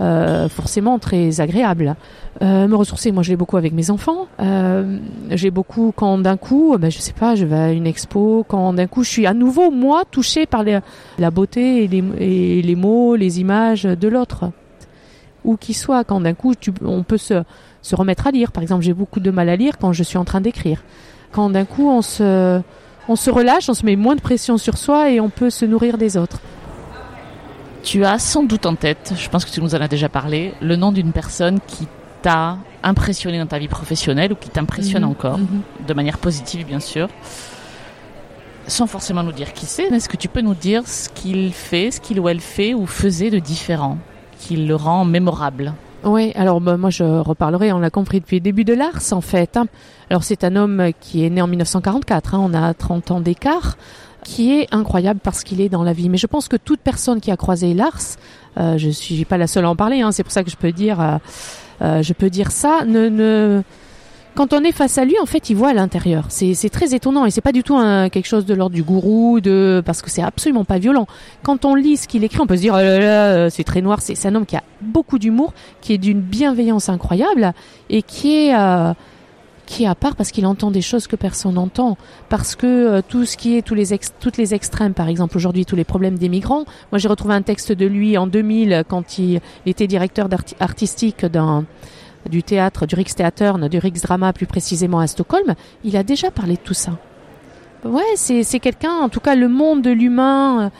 euh, 0.00 0.48
forcément 0.48 1.00
très 1.00 1.40
agréable. 1.40 1.96
Euh, 2.40 2.68
me 2.68 2.76
ressourcer, 2.76 3.10
moi 3.10 3.24
je 3.24 3.30
l'ai 3.30 3.36
beaucoup 3.36 3.56
avec 3.56 3.72
mes 3.72 3.90
enfants. 3.90 4.28
Euh, 4.38 4.98
j'ai 5.30 5.50
beaucoup 5.50 5.92
quand 5.94 6.18
d'un 6.18 6.36
coup, 6.36 6.76
ben, 6.78 6.88
je 6.88 6.98
sais 6.98 7.12
pas, 7.12 7.34
je 7.34 7.44
vais 7.44 7.56
à 7.56 7.72
une 7.72 7.86
expo, 7.86 8.44
quand 8.46 8.72
d'un 8.74 8.86
coup 8.86 9.02
je 9.02 9.08
suis 9.08 9.26
à 9.26 9.34
nouveau 9.34 9.72
moi 9.72 10.04
touchée 10.08 10.46
par 10.46 10.64
la 10.64 11.30
beauté 11.32 11.84
et 11.84 11.88
les, 11.88 12.76
mots, 12.76 13.16
les 13.16 13.40
images 13.40 13.84
de 13.84 14.08
l'autre. 14.08 14.50
Où 15.44 15.56
qu'il 15.56 15.74
soit, 15.74 16.04
quand 16.04 16.20
d'un 16.20 16.34
coup 16.34 16.54
on 16.84 17.02
peut 17.02 17.18
se, 17.18 17.42
se 17.82 17.96
remettre 17.96 18.28
à 18.28 18.30
lire. 18.30 18.52
Par 18.52 18.62
exemple, 18.62 18.84
j'ai 18.84 18.94
beaucoup 18.94 19.20
de 19.20 19.30
mal 19.32 19.48
à 19.48 19.56
lire 19.56 19.78
quand 19.78 19.92
je 19.92 20.02
suis 20.04 20.18
en 20.18 20.24
train 20.24 20.40
d'écrire. 20.40 20.82
Quand 21.32 21.50
d'un 21.50 21.64
coup 21.64 21.88
on 21.88 22.02
se, 22.02 22.60
on 23.08 23.16
se 23.16 23.30
relâche, 23.30 23.68
on 23.68 23.74
se 23.74 23.84
met 23.84 23.96
moins 23.96 24.14
de 24.14 24.20
pression 24.20 24.58
sur 24.58 24.76
soi 24.76 25.10
et 25.10 25.20
on 25.20 25.30
peut 25.30 25.50
se 25.50 25.64
nourrir 25.64 25.98
des 25.98 26.16
autres. 26.16 26.40
Tu 27.82 28.04
as 28.04 28.18
sans 28.18 28.42
doute 28.42 28.66
en 28.66 28.74
tête, 28.74 29.14
je 29.16 29.28
pense 29.28 29.44
que 29.44 29.50
tu 29.50 29.60
nous 29.62 29.74
en 29.74 29.80
as 29.80 29.88
déjà 29.88 30.08
parlé, 30.08 30.52
le 30.60 30.76
nom 30.76 30.92
d'une 30.92 31.12
personne 31.12 31.58
qui 31.66 31.88
t'a 32.22 32.58
impressionné 32.82 33.38
dans 33.38 33.46
ta 33.46 33.58
vie 33.58 33.68
professionnelle 33.68 34.32
ou 34.32 34.36
qui 34.36 34.50
t'impressionne 34.50 35.04
mhm. 35.04 35.10
encore, 35.10 35.38
mhm. 35.38 35.62
de 35.86 35.94
manière 35.94 36.18
positive 36.18 36.66
bien 36.66 36.80
sûr, 36.80 37.08
sans 38.66 38.86
forcément 38.86 39.22
nous 39.22 39.32
dire 39.32 39.54
qui 39.54 39.64
c'est. 39.64 39.84
Est-ce 39.84 40.08
que 40.08 40.16
tu 40.16 40.28
peux 40.28 40.42
nous 40.42 40.54
dire 40.54 40.86
ce 40.86 41.08
qu'il 41.08 41.52
fait, 41.52 41.90
ce 41.90 42.00
qu'il 42.00 42.20
ou 42.20 42.28
elle 42.28 42.40
fait 42.40 42.74
ou 42.74 42.86
faisait 42.86 43.30
de 43.30 43.38
différent, 43.38 43.98
qui 44.38 44.56
le 44.56 44.74
rend 44.74 45.04
mémorable? 45.04 45.72
Oui, 46.04 46.32
alors 46.34 46.60
bah, 46.60 46.76
moi 46.76 46.90
je 46.90 47.04
reparlerai, 47.04 47.72
on 47.72 47.80
l'a 47.80 47.90
compris 47.90 48.20
depuis 48.20 48.36
le 48.36 48.42
début 48.42 48.64
de 48.64 48.74
l'Ars 48.74 49.12
en 49.12 49.20
fait. 49.20 49.56
Hein. 49.56 49.66
Alors 50.10 50.24
c'est 50.24 50.44
un 50.44 50.56
homme 50.56 50.90
qui 51.00 51.24
est 51.24 51.30
né 51.30 51.42
en 51.42 51.46
1944, 51.46 52.34
hein, 52.34 52.40
on 52.42 52.54
a 52.54 52.72
30 52.74 53.10
ans 53.10 53.20
d'écart 53.20 53.76
qui 54.24 54.52
est 54.52 54.68
incroyable 54.72 55.20
parce 55.22 55.42
qu'il 55.42 55.60
est 55.60 55.68
dans 55.68 55.82
la 55.82 55.92
vie. 55.92 56.08
Mais 56.08 56.18
je 56.18 56.26
pense 56.26 56.48
que 56.48 56.56
toute 56.56 56.80
personne 56.80 57.20
qui 57.20 57.30
a 57.30 57.36
croisé 57.36 57.74
Lars, 57.74 58.16
euh, 58.58 58.76
je 58.76 58.90
suis 58.90 59.24
pas 59.24 59.38
la 59.38 59.46
seule 59.46 59.64
à 59.64 59.70
en 59.70 59.76
parler, 59.76 60.00
hein, 60.02 60.12
c'est 60.12 60.22
pour 60.22 60.32
ça 60.32 60.44
que 60.44 60.50
je 60.50 60.56
peux 60.56 60.72
dire, 60.72 61.00
euh, 61.00 61.16
euh, 61.82 62.02
je 62.02 62.12
peux 62.12 62.30
dire 62.30 62.50
ça. 62.50 62.84
Ne, 62.86 63.08
ne, 63.08 63.62
quand 64.38 64.52
on 64.52 64.62
est 64.62 64.70
face 64.70 64.98
à 64.98 65.04
lui, 65.04 65.16
en 65.20 65.26
fait, 65.26 65.50
il 65.50 65.56
voit 65.56 65.70
à 65.70 65.72
l'intérieur. 65.72 66.26
C'est, 66.28 66.54
très 66.70 66.94
étonnant 66.94 67.26
et 67.26 67.32
c'est 67.32 67.40
pas 67.40 67.50
du 67.50 67.64
tout 67.64 67.76
quelque 67.76 68.28
chose 68.28 68.46
de 68.46 68.54
l'ordre 68.54 68.72
du 68.72 68.84
gourou, 68.84 69.40
parce 69.84 70.00
que 70.00 70.10
c'est 70.10 70.22
absolument 70.22 70.64
pas 70.64 70.78
violent. 70.78 71.08
Quand 71.42 71.64
on 71.64 71.74
lit 71.74 71.96
ce 71.96 72.06
qu'il 72.06 72.22
écrit, 72.22 72.38
on 72.40 72.46
peut 72.46 72.54
se 72.54 72.60
dire 72.60 72.74
oh 72.74 72.80
là 72.80 73.00
là, 73.00 73.50
c'est 73.50 73.64
très 73.64 73.82
noir. 73.82 74.00
C'est, 74.00 74.14
c'est 74.14 74.28
un 74.28 74.36
homme 74.36 74.46
qui 74.46 74.54
a 74.54 74.62
beaucoup 74.80 75.18
d'humour, 75.18 75.52
qui 75.80 75.92
est 75.92 75.98
d'une 75.98 76.20
bienveillance 76.20 76.88
incroyable 76.88 77.52
et 77.90 78.02
qui 78.02 78.46
est 78.46 78.54
euh, 78.54 78.94
qui 79.66 79.82
est 79.82 79.88
à 79.88 79.96
part 79.96 80.14
parce 80.14 80.30
qu'il 80.30 80.46
entend 80.46 80.70
des 80.70 80.82
choses 80.82 81.08
que 81.08 81.16
personne 81.16 81.54
n'entend, 81.54 81.98
parce 82.28 82.54
que 82.54 82.66
euh, 82.66 83.02
tout 83.06 83.24
ce 83.24 83.36
qui 83.36 83.56
est 83.56 83.62
tous 83.62 83.74
les 83.74 83.98
toutes 84.20 84.36
les 84.36 84.54
extrêmes, 84.54 84.94
par 84.94 85.08
exemple 85.08 85.36
aujourd'hui 85.36 85.66
tous 85.66 85.74
les 85.74 85.82
problèmes 85.82 86.16
des 86.16 86.28
migrants. 86.28 86.64
Moi 86.92 87.00
j'ai 87.00 87.08
retrouvé 87.08 87.34
un 87.34 87.42
texte 87.42 87.72
de 87.72 87.86
lui 87.86 88.16
en 88.16 88.28
2000 88.28 88.84
quand 88.86 89.18
il 89.18 89.40
était 89.66 89.88
directeur 89.88 90.28
artistique 90.60 91.26
d'un 91.26 91.64
du 92.28 92.42
théâtre, 92.42 92.86
du 92.86 92.94
Rikstheatern, 92.94 93.68
du 93.68 93.78
Riksdrama 93.78 94.32
plus 94.32 94.46
précisément 94.46 95.00
à 95.00 95.06
Stockholm. 95.06 95.54
Il 95.84 95.96
a 95.96 96.02
déjà 96.02 96.30
parlé 96.30 96.54
de 96.54 96.60
tout 96.60 96.74
ça. 96.74 96.92
Ouais, 97.84 98.02
c'est 98.16 98.58
quelqu'un, 98.58 98.92
en 98.92 99.08
tout 99.08 99.20
cas 99.20 99.34
le 99.34 99.48
monde 99.48 99.82
de 99.82 99.90
l'humain, 99.90 100.66
euh, 100.66 100.70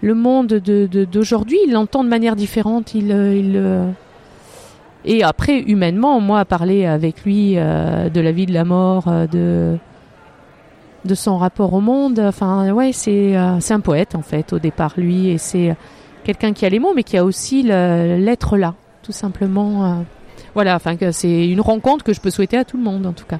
le 0.00 0.14
monde 0.14 0.46
de 0.46 0.86
d'aujourd'hui, 1.04 1.58
il 1.66 1.72
l'entend 1.72 2.02
de 2.04 2.08
manière 2.08 2.36
différente. 2.36 2.94
Il 2.94 3.12
euh, 3.12 3.34
il 3.34 3.92
et 5.04 5.24
après, 5.24 5.58
humainement, 5.60 6.20
moi, 6.20 6.44
parler 6.44 6.86
avec 6.86 7.24
lui 7.24 7.54
euh, 7.56 8.08
de 8.08 8.20
la 8.20 8.32
vie, 8.32 8.46
de 8.46 8.54
la 8.54 8.64
mort, 8.64 9.08
euh, 9.08 9.26
de 9.26 9.78
de 11.04 11.14
son 11.16 11.36
rapport 11.36 11.72
au 11.72 11.80
monde. 11.80 12.20
Enfin, 12.20 12.70
ouais, 12.72 12.92
c'est 12.92 13.36
euh, 13.36 13.58
c'est 13.58 13.74
un 13.74 13.80
poète 13.80 14.14
en 14.14 14.22
fait 14.22 14.52
au 14.52 14.60
départ 14.60 14.94
lui, 14.96 15.28
et 15.28 15.38
c'est 15.38 15.76
quelqu'un 16.22 16.52
qui 16.52 16.64
a 16.64 16.68
les 16.68 16.78
mots, 16.78 16.92
mais 16.94 17.02
qui 17.02 17.16
a 17.16 17.24
aussi 17.24 17.62
l'être 17.64 18.56
là, 18.56 18.74
tout 19.02 19.12
simplement. 19.12 20.04
Voilà, 20.54 20.76
enfin 20.76 20.96
que 20.96 21.12
c'est 21.12 21.48
une 21.48 21.60
rencontre 21.60 22.04
que 22.04 22.12
je 22.12 22.20
peux 22.20 22.30
souhaiter 22.30 22.56
à 22.56 22.64
tout 22.64 22.76
le 22.76 22.82
monde 22.82 23.06
en 23.06 23.12
tout 23.12 23.26
cas. 23.26 23.38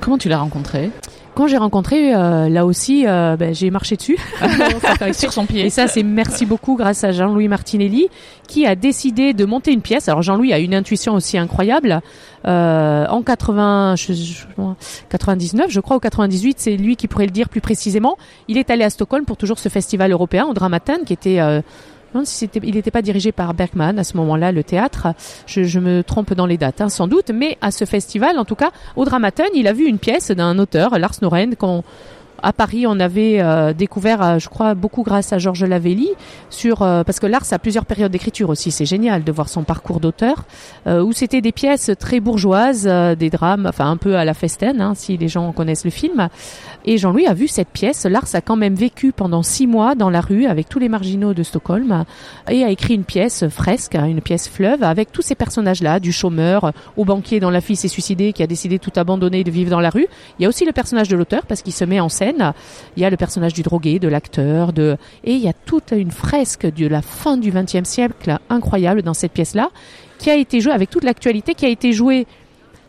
Comment 0.00 0.18
tu 0.18 0.28
l'as 0.28 0.38
rencontré 0.38 0.90
quand 1.34 1.46
j'ai 1.46 1.56
rencontré, 1.56 2.14
euh, 2.14 2.50
là 2.50 2.66
aussi, 2.66 3.06
euh, 3.06 3.36
ben, 3.38 3.54
j'ai 3.54 3.70
marché 3.70 3.96
dessus. 3.96 4.18
sur 5.12 5.32
son 5.32 5.46
pied. 5.46 5.64
Et 5.64 5.70
ça, 5.70 5.86
c'est 5.86 6.02
merci 6.02 6.44
beaucoup 6.44 6.76
grâce 6.76 7.04
à 7.04 7.12
Jean-Louis 7.12 7.48
Martinelli 7.48 8.08
qui 8.48 8.66
a 8.66 8.74
décidé 8.74 9.32
de 9.32 9.46
monter 9.46 9.72
une 9.72 9.80
pièce. 9.80 10.08
Alors 10.08 10.20
Jean-Louis 10.20 10.52
a 10.52 10.58
une 10.58 10.74
intuition 10.74 11.14
aussi 11.14 11.38
incroyable. 11.38 12.02
Euh, 12.46 13.06
en 13.06 13.22
80, 13.22 13.94
99, 15.08 15.70
je 15.70 15.80
crois, 15.80 15.96
ou 15.96 16.00
98, 16.00 16.56
c'est 16.58 16.76
lui 16.76 16.96
qui 16.96 17.08
pourrait 17.08 17.24
le 17.24 17.30
dire 17.30 17.48
plus 17.48 17.62
précisément. 17.62 18.18
Il 18.48 18.58
est 18.58 18.68
allé 18.68 18.84
à 18.84 18.90
Stockholm 18.90 19.24
pour 19.24 19.38
toujours 19.38 19.58
ce 19.58 19.70
festival 19.70 20.12
européen 20.12 20.44
au 20.44 20.52
Dramaten 20.52 21.04
qui 21.06 21.14
était 21.14 21.40
non, 22.14 22.24
si 22.24 22.48
il 22.62 22.74
n'était 22.74 22.90
pas 22.90 23.02
dirigé 23.02 23.32
par 23.32 23.54
Bergman 23.54 23.98
à 23.98 24.04
ce 24.04 24.16
moment-là, 24.18 24.52
le 24.52 24.62
théâtre. 24.62 25.08
Je, 25.46 25.78
me 25.78 26.02
trompe 26.02 26.34
dans 26.34 26.46
les 26.46 26.58
dates, 26.58 26.80
hein, 26.80 26.88
sans 26.88 27.08
doute. 27.08 27.30
Mais 27.34 27.56
à 27.60 27.70
ce 27.70 27.84
festival, 27.84 28.38
en 28.38 28.44
tout 28.44 28.54
cas, 28.54 28.70
au 28.96 29.04
Dramaten, 29.04 29.48
il 29.54 29.66
a 29.66 29.72
vu 29.72 29.86
une 29.86 29.98
pièce 29.98 30.30
d'un 30.30 30.58
auteur, 30.58 30.98
Lars 30.98 31.14
Noren, 31.22 31.56
qu'on 31.56 31.82
à 32.42 32.52
Paris, 32.52 32.86
on 32.86 32.98
avait 32.98 33.40
euh, 33.40 33.72
découvert, 33.72 34.22
euh, 34.22 34.38
je 34.38 34.48
crois, 34.48 34.74
beaucoup 34.74 35.02
grâce 35.02 35.32
à 35.32 35.38
Georges 35.38 35.64
Lavelli, 35.64 36.10
sur 36.50 36.82
euh, 36.82 37.04
parce 37.04 37.20
que 37.20 37.26
l'art, 37.26 37.44
ça 37.44 37.56
a 37.56 37.58
plusieurs 37.58 37.86
périodes 37.86 38.10
d'écriture 38.10 38.48
aussi. 38.48 38.70
C'est 38.72 38.84
génial 38.84 39.22
de 39.22 39.30
voir 39.32 39.48
son 39.48 39.62
parcours 39.62 40.00
d'auteur, 40.00 40.44
où 40.86 41.12
c'était 41.12 41.40
des 41.40 41.52
pièces 41.52 41.90
très 41.98 42.20
bourgeoises, 42.20 42.84
des 43.18 43.30
drames, 43.30 43.66
enfin 43.68 43.90
un 43.90 43.96
peu 43.96 44.16
à 44.16 44.24
la 44.24 44.34
Festen, 44.34 44.80
hein, 44.80 44.94
si 44.94 45.16
les 45.16 45.28
gens 45.28 45.52
connaissent 45.52 45.84
le 45.84 45.90
film. 45.90 46.28
Et 46.84 46.98
Jean-Louis 46.98 47.26
a 47.26 47.34
vu 47.34 47.46
cette 47.46 47.68
pièce. 47.68 48.04
Lars 48.04 48.26
a 48.34 48.40
quand 48.40 48.56
même 48.56 48.74
vécu 48.74 49.12
pendant 49.12 49.42
six 49.42 49.66
mois 49.66 49.94
dans 49.94 50.10
la 50.10 50.20
rue 50.20 50.46
avec 50.46 50.68
tous 50.68 50.78
les 50.78 50.88
marginaux 50.88 51.34
de 51.34 51.42
Stockholm 51.42 52.04
et 52.50 52.64
a 52.64 52.70
écrit 52.70 52.94
une 52.94 53.04
pièce 53.04 53.48
fresque, 53.48 53.94
hein, 53.94 54.06
une 54.06 54.20
pièce 54.20 54.48
fleuve 54.48 54.82
avec 54.82 55.12
tous 55.12 55.22
ces 55.22 55.34
personnages-là, 55.34 56.00
du 56.00 56.12
chômeur 56.12 56.72
au 56.96 57.04
banquier 57.04 57.40
dont 57.40 57.50
la 57.50 57.60
fille 57.60 57.76
s'est 57.76 57.88
suicidée, 57.88 58.32
qui 58.32 58.42
a 58.42 58.46
décidé 58.46 58.78
tout 58.78 58.92
abandonner 58.96 59.44
de 59.44 59.50
vivre 59.50 59.70
dans 59.70 59.80
la 59.80 59.90
rue. 59.90 60.06
Il 60.38 60.42
y 60.42 60.46
a 60.46 60.48
aussi 60.48 60.64
le 60.64 60.72
personnage 60.72 61.08
de 61.08 61.16
l'auteur 61.16 61.46
parce 61.46 61.62
qu'il 61.62 61.72
se 61.72 61.84
met 61.84 62.00
en 62.00 62.08
scène 62.08 62.31
Il 62.96 63.02
y 63.02 63.04
a 63.04 63.10
le 63.10 63.16
personnage 63.16 63.52
du 63.52 63.62
drogué, 63.62 63.98
de 63.98 64.08
l'acteur, 64.08 64.72
de 64.72 64.96
et 65.24 65.32
il 65.32 65.40
y 65.40 65.48
a 65.48 65.52
toute 65.52 65.92
une 65.92 66.10
fresque 66.10 66.66
de 66.66 66.86
la 66.86 67.02
fin 67.02 67.36
du 67.36 67.50
XXe 67.50 67.88
siècle 67.88 68.38
incroyable 68.50 69.02
dans 69.02 69.14
cette 69.14 69.32
pièce-là, 69.32 69.70
qui 70.18 70.30
a 70.30 70.36
été 70.36 70.60
jouée 70.60 70.72
avec 70.72 70.90
toute 70.90 71.04
l'actualité, 71.04 71.54
qui 71.54 71.66
a 71.66 71.68
été 71.68 71.92
jouée 71.92 72.26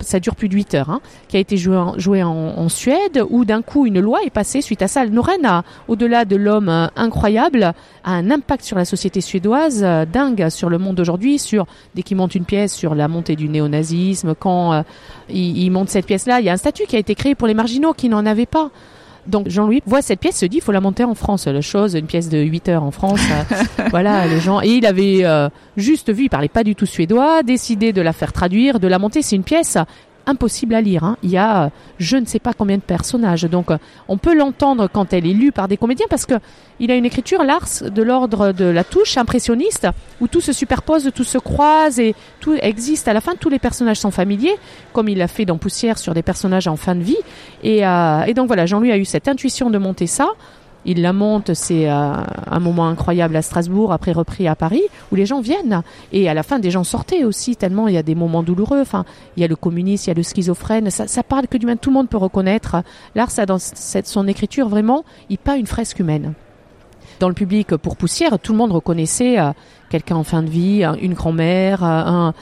ça 0.03 0.19
dure 0.19 0.35
plus 0.35 0.49
de 0.49 0.55
8 0.55 0.75
heures, 0.75 0.89
hein, 0.89 1.01
qui 1.27 1.37
a 1.37 1.39
été 1.39 1.57
joué 1.57 1.77
en, 1.77 1.97
joué 1.97 2.23
en, 2.23 2.69
Suède, 2.69 3.23
où 3.29 3.45
d'un 3.45 3.61
coup 3.61 3.85
une 3.85 3.99
loi 3.99 4.19
est 4.23 4.29
passée 4.29 4.61
suite 4.61 4.81
à 4.81 4.87
ça. 4.87 5.05
Noren 5.05 5.63
au-delà 5.87 6.25
de 6.25 6.35
l'homme 6.35 6.69
euh, 6.69 6.87
incroyable, 6.95 7.73
a 8.03 8.11
un 8.11 8.31
impact 8.31 8.63
sur 8.63 8.77
la 8.77 8.85
société 8.85 9.21
suédoise 9.21 9.81
euh, 9.83 10.05
dingue 10.05 10.49
sur 10.49 10.69
le 10.69 10.77
monde 10.77 10.95
d'aujourd'hui, 10.95 11.39
sur 11.39 11.65
dès 11.95 12.03
qu'il 12.03 12.17
monte 12.17 12.35
une 12.35 12.45
pièce 12.45 12.73
sur 12.73 12.95
la 12.95 13.07
montée 13.07 13.35
du 13.35 13.49
néonazisme, 13.49 14.33
quand 14.35 14.73
euh, 14.73 14.81
il, 15.29 15.57
il 15.57 15.69
monte 15.69 15.89
cette 15.89 16.05
pièce-là, 16.05 16.39
il 16.39 16.45
y 16.45 16.49
a 16.49 16.53
un 16.53 16.57
statut 16.57 16.83
qui 16.85 16.95
a 16.95 16.99
été 16.99 17.15
créé 17.15 17.35
pour 17.35 17.47
les 17.47 17.53
marginaux 17.53 17.93
qui 17.93 18.09
n'en 18.09 18.25
avaient 18.25 18.45
pas. 18.45 18.71
Donc 19.27 19.49
Jean-Louis 19.49 19.81
voit 19.85 20.01
cette 20.01 20.19
pièce, 20.19 20.37
se 20.37 20.45
dit 20.45 20.57
il 20.57 20.61
faut 20.61 20.71
la 20.71 20.81
monter 20.81 21.03
en 21.03 21.15
France. 21.15 21.47
La 21.47 21.61
chose, 21.61 21.95
une 21.95 22.05
pièce 22.05 22.29
de 22.29 22.39
8 22.39 22.69
heures 22.69 22.83
en 22.83 22.91
France. 22.91 23.21
Euh, 23.31 23.83
voilà, 23.89 24.27
les 24.27 24.39
gens. 24.39 24.61
Et 24.61 24.69
il 24.69 24.85
avait 24.85 25.23
euh, 25.23 25.49
juste 25.77 26.11
vu, 26.11 26.23
il 26.23 26.29
parlait 26.29 26.47
pas 26.47 26.63
du 26.63 26.75
tout 26.75 26.85
suédois, 26.85 27.43
décidé 27.43 27.93
de 27.93 28.01
la 28.01 28.13
faire 28.13 28.33
traduire, 28.33 28.79
de 28.79 28.87
la 28.87 28.99
monter. 28.99 29.21
C'est 29.21 29.35
une 29.35 29.43
pièce 29.43 29.77
impossible 30.25 30.75
à 30.75 30.81
lire. 30.81 31.03
Hein. 31.03 31.17
Il 31.23 31.29
y 31.29 31.37
a 31.37 31.65
euh, 31.65 31.69
je 31.97 32.17
ne 32.17 32.25
sais 32.25 32.39
pas 32.39 32.53
combien 32.53 32.77
de 32.77 32.81
personnages. 32.81 33.43
Donc 33.43 33.71
euh, 33.71 33.77
on 34.07 34.17
peut 34.17 34.35
l'entendre 34.35 34.89
quand 34.91 35.13
elle 35.13 35.27
est 35.27 35.33
lue 35.33 35.51
par 35.51 35.67
des 35.67 35.77
comédiens 35.77 36.05
parce 36.09 36.25
que 36.25 36.35
il 36.79 36.91
a 36.91 36.95
une 36.95 37.05
écriture, 37.05 37.43
Lars, 37.43 37.83
de 37.83 38.01
l'ordre 38.01 38.51
de 38.51 38.65
la 38.65 38.83
touche 38.83 39.17
impressionniste, 39.17 39.87
où 40.19 40.27
tout 40.27 40.41
se 40.41 40.51
superpose, 40.51 41.11
tout 41.13 41.23
se 41.23 41.37
croise 41.37 41.99
et 41.99 42.15
tout 42.39 42.55
existe. 42.55 43.07
À 43.07 43.13
la 43.13 43.21
fin, 43.21 43.35
tous 43.35 43.49
les 43.49 43.59
personnages 43.59 43.99
sont 43.99 44.11
familiers, 44.11 44.55
comme 44.91 45.07
il 45.07 45.19
l'a 45.19 45.27
fait 45.27 45.45
dans 45.45 45.57
Poussière 45.57 45.97
sur 45.97 46.13
des 46.13 46.23
personnages 46.23 46.67
en 46.67 46.75
fin 46.75 46.95
de 46.95 47.03
vie. 47.03 47.17
Et, 47.61 47.85
euh, 47.85 48.23
et 48.23 48.33
donc 48.33 48.47
voilà, 48.47 48.65
Jean-Louis 48.65 48.91
a 48.91 48.97
eu 48.97 49.05
cette 49.05 49.27
intuition 49.27 49.69
de 49.69 49.77
monter 49.77 50.07
ça 50.07 50.29
il 50.85 51.01
la 51.01 51.13
monte, 51.13 51.53
c'est 51.53 51.89
euh, 51.89 52.13
un 52.51 52.59
moment 52.59 52.87
incroyable 52.87 53.35
à 53.35 53.41
Strasbourg, 53.41 53.93
après 53.93 54.11
repris 54.11 54.47
à 54.47 54.55
Paris, 54.55 54.83
où 55.11 55.15
les 55.15 55.25
gens 55.25 55.41
viennent. 55.41 55.81
Et 56.11 56.29
à 56.29 56.33
la 56.33 56.43
fin, 56.43 56.59
des 56.59 56.71
gens 56.71 56.83
sortaient 56.83 57.23
aussi, 57.23 57.55
tellement 57.55 57.87
il 57.87 57.93
y 57.93 57.97
a 57.97 58.03
des 58.03 58.15
moments 58.15 58.43
douloureux. 58.43 58.81
Enfin, 58.81 59.05
il 59.37 59.41
y 59.41 59.43
a 59.43 59.47
le 59.47 59.55
communiste, 59.55 60.07
il 60.07 60.09
y 60.09 60.11
a 60.11 60.15
le 60.15 60.23
schizophrène. 60.23 60.89
Ça, 60.89 61.23
parle 61.23 61.47
que 61.47 61.57
du 61.57 61.65
même, 61.65 61.77
tout 61.77 61.89
le 61.89 61.95
monde 61.95 62.09
peut 62.09 62.17
reconnaître. 62.17 62.77
L'art, 63.15 63.29
dans 63.47 63.59
son 63.59 64.27
écriture, 64.27 64.67
vraiment, 64.67 65.05
il 65.29 65.37
peint 65.37 65.55
une 65.55 65.67
fresque 65.67 65.99
humaine. 65.99 66.33
Dans 67.19 67.29
le 67.29 67.35
public, 67.35 67.75
pour 67.77 67.95
Poussière, 67.95 68.37
tout 68.39 68.51
le 68.51 68.57
monde 68.57 68.71
reconnaissait 68.71 69.39
euh, 69.39 69.51
quelqu'un 69.89 70.15
en 70.15 70.23
fin 70.23 70.43
de 70.43 70.49
vie, 70.49 70.83
une 71.01 71.13
grand-mère, 71.13 71.83
un 71.83 72.33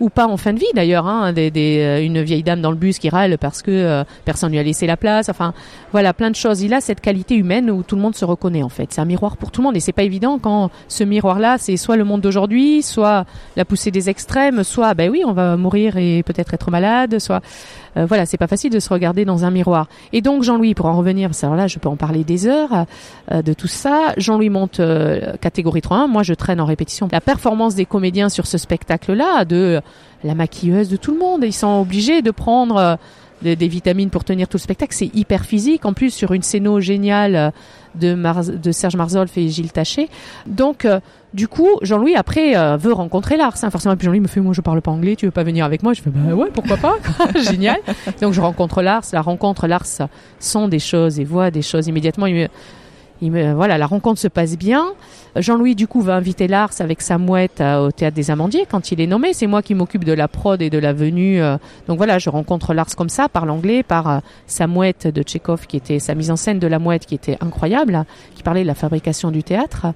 ou 0.00 0.08
pas 0.08 0.26
en 0.26 0.36
fin 0.36 0.52
de 0.52 0.58
vie 0.58 0.66
d'ailleurs, 0.74 1.06
hein, 1.06 1.32
des, 1.32 1.50
des, 1.50 1.80
euh, 1.80 2.04
une 2.04 2.22
vieille 2.22 2.42
dame 2.42 2.60
dans 2.60 2.70
le 2.70 2.76
bus 2.76 2.98
qui 2.98 3.08
râle 3.10 3.36
parce 3.38 3.62
que 3.62 3.70
euh, 3.70 4.04
personne 4.24 4.50
lui 4.50 4.58
a 4.58 4.62
laissé 4.62 4.86
la 4.86 4.96
place. 4.96 5.28
Enfin, 5.28 5.52
voilà, 5.92 6.14
plein 6.14 6.30
de 6.30 6.36
choses. 6.36 6.62
Il 6.62 6.74
a 6.74 6.80
cette 6.80 7.00
qualité 7.00 7.36
humaine 7.36 7.70
où 7.70 7.82
tout 7.82 7.96
le 7.96 8.02
monde 8.02 8.16
se 8.16 8.24
reconnaît 8.24 8.62
en 8.62 8.68
fait. 8.68 8.88
C'est 8.90 9.00
un 9.00 9.04
miroir 9.04 9.36
pour 9.36 9.50
tout 9.50 9.60
le 9.60 9.66
monde 9.66 9.76
et 9.76 9.80
c'est 9.80 9.92
pas 9.92 10.02
évident 10.02 10.38
quand 10.38 10.70
ce 10.88 11.04
miroir-là, 11.04 11.56
c'est 11.58 11.76
soit 11.76 11.96
le 11.96 12.04
monde 12.04 12.22
d'aujourd'hui, 12.22 12.82
soit 12.82 13.26
la 13.56 13.64
poussée 13.64 13.90
des 13.90 14.08
extrêmes, 14.08 14.64
soit 14.64 14.94
ben 14.94 15.10
oui, 15.10 15.22
on 15.26 15.32
va 15.32 15.56
mourir 15.56 15.96
et 15.96 16.22
peut-être 16.22 16.54
être 16.54 16.70
malade, 16.70 17.18
soit 17.18 17.42
euh, 17.96 18.06
voilà, 18.06 18.24
c'est 18.24 18.38
pas 18.38 18.46
facile 18.46 18.70
de 18.70 18.80
se 18.80 18.88
regarder 18.88 19.24
dans 19.24 19.44
un 19.44 19.50
miroir. 19.50 19.86
Et 20.12 20.22
donc 20.22 20.42
Jean-Louis, 20.42 20.74
pour 20.74 20.86
en 20.86 20.96
revenir, 20.96 21.30
que 21.30 21.56
là, 21.56 21.66
je 21.66 21.78
peux 21.78 21.88
en 21.88 21.96
parler 21.96 22.24
des 22.24 22.46
heures 22.46 22.86
de 23.30 23.52
tout 23.52 23.66
ça. 23.66 24.14
Jean-Louis 24.16 24.50
monte 24.50 24.80
catégorie 25.40 25.82
3 25.82 26.06
Moi, 26.06 26.22
je 26.22 26.34
traîne 26.34 26.60
en 26.60 26.64
répétition 26.64 27.08
la 27.10 27.20
performance 27.20 27.74
des 27.74 27.84
comédiens 27.84 28.28
sur 28.28 28.46
ce 28.46 28.58
spectacle-là, 28.58 29.44
de 29.44 29.80
la 30.24 30.34
maquilleuse 30.34 30.88
de 30.88 30.96
tout 30.96 31.12
le 31.12 31.18
monde. 31.18 31.44
Ils 31.44 31.52
sont 31.52 31.80
obligés 31.80 32.22
de 32.22 32.30
prendre 32.30 32.76
euh, 32.76 32.96
des, 33.42 33.68
vitamines 33.68 34.10
pour 34.10 34.24
tenir 34.24 34.48
tout 34.48 34.56
le 34.56 34.62
spectacle. 34.62 34.94
C'est 34.94 35.14
hyper 35.14 35.44
physique. 35.44 35.84
En 35.86 35.92
plus, 35.92 36.10
sur 36.10 36.32
une 36.32 36.42
scéno 36.42 36.80
géniale 36.80 37.36
euh, 37.36 37.50
de, 37.94 38.56
de 38.56 38.72
Serge 38.72 38.96
Marzolf 38.96 39.36
et 39.38 39.48
Gilles 39.48 39.72
Taché. 39.72 40.08
Donc, 40.46 40.84
euh, 40.84 41.00
du 41.32 41.48
coup, 41.48 41.68
Jean-Louis 41.82 42.16
après 42.16 42.54
veut 42.76 42.92
rencontrer 42.92 43.36
Lars. 43.36 43.54
Hein. 43.62 43.70
Forcément, 43.70 43.96
puis 43.96 44.04
Jean-Louis 44.04 44.20
me 44.20 44.26
fait 44.26 44.40
moi 44.40 44.52
je 44.52 44.60
parle 44.60 44.82
pas 44.82 44.90
anglais, 44.90 45.14
tu 45.14 45.26
veux 45.26 45.30
pas 45.30 45.44
venir 45.44 45.64
avec 45.64 45.84
moi? 45.84 45.92
Je 45.92 46.02
fais 46.02 46.10
bah 46.10 46.34
ouais, 46.34 46.48
pourquoi 46.52 46.76
pas? 46.76 46.96
Génial. 47.40 47.78
Donc 48.20 48.32
je 48.32 48.40
rencontre 48.40 48.82
Lars. 48.82 49.04
La 49.12 49.22
rencontre 49.22 49.68
Lars 49.68 49.86
sent 49.86 50.68
des 50.68 50.80
choses 50.80 51.20
et 51.20 51.24
voit 51.24 51.52
des 51.52 51.62
choses 51.62 51.86
immédiatement. 51.86 52.26
Voilà, 53.28 53.76
la 53.76 53.86
rencontre 53.86 54.20
se 54.20 54.28
passe 54.28 54.56
bien. 54.56 54.94
Jean-Louis, 55.36 55.74
du 55.74 55.86
coup, 55.86 56.00
va 56.00 56.16
inviter 56.16 56.48
Lars 56.48 56.72
avec 56.80 57.02
sa 57.02 57.18
mouette 57.18 57.60
euh, 57.60 57.86
au 57.86 57.90
Théâtre 57.92 58.16
des 58.16 58.30
Amandiers 58.30 58.66
quand 58.68 58.90
il 58.90 59.00
est 59.00 59.06
nommé. 59.06 59.32
C'est 59.32 59.46
moi 59.46 59.62
qui 59.62 59.74
m'occupe 59.74 60.04
de 60.04 60.12
la 60.12 60.26
prod 60.26 60.60
et 60.60 60.70
de 60.70 60.78
la 60.78 60.92
venue. 60.92 61.40
Euh. 61.40 61.56
donc 61.86 61.98
voilà, 61.98 62.18
je 62.18 62.30
rencontre 62.30 62.74
Lars 62.74 62.96
comme 62.96 63.08
ça, 63.08 63.28
par 63.28 63.46
l'anglais, 63.46 63.82
par 63.82 64.08
euh, 64.08 64.18
sa 64.46 64.66
mouette 64.66 65.06
de 65.06 65.22
Tchekhov, 65.22 65.66
qui 65.66 65.76
était 65.76 65.98
sa 65.98 66.14
mise 66.14 66.30
en 66.30 66.36
scène 66.36 66.58
de 66.58 66.66
la 66.66 66.78
mouette, 66.78 67.06
qui 67.06 67.14
était 67.14 67.36
incroyable, 67.40 68.04
qui 68.34 68.42
parlait 68.42 68.62
de 68.62 68.66
la 68.66 68.74
fabrication 68.74 69.30
du 69.30 69.42
théâtre. 69.42 69.86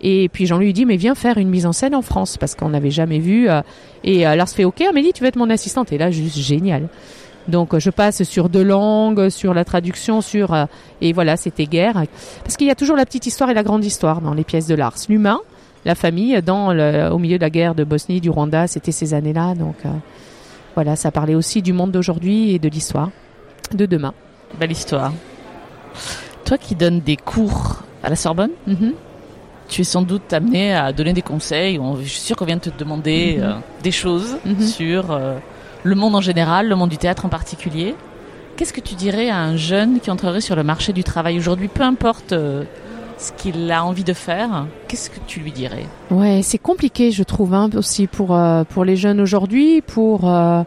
Et 0.00 0.28
puis 0.28 0.46
Jean-Louis 0.46 0.72
dit, 0.72 0.84
mais 0.84 0.96
viens 0.96 1.14
faire 1.14 1.38
une 1.38 1.48
mise 1.48 1.66
en 1.66 1.72
scène 1.72 1.94
en 1.94 2.02
France, 2.02 2.36
parce 2.36 2.54
qu'on 2.54 2.70
n'avait 2.70 2.90
jamais 2.90 3.18
vu. 3.18 3.48
et 4.04 4.22
Lars 4.22 4.48
fait, 4.48 4.64
ok, 4.64 4.82
dit, 4.94 5.12
tu 5.12 5.22
veux 5.22 5.28
être 5.28 5.36
mon 5.36 5.50
assistante? 5.50 5.92
Et 5.92 5.98
là, 5.98 6.10
juste 6.10 6.38
génial. 6.38 6.88
Donc 7.48 7.76
je 7.78 7.90
passe 7.90 8.22
sur 8.22 8.48
deux 8.48 8.62
langues, 8.62 9.28
sur 9.28 9.54
la 9.54 9.64
traduction, 9.64 10.20
sur 10.20 10.54
euh, 10.54 10.66
et 11.00 11.12
voilà, 11.12 11.36
c'était 11.36 11.66
guerre. 11.66 12.04
Parce 12.44 12.56
qu'il 12.56 12.66
y 12.66 12.70
a 12.70 12.74
toujours 12.74 12.96
la 12.96 13.04
petite 13.04 13.26
histoire 13.26 13.50
et 13.50 13.54
la 13.54 13.62
grande 13.62 13.84
histoire 13.84 14.20
dans 14.20 14.34
les 14.34 14.44
pièces 14.44 14.66
de 14.66 14.74
Lars. 14.74 14.94
L'humain, 15.08 15.40
la 15.84 15.94
famille, 15.94 16.40
dans 16.42 16.72
le, 16.72 17.10
au 17.10 17.18
milieu 17.18 17.38
de 17.38 17.42
la 17.42 17.50
guerre 17.50 17.74
de 17.74 17.84
Bosnie, 17.84 18.20
du 18.20 18.30
Rwanda, 18.30 18.66
c'était 18.66 18.92
ces 18.92 19.14
années-là. 19.14 19.54
Donc 19.54 19.76
euh, 19.84 19.90
voilà, 20.74 20.94
ça 20.96 21.10
parlait 21.10 21.34
aussi 21.34 21.62
du 21.62 21.72
monde 21.72 21.90
d'aujourd'hui 21.90 22.52
et 22.52 22.58
de 22.58 22.68
l'histoire 22.68 23.10
de 23.74 23.86
demain. 23.86 24.14
Belle 24.58 24.72
histoire. 24.72 25.12
Toi 26.44 26.58
qui 26.58 26.74
donnes 26.74 27.00
des 27.00 27.16
cours 27.16 27.82
à 28.02 28.10
la 28.10 28.16
Sorbonne, 28.16 28.50
mm-hmm. 28.68 28.92
tu 29.68 29.80
es 29.80 29.84
sans 29.84 30.02
doute 30.02 30.32
amené 30.32 30.74
à 30.74 30.92
donner 30.92 31.12
des 31.12 31.22
conseils. 31.22 31.80
Je 32.00 32.08
suis 32.08 32.20
sûr 32.20 32.36
qu'on 32.36 32.44
vient 32.44 32.56
de 32.56 32.60
te 32.60 32.78
demander 32.78 33.38
euh, 33.40 33.54
des 33.82 33.90
choses 33.90 34.36
mm-hmm. 34.46 34.66
sur 34.66 35.10
le 35.82 35.94
monde 35.94 36.14
en 36.14 36.20
général, 36.20 36.68
le 36.68 36.76
monde 36.76 36.90
du 36.90 36.98
théâtre 36.98 37.24
en 37.24 37.28
particulier. 37.28 37.94
Qu'est-ce 38.56 38.72
que 38.72 38.80
tu 38.80 38.94
dirais 38.94 39.30
à 39.30 39.38
un 39.38 39.56
jeune 39.56 40.00
qui 40.00 40.10
entrerait 40.10 40.40
sur 40.40 40.56
le 40.56 40.62
marché 40.62 40.92
du 40.92 41.04
travail 41.04 41.38
aujourd'hui, 41.38 41.68
peu 41.68 41.82
importe 41.82 42.32
euh, 42.32 42.64
ce 43.18 43.32
qu'il 43.32 43.70
a 43.72 43.84
envie 43.84 44.04
de 44.04 44.12
faire, 44.12 44.66
qu'est-ce 44.88 45.10
que 45.10 45.18
tu 45.26 45.40
lui 45.40 45.52
dirais? 45.52 45.86
Ouais, 46.10 46.40
c'est 46.42 46.58
compliqué, 46.58 47.10
je 47.10 47.22
trouve, 47.22 47.54
hein, 47.54 47.70
aussi 47.74 48.06
pour 48.06 48.36
euh, 48.36 48.64
pour 48.64 48.84
les 48.84 48.96
jeunes 48.96 49.20
aujourd'hui. 49.20 49.80
Pour, 49.80 50.28
euh, 50.30 50.62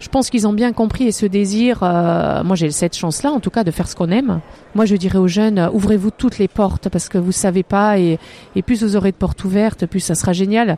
je 0.00 0.08
pense 0.08 0.30
qu'ils 0.30 0.48
ont 0.48 0.52
bien 0.52 0.72
compris 0.72 1.06
et 1.06 1.12
ce 1.12 1.26
désir. 1.26 1.78
moi, 1.82 2.56
j'ai 2.56 2.72
cette 2.72 2.96
chance-là, 2.96 3.30
en 3.30 3.38
tout 3.38 3.50
cas, 3.50 3.62
de 3.62 3.70
faire 3.70 3.86
ce 3.86 3.94
qu'on 3.94 4.10
aime. 4.10 4.40
Moi, 4.74 4.84
je 4.84 4.96
dirais 4.96 5.18
aux 5.18 5.28
jeunes, 5.28 5.70
ouvrez-vous 5.72 6.10
toutes 6.10 6.38
les 6.38 6.48
portes 6.48 6.88
parce 6.88 7.08
que 7.08 7.18
vous 7.18 7.30
savez 7.30 7.62
pas 7.62 8.00
et, 8.00 8.18
et 8.56 8.62
plus 8.62 8.82
vous 8.82 8.96
aurez 8.96 9.12
de 9.12 9.16
portes 9.16 9.44
ouvertes, 9.44 9.86
plus 9.86 10.00
ça 10.00 10.16
sera 10.16 10.32
génial 10.32 10.76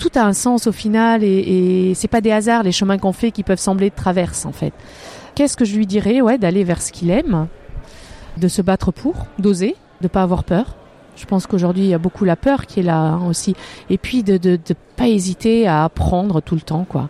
tout 0.00 0.10
a 0.16 0.22
un 0.22 0.32
sens 0.32 0.66
au 0.66 0.72
final 0.72 1.22
et, 1.22 1.92
c'est 1.94 2.08
pas 2.08 2.20
des 2.20 2.32
hasards 2.32 2.64
les 2.64 2.72
chemins 2.72 2.98
qu'on 2.98 3.12
fait 3.12 3.30
qui 3.30 3.44
peuvent 3.44 3.60
sembler 3.60 3.90
de 3.90 3.94
traverse 3.94 4.46
en 4.46 4.52
fait. 4.52 4.72
Qu'est-ce 5.36 5.56
que 5.56 5.64
je 5.64 5.76
lui 5.76 5.86
dirais 5.86 6.20
Ouais, 6.20 6.38
d'aller 6.38 6.64
vers 6.64 6.82
ce 6.82 6.90
qu'il 6.90 7.10
aime, 7.10 7.46
de 8.36 8.48
se 8.48 8.62
battre 8.62 8.90
pour, 8.90 9.26
d'oser, 9.38 9.76
de 10.00 10.08
pas 10.08 10.22
avoir 10.22 10.42
peur? 10.42 10.74
Je 11.16 11.26
pense 11.26 11.46
qu'aujourd'hui 11.46 11.84
il 11.84 11.90
y 11.90 11.94
a 11.94 11.98
beaucoup 11.98 12.24
la 12.24 12.36
peur 12.36 12.66
qui 12.66 12.80
est 12.80 12.82
là 12.82 12.98
hein, 12.98 13.28
aussi, 13.28 13.54
et 13.90 13.98
puis 13.98 14.22
de, 14.22 14.38
de 14.38 14.58
pas 14.96 15.06
hésiter 15.06 15.68
à 15.68 15.84
apprendre 15.84 16.40
tout 16.40 16.54
le 16.54 16.62
temps 16.62 16.84
quoi 16.88 17.08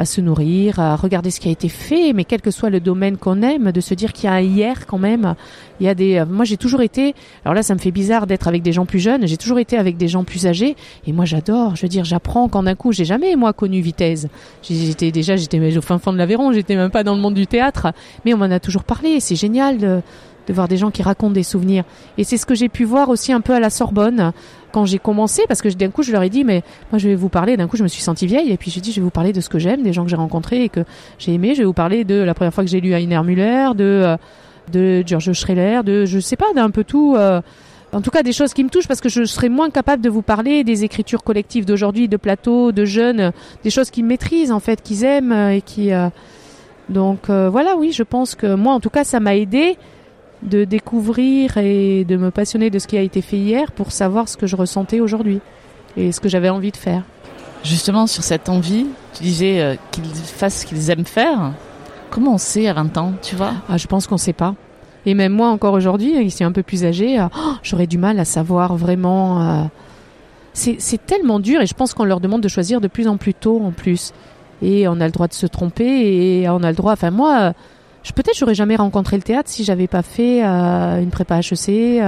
à 0.00 0.06
se 0.06 0.22
nourrir, 0.22 0.80
à 0.80 0.96
regarder 0.96 1.30
ce 1.30 1.40
qui 1.40 1.48
a 1.48 1.50
été 1.50 1.68
fait, 1.68 2.14
mais 2.14 2.24
quel 2.24 2.40
que 2.40 2.50
soit 2.50 2.70
le 2.70 2.80
domaine 2.80 3.18
qu'on 3.18 3.42
aime, 3.42 3.70
de 3.70 3.80
se 3.82 3.92
dire 3.92 4.14
qu'il 4.14 4.24
y 4.24 4.28
a 4.28 4.32
un 4.32 4.40
hier 4.40 4.86
quand 4.86 4.96
même. 4.96 5.34
Il 5.78 5.84
y 5.84 5.90
a 5.90 5.94
des, 5.94 6.24
moi 6.26 6.46
j'ai 6.46 6.56
toujours 6.56 6.80
été, 6.80 7.14
alors 7.44 7.54
là 7.54 7.62
ça 7.62 7.74
me 7.74 7.78
fait 7.78 7.90
bizarre 7.90 8.26
d'être 8.26 8.48
avec 8.48 8.62
des 8.62 8.72
gens 8.72 8.86
plus 8.86 8.98
jeunes, 8.98 9.26
j'ai 9.26 9.36
toujours 9.36 9.58
été 9.58 9.76
avec 9.76 9.98
des 9.98 10.08
gens 10.08 10.24
plus 10.24 10.46
âgés, 10.46 10.74
et 11.06 11.12
moi 11.12 11.26
j'adore, 11.26 11.76
je 11.76 11.82
veux 11.82 11.88
dire, 11.88 12.06
j'apprends 12.06 12.48
quand 12.48 12.62
d'un 12.62 12.76
coup, 12.76 12.92
j'ai 12.92 13.04
jamais 13.04 13.36
moi 13.36 13.52
connu 13.52 13.82
Vitesse. 13.82 14.26
J'étais 14.62 15.10
déjà, 15.12 15.36
j'étais 15.36 15.76
au 15.76 15.82
fin 15.82 15.98
fond 15.98 16.14
de 16.14 16.18
l'Aveyron, 16.18 16.50
j'étais 16.52 16.76
même 16.76 16.90
pas 16.90 17.04
dans 17.04 17.14
le 17.14 17.20
monde 17.20 17.34
du 17.34 17.46
théâtre, 17.46 17.92
mais 18.24 18.32
on 18.32 18.38
m'en 18.38 18.46
a 18.46 18.58
toujours 18.58 18.84
parlé, 18.84 19.20
c'est 19.20 19.36
génial 19.36 19.76
de, 19.76 20.00
de 20.50 20.54
voir 20.54 20.68
des 20.68 20.76
gens 20.76 20.90
qui 20.90 21.02
racontent 21.02 21.32
des 21.32 21.44
souvenirs. 21.44 21.84
Et 22.18 22.24
c'est 22.24 22.36
ce 22.36 22.44
que 22.44 22.54
j'ai 22.54 22.68
pu 22.68 22.84
voir 22.84 23.08
aussi 23.08 23.32
un 23.32 23.40
peu 23.40 23.54
à 23.54 23.60
la 23.60 23.70
Sorbonne 23.70 24.32
quand 24.72 24.84
j'ai 24.84 24.98
commencé, 24.98 25.42
parce 25.48 25.62
que 25.62 25.68
d'un 25.68 25.90
coup 25.90 26.02
je 26.02 26.12
leur 26.12 26.22
ai 26.22 26.28
dit, 26.28 26.44
mais 26.44 26.62
moi 26.90 26.98
je 26.98 27.08
vais 27.08 27.14
vous 27.14 27.28
parler, 27.28 27.56
d'un 27.56 27.68
coup 27.68 27.76
je 27.76 27.82
me 27.84 27.88
suis 27.88 28.02
sentie 28.02 28.26
vieille, 28.26 28.50
et 28.50 28.56
puis 28.56 28.70
j'ai 28.70 28.80
dit, 28.80 28.90
je 28.90 28.96
vais 28.96 29.04
vous 29.04 29.10
parler 29.10 29.32
de 29.32 29.40
ce 29.40 29.48
que 29.48 29.58
j'aime, 29.58 29.82
des 29.82 29.92
gens 29.92 30.04
que 30.04 30.10
j'ai 30.10 30.16
rencontrés 30.16 30.64
et 30.64 30.68
que 30.68 30.80
j'ai 31.18 31.32
aimé, 31.32 31.54
je 31.54 31.60
vais 31.60 31.64
vous 31.64 31.72
parler 31.72 32.04
de 32.04 32.16
la 32.16 32.34
première 32.34 32.52
fois 32.52 32.64
que 32.64 32.70
j'ai 32.70 32.80
lu 32.80 32.92
Heiner 32.92 33.22
Müller, 33.22 33.70
de, 33.76 33.84
euh, 33.84 34.16
de 34.72 35.04
George 35.06 35.32
Schreller, 35.32 35.82
de, 35.84 36.04
je 36.04 36.18
sais 36.18 36.36
pas, 36.36 36.52
d'un 36.54 36.70
peu 36.70 36.82
tout. 36.84 37.14
Euh, 37.16 37.40
en 37.92 38.00
tout 38.00 38.10
cas, 38.10 38.22
des 38.22 38.32
choses 38.32 38.54
qui 38.54 38.62
me 38.62 38.70
touchent 38.70 38.86
parce 38.86 39.00
que 39.00 39.08
je 39.08 39.24
serais 39.24 39.48
moins 39.48 39.70
capable 39.70 40.02
de 40.02 40.10
vous 40.10 40.22
parler 40.22 40.62
des 40.62 40.84
écritures 40.84 41.24
collectives 41.24 41.64
d'aujourd'hui, 41.64 42.08
de 42.08 42.16
plateaux, 42.16 42.70
de 42.70 42.84
jeunes, 42.84 43.32
des 43.64 43.70
choses 43.70 43.90
qu'ils 43.90 44.04
maîtrisent 44.04 44.52
en 44.52 44.60
fait, 44.60 44.82
qu'ils 44.82 45.04
aiment 45.04 45.32
et 45.32 45.62
qui. 45.62 45.92
Euh, 45.92 46.08
donc 46.88 47.28
voilà, 47.28 47.76
oui, 47.76 47.92
je 47.92 48.02
pense 48.02 48.34
que 48.34 48.54
moi, 48.54 48.74
en 48.74 48.80
tout 48.80 48.90
cas, 48.90 49.04
ça 49.04 49.20
m'a 49.20 49.36
aidé 49.36 49.76
de 50.42 50.64
découvrir 50.64 51.56
et 51.58 52.04
de 52.04 52.16
me 52.16 52.30
passionner 52.30 52.70
de 52.70 52.78
ce 52.78 52.86
qui 52.86 52.96
a 52.96 53.02
été 53.02 53.20
fait 53.20 53.36
hier 53.36 53.72
pour 53.72 53.92
savoir 53.92 54.28
ce 54.28 54.36
que 54.36 54.46
je 54.46 54.56
ressentais 54.56 55.00
aujourd'hui 55.00 55.40
et 55.96 56.12
ce 56.12 56.20
que 56.20 56.28
j'avais 56.28 56.48
envie 56.48 56.70
de 56.70 56.76
faire. 56.76 57.02
Justement, 57.62 58.06
sur 58.06 58.22
cette 58.22 58.48
envie, 58.48 58.86
tu 59.14 59.22
disais 59.22 59.60
euh, 59.60 59.74
qu'ils 59.90 60.04
fassent 60.04 60.60
ce 60.62 60.66
qu'ils 60.66 60.90
aiment 60.90 61.04
faire. 61.04 61.52
Comment 62.10 62.34
on 62.34 62.38
sait 62.38 62.66
à 62.68 62.72
20 62.72 62.96
ans, 62.96 63.12
tu 63.22 63.36
vois? 63.36 63.52
Ah, 63.68 63.76
Je 63.76 63.86
pense 63.86 64.06
qu'on 64.06 64.14
ne 64.14 64.20
sait 64.20 64.32
pas. 64.32 64.54
Et 65.06 65.14
même 65.14 65.32
moi, 65.32 65.48
encore 65.48 65.74
aujourd'hui, 65.74 66.22
ici 66.24 66.42
un 66.42 66.52
peu 66.52 66.62
plus 66.62 66.84
âgé, 66.84 67.20
euh, 67.20 67.26
oh, 67.36 67.52
j'aurais 67.62 67.86
du 67.86 67.98
mal 67.98 68.18
à 68.18 68.24
savoir 68.24 68.76
vraiment. 68.76 69.42
Euh, 69.42 69.64
c'est 70.52 71.06
tellement 71.06 71.38
dur 71.38 71.60
et 71.60 71.66
je 71.66 71.74
pense 71.74 71.94
qu'on 71.94 72.04
leur 72.04 72.20
demande 72.20 72.40
de 72.42 72.48
choisir 72.48 72.80
de 72.80 72.88
plus 72.88 73.06
en 73.08 73.16
plus 73.16 73.34
tôt 73.34 73.60
en 73.62 73.70
plus. 73.70 74.12
Et 74.62 74.88
on 74.88 75.00
a 75.00 75.06
le 75.06 75.12
droit 75.12 75.28
de 75.28 75.32
se 75.32 75.46
tromper 75.46 75.84
et 75.84 76.48
on 76.48 76.62
a 76.62 76.70
le 76.70 76.76
droit. 76.76 76.92
Enfin, 76.92 77.10
moi, 77.10 77.52
je 78.02 78.12
peut-être 78.12 78.36
j'aurais 78.36 78.54
jamais 78.54 78.76
rencontré 78.76 79.16
le 79.16 79.22
théâtre 79.22 79.48
si 79.50 79.64
j'avais 79.64 79.86
pas 79.86 80.02
fait 80.02 80.44
euh, 80.44 81.02
une 81.02 81.10
prépa 81.10 81.40
HEC, 81.40 82.02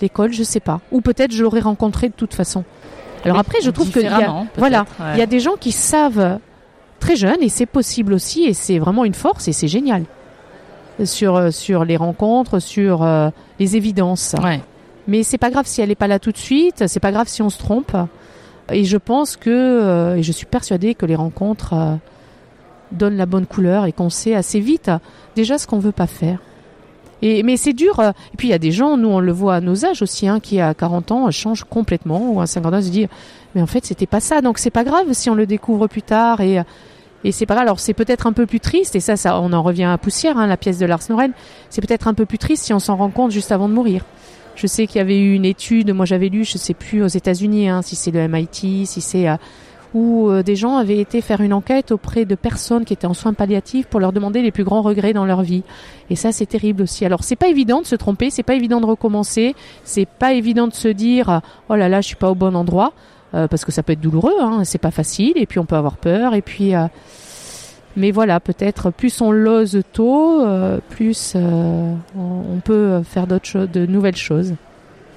l'école, 0.00 0.32
je 0.32 0.42
sais 0.42 0.60
pas. 0.60 0.80
Ou 0.92 1.00
peut-être 1.00 1.32
je 1.32 1.42
l'aurais 1.42 1.60
rencontré 1.60 2.08
de 2.08 2.14
toute 2.14 2.34
façon. 2.34 2.64
Alors 3.24 3.38
après, 3.38 3.58
je 3.62 3.70
trouve 3.70 3.90
que 3.90 4.00
y 4.00 4.06
a, 4.06 4.44
voilà, 4.56 4.84
il 5.14 5.18
y 5.18 5.22
a 5.22 5.26
des 5.26 5.40
gens 5.40 5.54
qui 5.58 5.72
savent 5.72 6.38
très 7.00 7.16
jeunes 7.16 7.42
et 7.42 7.48
c'est 7.48 7.66
possible 7.66 8.12
aussi 8.12 8.44
et 8.44 8.54
c'est 8.54 8.78
vraiment 8.78 9.04
une 9.04 9.14
force 9.14 9.48
et 9.48 9.52
c'est 9.52 9.68
génial 9.68 10.04
sur, 11.04 11.36
euh, 11.36 11.50
sur 11.50 11.84
les 11.84 11.96
rencontres, 11.96 12.60
sur 12.60 13.02
euh, 13.02 13.30
les 13.58 13.76
évidences. 13.76 14.34
Ouais. 14.42 14.60
Mais 15.06 15.22
c'est 15.22 15.38
pas 15.38 15.50
grave 15.50 15.66
si 15.66 15.80
elle 15.80 15.88
n'est 15.88 15.94
pas 15.94 16.06
là 16.06 16.18
tout 16.18 16.32
de 16.32 16.38
suite, 16.38 16.84
c'est 16.86 17.00
pas 17.00 17.12
grave 17.12 17.28
si 17.28 17.42
on 17.42 17.50
se 17.50 17.58
trompe. 17.58 17.96
Et 18.72 18.84
je 18.84 18.96
pense 18.96 19.36
que, 19.36 19.50
euh, 19.50 20.16
et 20.16 20.22
je 20.22 20.32
suis 20.32 20.46
persuadée 20.46 20.94
que 20.94 21.04
les 21.04 21.16
rencontres 21.16 21.74
donnent 22.94 23.16
la 23.16 23.26
bonne 23.26 23.46
couleur 23.46 23.86
et 23.86 23.92
qu'on 23.92 24.10
sait 24.10 24.34
assez 24.34 24.60
vite 24.60 24.90
déjà 25.36 25.58
ce 25.58 25.66
qu'on 25.66 25.78
veut 25.78 25.92
pas 25.92 26.06
faire. 26.06 26.38
Et, 27.22 27.42
mais 27.42 27.56
c'est 27.56 27.72
dur. 27.72 28.00
Et 28.00 28.36
puis 28.36 28.48
il 28.48 28.50
y 28.50 28.54
a 28.54 28.58
des 28.58 28.72
gens, 28.72 28.96
nous 28.96 29.08
on 29.08 29.20
le 29.20 29.32
voit 29.32 29.56
à 29.56 29.60
nos 29.60 29.84
âges 29.84 30.02
aussi, 30.02 30.28
hein, 30.28 30.40
qui 30.40 30.60
à 30.60 30.74
40 30.74 31.12
ans 31.12 31.30
changent 31.30 31.64
complètement, 31.64 32.30
ou 32.30 32.40
à 32.40 32.46
50 32.46 32.74
ans 32.74 32.82
se 32.82 32.88
disent, 32.88 33.08
mais 33.54 33.62
en 33.62 33.66
fait 33.66 33.84
c'était 33.84 34.06
pas 34.06 34.20
ça. 34.20 34.40
Donc 34.40 34.58
c'est 34.58 34.70
pas 34.70 34.84
grave 34.84 35.06
si 35.12 35.30
on 35.30 35.34
le 35.34 35.46
découvre 35.46 35.86
plus 35.86 36.02
tard 36.02 36.40
et 36.40 36.62
et 37.24 37.32
c'est 37.32 37.46
pas 37.46 37.54
grave. 37.54 37.66
Alors 37.66 37.80
c'est 37.80 37.94
peut-être 37.94 38.26
un 38.26 38.32
peu 38.32 38.46
plus 38.46 38.60
triste, 38.60 38.94
et 38.94 39.00
ça, 39.00 39.16
ça, 39.16 39.40
on 39.40 39.52
en 39.52 39.62
revient 39.62 39.84
à 39.84 39.98
Poussière, 39.98 40.38
hein, 40.38 40.46
la 40.46 40.56
pièce 40.56 40.78
de 40.78 40.86
Lars 40.86 41.00
Noren. 41.08 41.32
C'est 41.70 41.80
peut-être 41.80 42.06
un 42.06 42.14
peu 42.14 42.26
plus 42.26 42.38
triste 42.38 42.64
si 42.64 42.72
on 42.72 42.78
s'en 42.78 42.96
rend 42.96 43.10
compte 43.10 43.30
juste 43.30 43.50
avant 43.50 43.68
de 43.68 43.74
mourir. 43.74 44.04
Je 44.54 44.68
sais 44.68 44.86
qu'il 44.86 44.98
y 44.98 45.00
avait 45.00 45.18
eu 45.18 45.34
une 45.34 45.44
étude, 45.44 45.92
moi 45.92 46.06
j'avais 46.06 46.28
lu, 46.28 46.44
je 46.44 46.58
sais 46.58 46.74
plus 46.74 47.02
aux 47.02 47.08
États-Unis, 47.08 47.68
hein, 47.68 47.82
si 47.82 47.96
c'est 47.96 48.12
le 48.12 48.28
MIT, 48.28 48.86
si 48.86 49.00
c'est 49.00 49.28
euh, 49.28 49.36
où 49.94 50.28
euh, 50.28 50.42
des 50.42 50.56
gens 50.56 50.76
avaient 50.76 50.98
été 50.98 51.20
faire 51.20 51.40
une 51.40 51.52
enquête 51.52 51.92
auprès 51.92 52.24
de 52.24 52.34
personnes 52.34 52.84
qui 52.84 52.92
étaient 52.92 53.06
en 53.06 53.14
soins 53.14 53.32
palliatifs 53.32 53.86
pour 53.86 54.00
leur 54.00 54.12
demander 54.12 54.42
les 54.42 54.50
plus 54.50 54.64
grands 54.64 54.82
regrets 54.82 55.12
dans 55.12 55.24
leur 55.24 55.42
vie. 55.42 55.62
Et 56.10 56.16
ça, 56.16 56.32
c'est 56.32 56.46
terrible 56.46 56.82
aussi. 56.82 57.04
Alors, 57.04 57.22
c'est 57.22 57.36
pas 57.36 57.48
évident 57.48 57.80
de 57.80 57.86
se 57.86 57.94
tromper, 57.94 58.30
c'est 58.30 58.42
pas 58.42 58.54
évident 58.54 58.80
de 58.80 58.86
recommencer, 58.86 59.54
c'est 59.84 60.06
pas 60.06 60.34
évident 60.34 60.66
de 60.66 60.74
se 60.74 60.88
dire, 60.88 61.40
oh 61.68 61.76
là 61.76 61.88
là, 61.88 62.00
je 62.00 62.08
suis 62.08 62.16
pas 62.16 62.30
au 62.30 62.34
bon 62.34 62.54
endroit. 62.56 62.92
Euh, 63.34 63.48
parce 63.48 63.64
que 63.64 63.72
ça 63.72 63.82
peut 63.82 63.94
être 63.94 64.00
douloureux, 64.00 64.34
hein, 64.40 64.62
c'est 64.62 64.78
pas 64.78 64.92
facile, 64.92 65.32
et 65.34 65.46
puis 65.46 65.58
on 65.58 65.64
peut 65.64 65.76
avoir 65.76 65.96
peur, 65.96 66.34
et 66.34 66.42
puis. 66.42 66.74
Euh, 66.74 66.86
mais 67.96 68.10
voilà, 68.10 68.40
peut-être 68.40 68.90
plus 68.90 69.20
on 69.20 69.30
l'ose 69.30 69.80
tôt, 69.92 70.44
plus 70.88 71.36
on 71.36 72.60
peut 72.64 73.02
faire 73.04 73.28
d'autres 73.28 73.46
choses, 73.46 73.70
de 73.70 73.86
nouvelles 73.86 74.16
choses. 74.16 74.54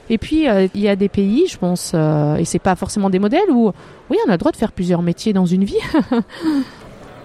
Et 0.09 0.17
puis 0.17 0.45
il 0.73 0.81
y 0.81 0.87
a 0.87 0.95
des 0.95 1.09
pays, 1.09 1.47
je 1.47 1.57
pense, 1.57 1.93
et 1.93 2.45
c'est 2.45 2.59
pas 2.59 2.75
forcément 2.75 3.09
des 3.09 3.19
modèles 3.19 3.49
où 3.51 3.71
oui, 4.09 4.17
on 4.25 4.29
a 4.29 4.33
le 4.33 4.37
droit 4.37 4.51
de 4.51 4.57
faire 4.57 4.71
plusieurs 4.71 5.01
métiers 5.01 5.33
dans 5.33 5.45
une 5.45 5.63
vie. 5.65 5.77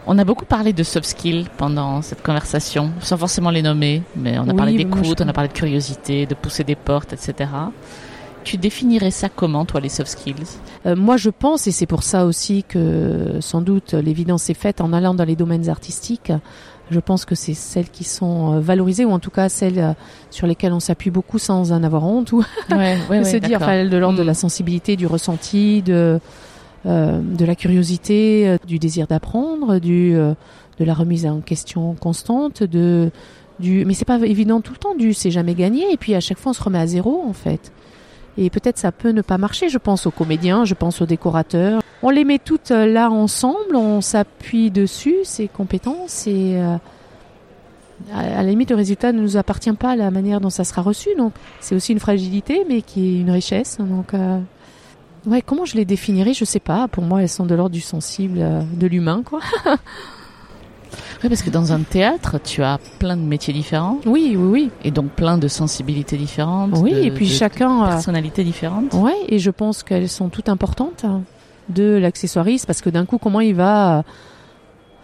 On 0.07 0.19
a 0.19 0.25
beaucoup 0.25 0.45
parlé 0.45 0.73
de 0.73 0.83
soft 0.83 1.07
skills 1.07 1.47
pendant 1.57 2.03
cette 2.03 2.23
conversation, 2.25 2.91
sans 3.01 3.17
forcément 3.17 3.51
les 3.51 3.63
nommer, 3.63 4.03
mais 4.17 4.37
on 4.37 4.49
a 4.49 4.55
parlé 4.55 4.77
d'écoute, 4.77 5.21
on 5.21 5.29
a 5.29 5.33
parlé 5.33 5.47
de 5.49 5.53
curiosité, 5.53 6.27
de 6.27 6.35
pousser 6.35 6.65
des 6.65 6.75
portes, 6.75 7.13
etc. 7.13 7.51
Tu 8.43 8.57
définirais 8.57 9.13
ça 9.13 9.29
comment, 9.29 9.65
toi, 9.65 9.81
les 9.81 9.89
soft 9.89 10.11
skills? 10.11 10.59
Euh, 10.87 10.97
Moi, 10.97 11.17
je 11.17 11.31
pense, 11.31 11.69
et 11.69 11.71
c'est 11.71 11.87
pour 11.87 12.03
ça 12.03 12.27
aussi 12.27 12.65
que 12.65 13.37
sans 13.39 13.61
doute 13.61 13.95
l'évidence 13.95 14.51
est 14.51 14.55
faite 14.55 14.81
en 14.81 14.93
allant 14.93 15.15
dans 15.15 15.25
les 15.25 15.37
domaines 15.37 15.69
artistiques. 15.69 16.33
Je 16.93 17.01
pense 17.01 17.25
que 17.25 17.35
c'est 17.35 17.55
celles 17.55 17.89
qui 17.89 18.05
sont 18.05 18.55
euh, 18.55 18.61
valorisées, 18.61 19.05
ou 19.05 19.11
en 19.11 19.19
tout 19.19 19.31
cas 19.31 19.49
celles 19.49 19.79
euh, 19.79 19.93
sur 20.31 20.47
lesquelles 20.47 20.73
on 20.73 20.81
s'appuie 20.81 21.11
beaucoup 21.11 21.39
sans 21.39 21.73
en 21.73 21.83
avoir 21.83 22.05
honte, 22.05 22.33
ou 22.33 22.45
ouais, 22.71 22.99
ouais, 23.11 23.25
se 23.25 23.37
dire, 23.37 23.59
enfin, 23.61 23.85
de 23.85 23.97
l'ordre 23.97 24.19
de 24.19 24.23
la 24.23 24.33
mm. 24.33 24.37
sensibilité, 24.37 24.97
du 24.97 25.07
ressenti, 25.07 25.83
de, 25.83 26.21
de 26.85 27.45
la 27.45 27.55
curiosité, 27.55 28.57
du 28.67 28.79
désir 28.79 29.07
d'apprendre, 29.07 29.79
du 29.79 30.13
de 30.79 30.85
la 30.85 30.95
remise 30.95 31.27
en 31.27 31.41
question 31.41 31.95
constante, 31.95 32.63
de 32.63 33.11
du, 33.61 33.85
mais 33.85 33.95
c'est 33.95 34.05
pas 34.05 34.19
évident 34.19 34.61
tout 34.61 34.73
le 34.73 34.79
temps, 34.79 34.95
du 34.95 35.15
c'est 35.15 35.31
jamais 35.31 35.55
gagné, 35.55 35.93
et 35.93 35.97
puis 35.97 36.15
à 36.15 36.21
chaque 36.21 36.39
fois 36.39 36.51
on 36.51 36.53
se 36.55 36.63
remet 36.63 36.79
à 36.79 36.87
zéro 36.87 37.23
en 37.27 37.33
fait. 37.33 37.73
Et 38.39 38.51
peut-être 38.51 38.79
ça 38.79 38.93
peut 38.93 39.11
ne 39.11 39.23
pas 39.23 39.39
marcher. 39.39 39.69
Je 39.69 39.79
pense 39.79 40.07
aux 40.07 40.11
comédiens, 40.11 40.65
je 40.65 40.75
pense 40.75 41.03
aux 41.03 41.07
décorateurs. 41.07 41.83
On 42.03 42.11
les 42.11 42.25
met 42.25 42.39
toutes 42.39 42.71
euh, 42.71 42.87
là 42.87 43.11
ensemble, 43.11 43.77
on 43.77 44.01
s'appuie 44.01 44.71
dessus, 44.71 45.17
ces 45.25 45.47
compétences, 45.47 46.27
et 46.27 46.57
euh, 46.57 46.77
à 48.13 48.43
la 48.43 48.43
limite, 48.43 48.71
le 48.71 48.77
résultat 48.77 49.13
ne 49.13 49.21
nous 49.21 49.37
appartient 49.37 49.73
pas 49.73 49.91
à 49.91 49.97
la 49.97 50.11
manière 50.11 50.41
dont 50.41 50.51
ça 50.51 50.65
sera 50.65 50.83
reçu. 50.83 51.11
Donc, 51.17 51.33
c'est 51.61 51.77
aussi 51.77 51.93
une 51.93 52.01
fragilité, 52.01 52.65
mais 52.69 52.83
qui 52.83 53.07
est 53.07 53.21
une 53.21 53.31
richesse. 53.31 53.79
Donc, 53.79 54.15
euh, 54.15 54.41
ouais, 55.27 55.43
comment 55.43 55.65
je 55.65 55.77
les 55.77 55.85
définirais 55.85 56.35
Je 56.35 56.45
sais 56.45 56.59
pas. 56.59 56.89
Pour 56.89 57.05
moi, 57.05 57.23
elles 57.23 57.29
sont 57.29 57.47
de 57.47 57.55
l'ordre 57.55 57.75
du 57.75 57.81
sensible, 57.81 58.41
de 58.75 58.87
l'humain, 58.89 59.23
quoi. 59.25 59.39
Oui, 61.23 61.29
parce 61.29 61.43
que 61.43 61.51
dans 61.51 61.73
un 61.73 61.81
théâtre, 61.81 62.39
tu 62.43 62.63
as 62.63 62.79
plein 62.99 63.17
de 63.17 63.23
métiers 63.23 63.55
différents. 63.55 63.99
Oui, 64.07 64.35
oui, 64.37 64.49
oui. 64.51 64.71
Et 64.85 64.91
donc 64.91 65.11
plein 65.11 65.39
de 65.39 65.49
sensibilités 65.49 66.17
différentes. 66.17 66.79
Oui, 66.79 66.93
et 66.93 67.11
puis 67.11 67.29
chacun. 67.29 67.85
De 67.85 67.89
personnalités 67.89 68.45
différentes. 68.45 68.93
Oui, 68.95 69.13
et 69.29 69.39
je 69.39 69.51
pense 69.51 69.83
qu'elles 69.83 70.09
sont 70.09 70.29
toutes 70.29 70.49
importantes 70.49 71.05
de 71.69 71.97
l'accessoiriste, 71.97 72.67
parce 72.67 72.81
que 72.81 72.91
d'un 72.91 73.07
coup, 73.07 73.19
comment 73.19 73.41
il 73.41 73.55
va 73.55 74.05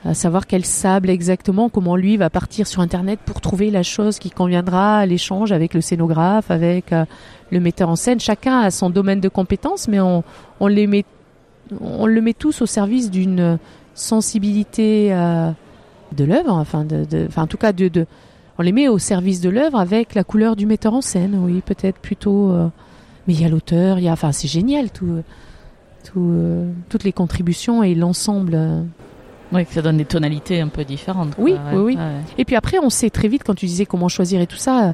à 0.05 0.14
savoir 0.14 0.47
quel 0.47 0.64
sable 0.64 1.11
exactement, 1.11 1.68
comment 1.68 1.97
lui 1.97 2.16
va 2.16 2.30
partir 2.30 2.66
sur 2.66 2.80
Internet 2.80 3.18
pour 3.24 3.41
trouver 3.41 3.70
la 3.70 3.82
chose 3.82 4.18
qui 4.18 4.30
conviendra 4.30 4.99
à 4.99 5.07
l'échange 5.07 5.51
avec 5.51 5.74
le 5.74 5.80
scénographe, 5.80 6.51
avec 6.51 6.93
euh, 6.93 7.05
le 7.51 7.59
metteur 7.59 7.89
en 7.89 7.97
scène. 7.97 8.20
Chacun 8.20 8.61
a 8.61 8.70
son 8.70 8.91
domaine 8.91 9.20
de 9.20 9.28
compétences, 9.28 9.89
mais 9.89 9.99
on, 9.99 10.22
on 10.61 10.66
les 10.68 10.86
met, 10.86 11.05
on 11.80 12.07
le 12.07 12.20
met 12.20 12.32
tous 12.32 12.62
au 12.62 12.66
service 12.66 13.11
d'une 13.11 13.59
sensibilité 13.95 15.12
euh, 15.12 15.51
de 16.17 16.25
l'œuvre, 16.25 16.53
enfin, 16.53 16.85
de, 16.85 17.27
enfin, 17.27 17.43
en 17.43 17.47
tout 17.47 17.57
cas, 17.57 17.73
de, 17.73 17.89
de, 17.89 18.07
on 18.59 18.63
les 18.63 18.73
met 18.73 18.89
au 18.89 18.99
service 18.99 19.41
de 19.41 19.51
l'œuvre 19.51 19.79
avec 19.79 20.15
la 20.15 20.25
couleur 20.25 20.57
du 20.57 20.67
metteur 20.67 20.95
en 20.95 21.01
scène, 21.01 21.39
oui, 21.41 21.63
peut-être 21.65 21.99
plutôt. 21.99 22.51
Euh, 22.51 22.69
mais 23.27 23.35
il 23.35 23.43
y 23.43 23.45
a 23.45 23.49
l'auteur, 23.49 23.99
il 23.99 24.05
y 24.05 24.09
a, 24.09 24.13
enfin, 24.13 24.33
c'est 24.33 24.49
génial, 24.49 24.91
tout, 24.91 25.23
tout 26.05 26.31
euh, 26.33 26.71
toutes 26.89 27.05
les 27.05 27.13
contributions 27.13 27.83
et 27.83 27.95
l'ensemble. 27.95 28.55
Euh. 28.55 28.83
Oui, 29.53 29.67
ça 29.71 29.81
donne 29.81 29.97
des 29.97 30.05
tonalités 30.05 30.61
un 30.61 30.69
peu 30.69 30.85
différentes. 30.85 31.35
Oui, 31.39 31.55
oui, 31.73 31.79
oui. 31.79 31.99
Et 32.37 32.45
puis 32.45 32.57
après, 32.57 32.79
on 32.83 32.91
sait 32.91 33.11
très 33.11 33.29
vite 33.29 33.43
quand 33.45 33.55
tu 33.55 33.67
disais 33.67 33.87
comment 33.87 34.09
choisir 34.09 34.41
et 34.41 34.47
tout 34.47 34.57
ça, 34.57 34.93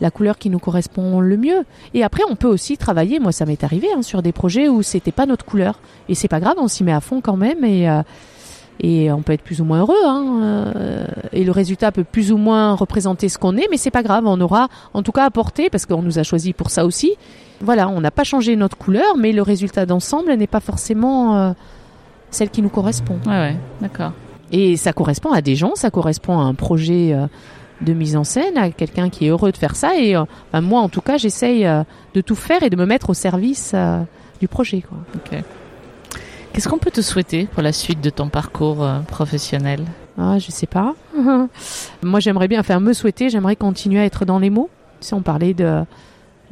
la 0.00 0.10
couleur 0.10 0.36
qui 0.36 0.50
nous 0.50 0.58
correspond 0.58 1.20
le 1.20 1.36
mieux. 1.36 1.64
Et 1.94 2.02
après, 2.02 2.22
on 2.28 2.34
peut 2.34 2.48
aussi 2.48 2.76
travailler. 2.76 3.20
Moi, 3.20 3.30
ça 3.30 3.46
m'est 3.46 3.62
arrivé 3.62 3.86
hein, 3.96 4.02
sur 4.02 4.20
des 4.20 4.32
projets 4.32 4.68
où 4.68 4.82
c'était 4.82 5.12
pas 5.12 5.26
notre 5.26 5.44
couleur, 5.44 5.78
et 6.08 6.16
c'est 6.16 6.26
pas 6.26 6.40
grave, 6.40 6.56
on 6.58 6.66
s'y 6.66 6.82
met 6.82 6.92
à 6.92 7.00
fond 7.00 7.20
quand 7.20 7.36
même 7.36 7.64
et 7.64 7.88
et 8.80 9.12
on 9.12 9.22
peut 9.22 9.32
être 9.32 9.42
plus 9.42 9.60
ou 9.60 9.64
moins 9.64 9.80
heureux 9.80 10.04
hein, 10.04 10.40
euh, 10.42 11.06
et 11.32 11.44
le 11.44 11.52
résultat 11.52 11.92
peut 11.92 12.04
plus 12.04 12.32
ou 12.32 12.36
moins 12.36 12.74
représenter 12.74 13.28
ce 13.28 13.38
qu'on 13.38 13.56
est 13.56 13.66
mais 13.70 13.76
c'est 13.76 13.90
pas 13.90 14.02
grave 14.02 14.24
on 14.26 14.40
aura 14.40 14.68
en 14.94 15.02
tout 15.02 15.12
cas 15.12 15.24
apporté 15.24 15.70
parce 15.70 15.86
qu'on 15.86 16.02
nous 16.02 16.18
a 16.18 16.22
choisi 16.22 16.52
pour 16.52 16.70
ça 16.70 16.84
aussi. 16.84 17.12
Voilà 17.60 17.88
on 17.88 18.00
n'a 18.00 18.10
pas 18.10 18.24
changé 18.24 18.56
notre 18.56 18.76
couleur 18.76 19.16
mais 19.16 19.32
le 19.32 19.42
résultat 19.42 19.86
d'ensemble 19.86 20.34
n'est 20.34 20.48
pas 20.48 20.60
forcément 20.60 21.36
euh, 21.36 21.52
celle 22.30 22.50
qui 22.50 22.62
nous 22.62 22.68
correspond. 22.68 23.18
Ouais, 23.26 23.32
ouais 23.32 23.56
d'accord. 23.80 24.12
Et 24.50 24.76
ça 24.76 24.92
correspond 24.92 25.32
à 25.32 25.40
des 25.40 25.54
gens 25.54 25.74
ça 25.76 25.90
correspond 25.90 26.38
à 26.38 26.42
un 26.42 26.54
projet 26.54 27.12
euh, 27.12 27.26
de 27.80 27.92
mise 27.92 28.16
en 28.16 28.24
scène 28.24 28.56
à 28.56 28.70
quelqu'un 28.70 29.08
qui 29.08 29.26
est 29.26 29.28
heureux 29.28 29.52
de 29.52 29.56
faire 29.56 29.76
ça 29.76 29.96
et 29.98 30.14
moi 30.54 30.80
en 30.80 30.88
tout 30.88 31.00
cas 31.00 31.16
j'essaye 31.16 31.64
de 32.14 32.20
tout 32.20 32.36
faire 32.36 32.62
et 32.62 32.70
de 32.70 32.76
me 32.76 32.86
mettre 32.86 33.10
au 33.10 33.14
service 33.14 33.74
du 34.40 34.46
projet 34.46 34.80
quoi. 34.80 34.98
Qu'est-ce 36.54 36.68
qu'on 36.68 36.78
peut 36.78 36.92
te 36.92 37.00
souhaiter 37.00 37.46
pour 37.46 37.62
la 37.62 37.72
suite 37.72 38.00
de 38.00 38.10
ton 38.10 38.28
parcours 38.28 38.84
euh, 38.84 39.00
professionnel 39.00 39.80
Ah, 40.16 40.38
je 40.38 40.52
sais 40.52 40.68
pas. 40.68 40.94
Moi, 42.04 42.20
j'aimerais 42.20 42.46
bien, 42.46 42.60
enfin, 42.60 42.78
me 42.78 42.92
souhaiter, 42.92 43.28
j'aimerais 43.28 43.56
continuer 43.56 43.98
à 43.98 44.04
être 44.04 44.24
dans 44.24 44.38
les 44.38 44.50
mots. 44.50 44.70
Si 45.00 45.14
on 45.14 45.20
parlait 45.20 45.52
de 45.52 45.82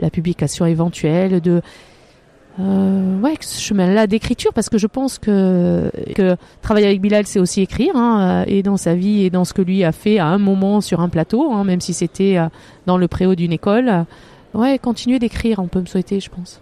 la 0.00 0.10
publication 0.10 0.66
éventuelle, 0.66 1.40
de 1.40 1.62
euh, 2.58 3.20
ouais, 3.20 3.34
ce 3.40 3.60
chemin-là 3.60 4.08
d'écriture, 4.08 4.52
parce 4.52 4.68
que 4.68 4.76
je 4.76 4.88
pense 4.88 5.20
que, 5.20 5.92
que 6.16 6.34
travailler 6.62 6.88
avec 6.88 7.00
Bilal, 7.00 7.24
c'est 7.28 7.38
aussi 7.38 7.60
écrire, 7.60 7.94
hein, 7.94 8.42
et 8.48 8.64
dans 8.64 8.76
sa 8.76 8.96
vie 8.96 9.22
et 9.22 9.30
dans 9.30 9.44
ce 9.44 9.54
que 9.54 9.62
lui 9.62 9.84
a 9.84 9.92
fait 9.92 10.18
à 10.18 10.26
un 10.26 10.38
moment 10.38 10.80
sur 10.80 10.98
un 10.98 11.08
plateau, 11.08 11.52
hein, 11.52 11.62
même 11.62 11.80
si 11.80 11.94
c'était 11.94 12.38
euh, 12.38 12.48
dans 12.86 12.98
le 12.98 13.06
préau 13.06 13.36
d'une 13.36 13.52
école. 13.52 14.04
Ouais, 14.52 14.80
continuer 14.80 15.20
d'écrire, 15.20 15.60
on 15.60 15.68
peut 15.68 15.80
me 15.80 15.86
souhaiter, 15.86 16.18
je 16.18 16.28
pense. 16.28 16.60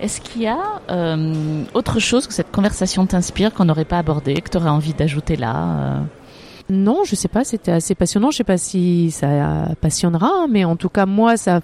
Est-ce 0.00 0.20
qu'il 0.20 0.42
y 0.42 0.46
a 0.46 0.58
euh, 0.90 1.64
autre 1.72 1.98
chose 1.98 2.26
que 2.26 2.34
cette 2.34 2.50
conversation 2.50 3.06
t'inspire 3.06 3.52
qu'on 3.54 3.64
n'aurait 3.64 3.84
pas 3.84 3.98
abordé, 3.98 4.34
que 4.34 4.50
tu 4.50 4.56
aurais 4.56 4.70
envie 4.70 4.94
d'ajouter 4.94 5.36
là 5.36 5.54
euh? 5.56 6.00
Non, 6.70 7.04
je 7.04 7.14
sais 7.14 7.28
pas, 7.28 7.44
c'était 7.44 7.72
assez 7.72 7.94
passionnant. 7.94 8.30
Je 8.30 8.38
sais 8.38 8.44
pas 8.44 8.56
si 8.56 9.10
ça 9.10 9.68
passionnera, 9.80 10.46
mais 10.48 10.64
en 10.64 10.76
tout 10.76 10.88
cas, 10.88 11.04
moi, 11.04 11.36
ça 11.36 11.60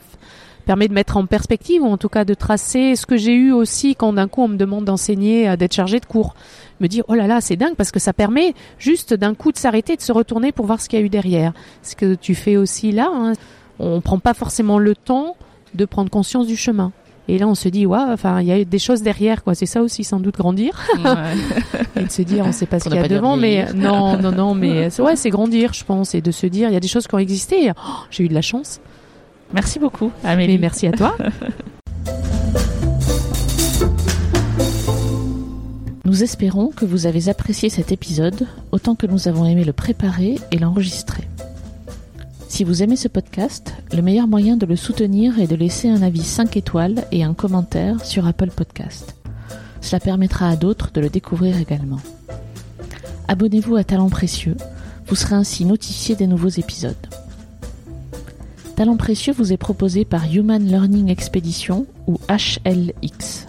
permet 0.66 0.88
de 0.88 0.92
mettre 0.92 1.16
en 1.16 1.26
perspective, 1.26 1.82
ou 1.82 1.86
en 1.86 1.96
tout 1.96 2.10
cas 2.10 2.24
de 2.24 2.34
tracer 2.34 2.94
ce 2.96 3.06
que 3.06 3.16
j'ai 3.16 3.34
eu 3.34 3.50
aussi 3.50 3.94
quand 3.96 4.12
d'un 4.12 4.28
coup 4.28 4.42
on 4.42 4.48
me 4.48 4.56
demande 4.56 4.84
d'enseigner, 4.84 5.48
euh, 5.48 5.56
d'être 5.56 5.74
chargé 5.74 6.00
de 6.00 6.06
cours. 6.06 6.34
Me 6.80 6.86
dire, 6.86 7.02
oh 7.08 7.14
là 7.14 7.26
là, 7.26 7.40
c'est 7.40 7.56
dingue, 7.56 7.74
parce 7.76 7.90
que 7.90 7.98
ça 7.98 8.12
permet 8.12 8.54
juste 8.78 9.14
d'un 9.14 9.34
coup 9.34 9.52
de 9.52 9.58
s'arrêter, 9.58 9.96
de 9.96 10.02
se 10.02 10.12
retourner 10.12 10.52
pour 10.52 10.66
voir 10.66 10.80
ce 10.80 10.88
qu'il 10.88 10.98
y 10.98 11.02
a 11.02 11.04
eu 11.04 11.08
derrière. 11.08 11.52
Ce 11.82 11.96
que 11.96 12.14
tu 12.14 12.34
fais 12.34 12.56
aussi 12.56 12.92
là, 12.92 13.10
hein. 13.12 13.32
on 13.78 14.00
prend 14.00 14.18
pas 14.18 14.34
forcément 14.34 14.78
le 14.78 14.94
temps 14.94 15.36
de 15.74 15.84
prendre 15.86 16.10
conscience 16.10 16.46
du 16.46 16.56
chemin. 16.56 16.92
Et 17.30 17.38
là, 17.38 17.46
on 17.46 17.54
se 17.54 17.68
dit, 17.68 17.86
ouais, 17.86 17.96
enfin, 18.08 18.40
il 18.40 18.48
y 18.48 18.52
a 18.52 18.64
des 18.64 18.80
choses 18.80 19.02
derrière, 19.02 19.44
quoi. 19.44 19.54
C'est 19.54 19.64
ça 19.64 19.82
aussi, 19.82 20.02
sans 20.02 20.18
doute, 20.18 20.36
grandir. 20.36 20.84
et 21.96 22.02
de 22.02 22.10
se 22.10 22.22
dire, 22.22 22.44
on 22.44 22.50
sait 22.50 22.66
pas 22.66 22.80
ce 22.80 22.88
qu'il 22.88 22.96
y 22.96 22.98
a 22.98 23.06
devant, 23.06 23.36
mais 23.36 23.66
non, 23.72 24.16
non, 24.18 24.32
non, 24.32 24.54
mais 24.56 24.88
ouais, 25.00 25.14
c'est 25.14 25.30
grandir, 25.30 25.72
je 25.72 25.84
pense, 25.84 26.16
et 26.16 26.22
de 26.22 26.32
se 26.32 26.48
dire, 26.48 26.70
il 26.70 26.72
y 26.72 26.76
a 26.76 26.80
des 26.80 26.88
choses 26.88 27.06
qui 27.06 27.14
ont 27.14 27.20
existé. 27.20 27.70
Oh, 27.70 27.90
j'ai 28.10 28.24
eu 28.24 28.28
de 28.28 28.34
la 28.34 28.42
chance. 28.42 28.80
Merci 29.54 29.78
beaucoup, 29.78 30.10
Amélie. 30.24 30.54
Mais 30.54 30.62
merci 30.62 30.88
à 30.88 30.90
toi. 30.90 31.16
Nous 36.04 36.24
espérons 36.24 36.70
que 36.74 36.84
vous 36.84 37.06
avez 37.06 37.28
apprécié 37.28 37.68
cet 37.68 37.92
épisode 37.92 38.48
autant 38.72 38.96
que 38.96 39.06
nous 39.06 39.28
avons 39.28 39.46
aimé 39.46 39.62
le 39.62 39.72
préparer 39.72 40.34
et 40.50 40.58
l'enregistrer. 40.58 41.22
Si 42.50 42.64
vous 42.64 42.82
aimez 42.82 42.96
ce 42.96 43.06
podcast, 43.06 43.74
le 43.92 44.02
meilleur 44.02 44.26
moyen 44.26 44.56
de 44.56 44.66
le 44.66 44.74
soutenir 44.74 45.38
est 45.38 45.46
de 45.46 45.54
laisser 45.54 45.88
un 45.88 46.02
avis 46.02 46.24
5 46.24 46.56
étoiles 46.56 47.06
et 47.12 47.22
un 47.22 47.32
commentaire 47.32 48.04
sur 48.04 48.26
Apple 48.26 48.50
Podcast. 48.50 49.14
Cela 49.80 50.00
permettra 50.00 50.48
à 50.48 50.56
d'autres 50.56 50.90
de 50.92 51.00
le 51.00 51.08
découvrir 51.08 51.56
également. 51.58 52.00
Abonnez-vous 53.28 53.76
à 53.76 53.84
Talent 53.84 54.10
Précieux, 54.10 54.56
vous 55.06 55.14
serez 55.14 55.36
ainsi 55.36 55.64
notifié 55.64 56.16
des 56.16 56.26
nouveaux 56.26 56.48
épisodes. 56.48 56.96
Talent 58.74 58.96
Précieux 58.96 59.32
vous 59.32 59.52
est 59.52 59.56
proposé 59.56 60.04
par 60.04 60.24
Human 60.24 60.62
Learning 60.62 61.08
Expedition 61.08 61.86
ou 62.08 62.18
HLX. 62.28 63.46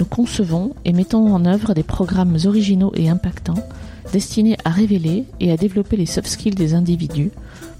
Nous 0.00 0.04
concevons 0.04 0.74
et 0.84 0.92
mettons 0.92 1.32
en 1.32 1.44
œuvre 1.46 1.74
des 1.74 1.84
programmes 1.84 2.36
originaux 2.44 2.92
et 2.96 3.08
impactants 3.08 3.64
destinés 4.12 4.56
à 4.64 4.70
révéler 4.70 5.26
et 5.38 5.52
à 5.52 5.56
développer 5.56 5.96
les 5.96 6.06
soft 6.06 6.26
skills 6.26 6.56
des 6.56 6.74
individus 6.74 7.30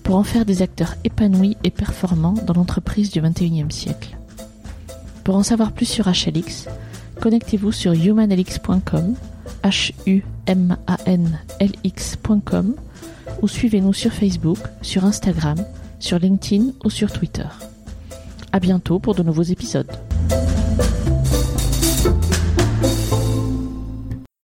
pour 0.07 0.15
en 0.15 0.23
faire 0.23 0.45
des 0.45 0.63
acteurs 0.63 0.95
épanouis 1.03 1.57
et 1.65 1.71
performants 1.71 2.37
dans 2.47 2.55
l'entreprise 2.55 3.11
du 3.11 3.21
XXIe 3.21 3.67
siècle. 3.71 4.17
Pour 5.25 5.35
en 5.35 5.43
savoir 5.43 5.73
plus 5.73 5.87
sur 5.87 6.07
HLX, 6.07 6.69
connectez-vous 7.21 7.73
sur 7.73 7.93
humanlx.com, 7.93 9.17
h 9.65 9.93
ou 13.43 13.49
suivez-nous 13.49 13.93
sur 13.93 14.13
Facebook, 14.13 14.59
sur 14.81 15.05
Instagram, 15.05 15.59
sur 15.99 16.21
LinkedIn 16.21 16.71
ou 16.85 16.91
sur 16.91 17.11
Twitter. 17.11 17.49
À 18.53 18.61
bientôt 18.61 19.01
pour 19.01 19.17
de 19.17 19.25
nouveaux 19.25 19.43
épisodes. 19.43 19.91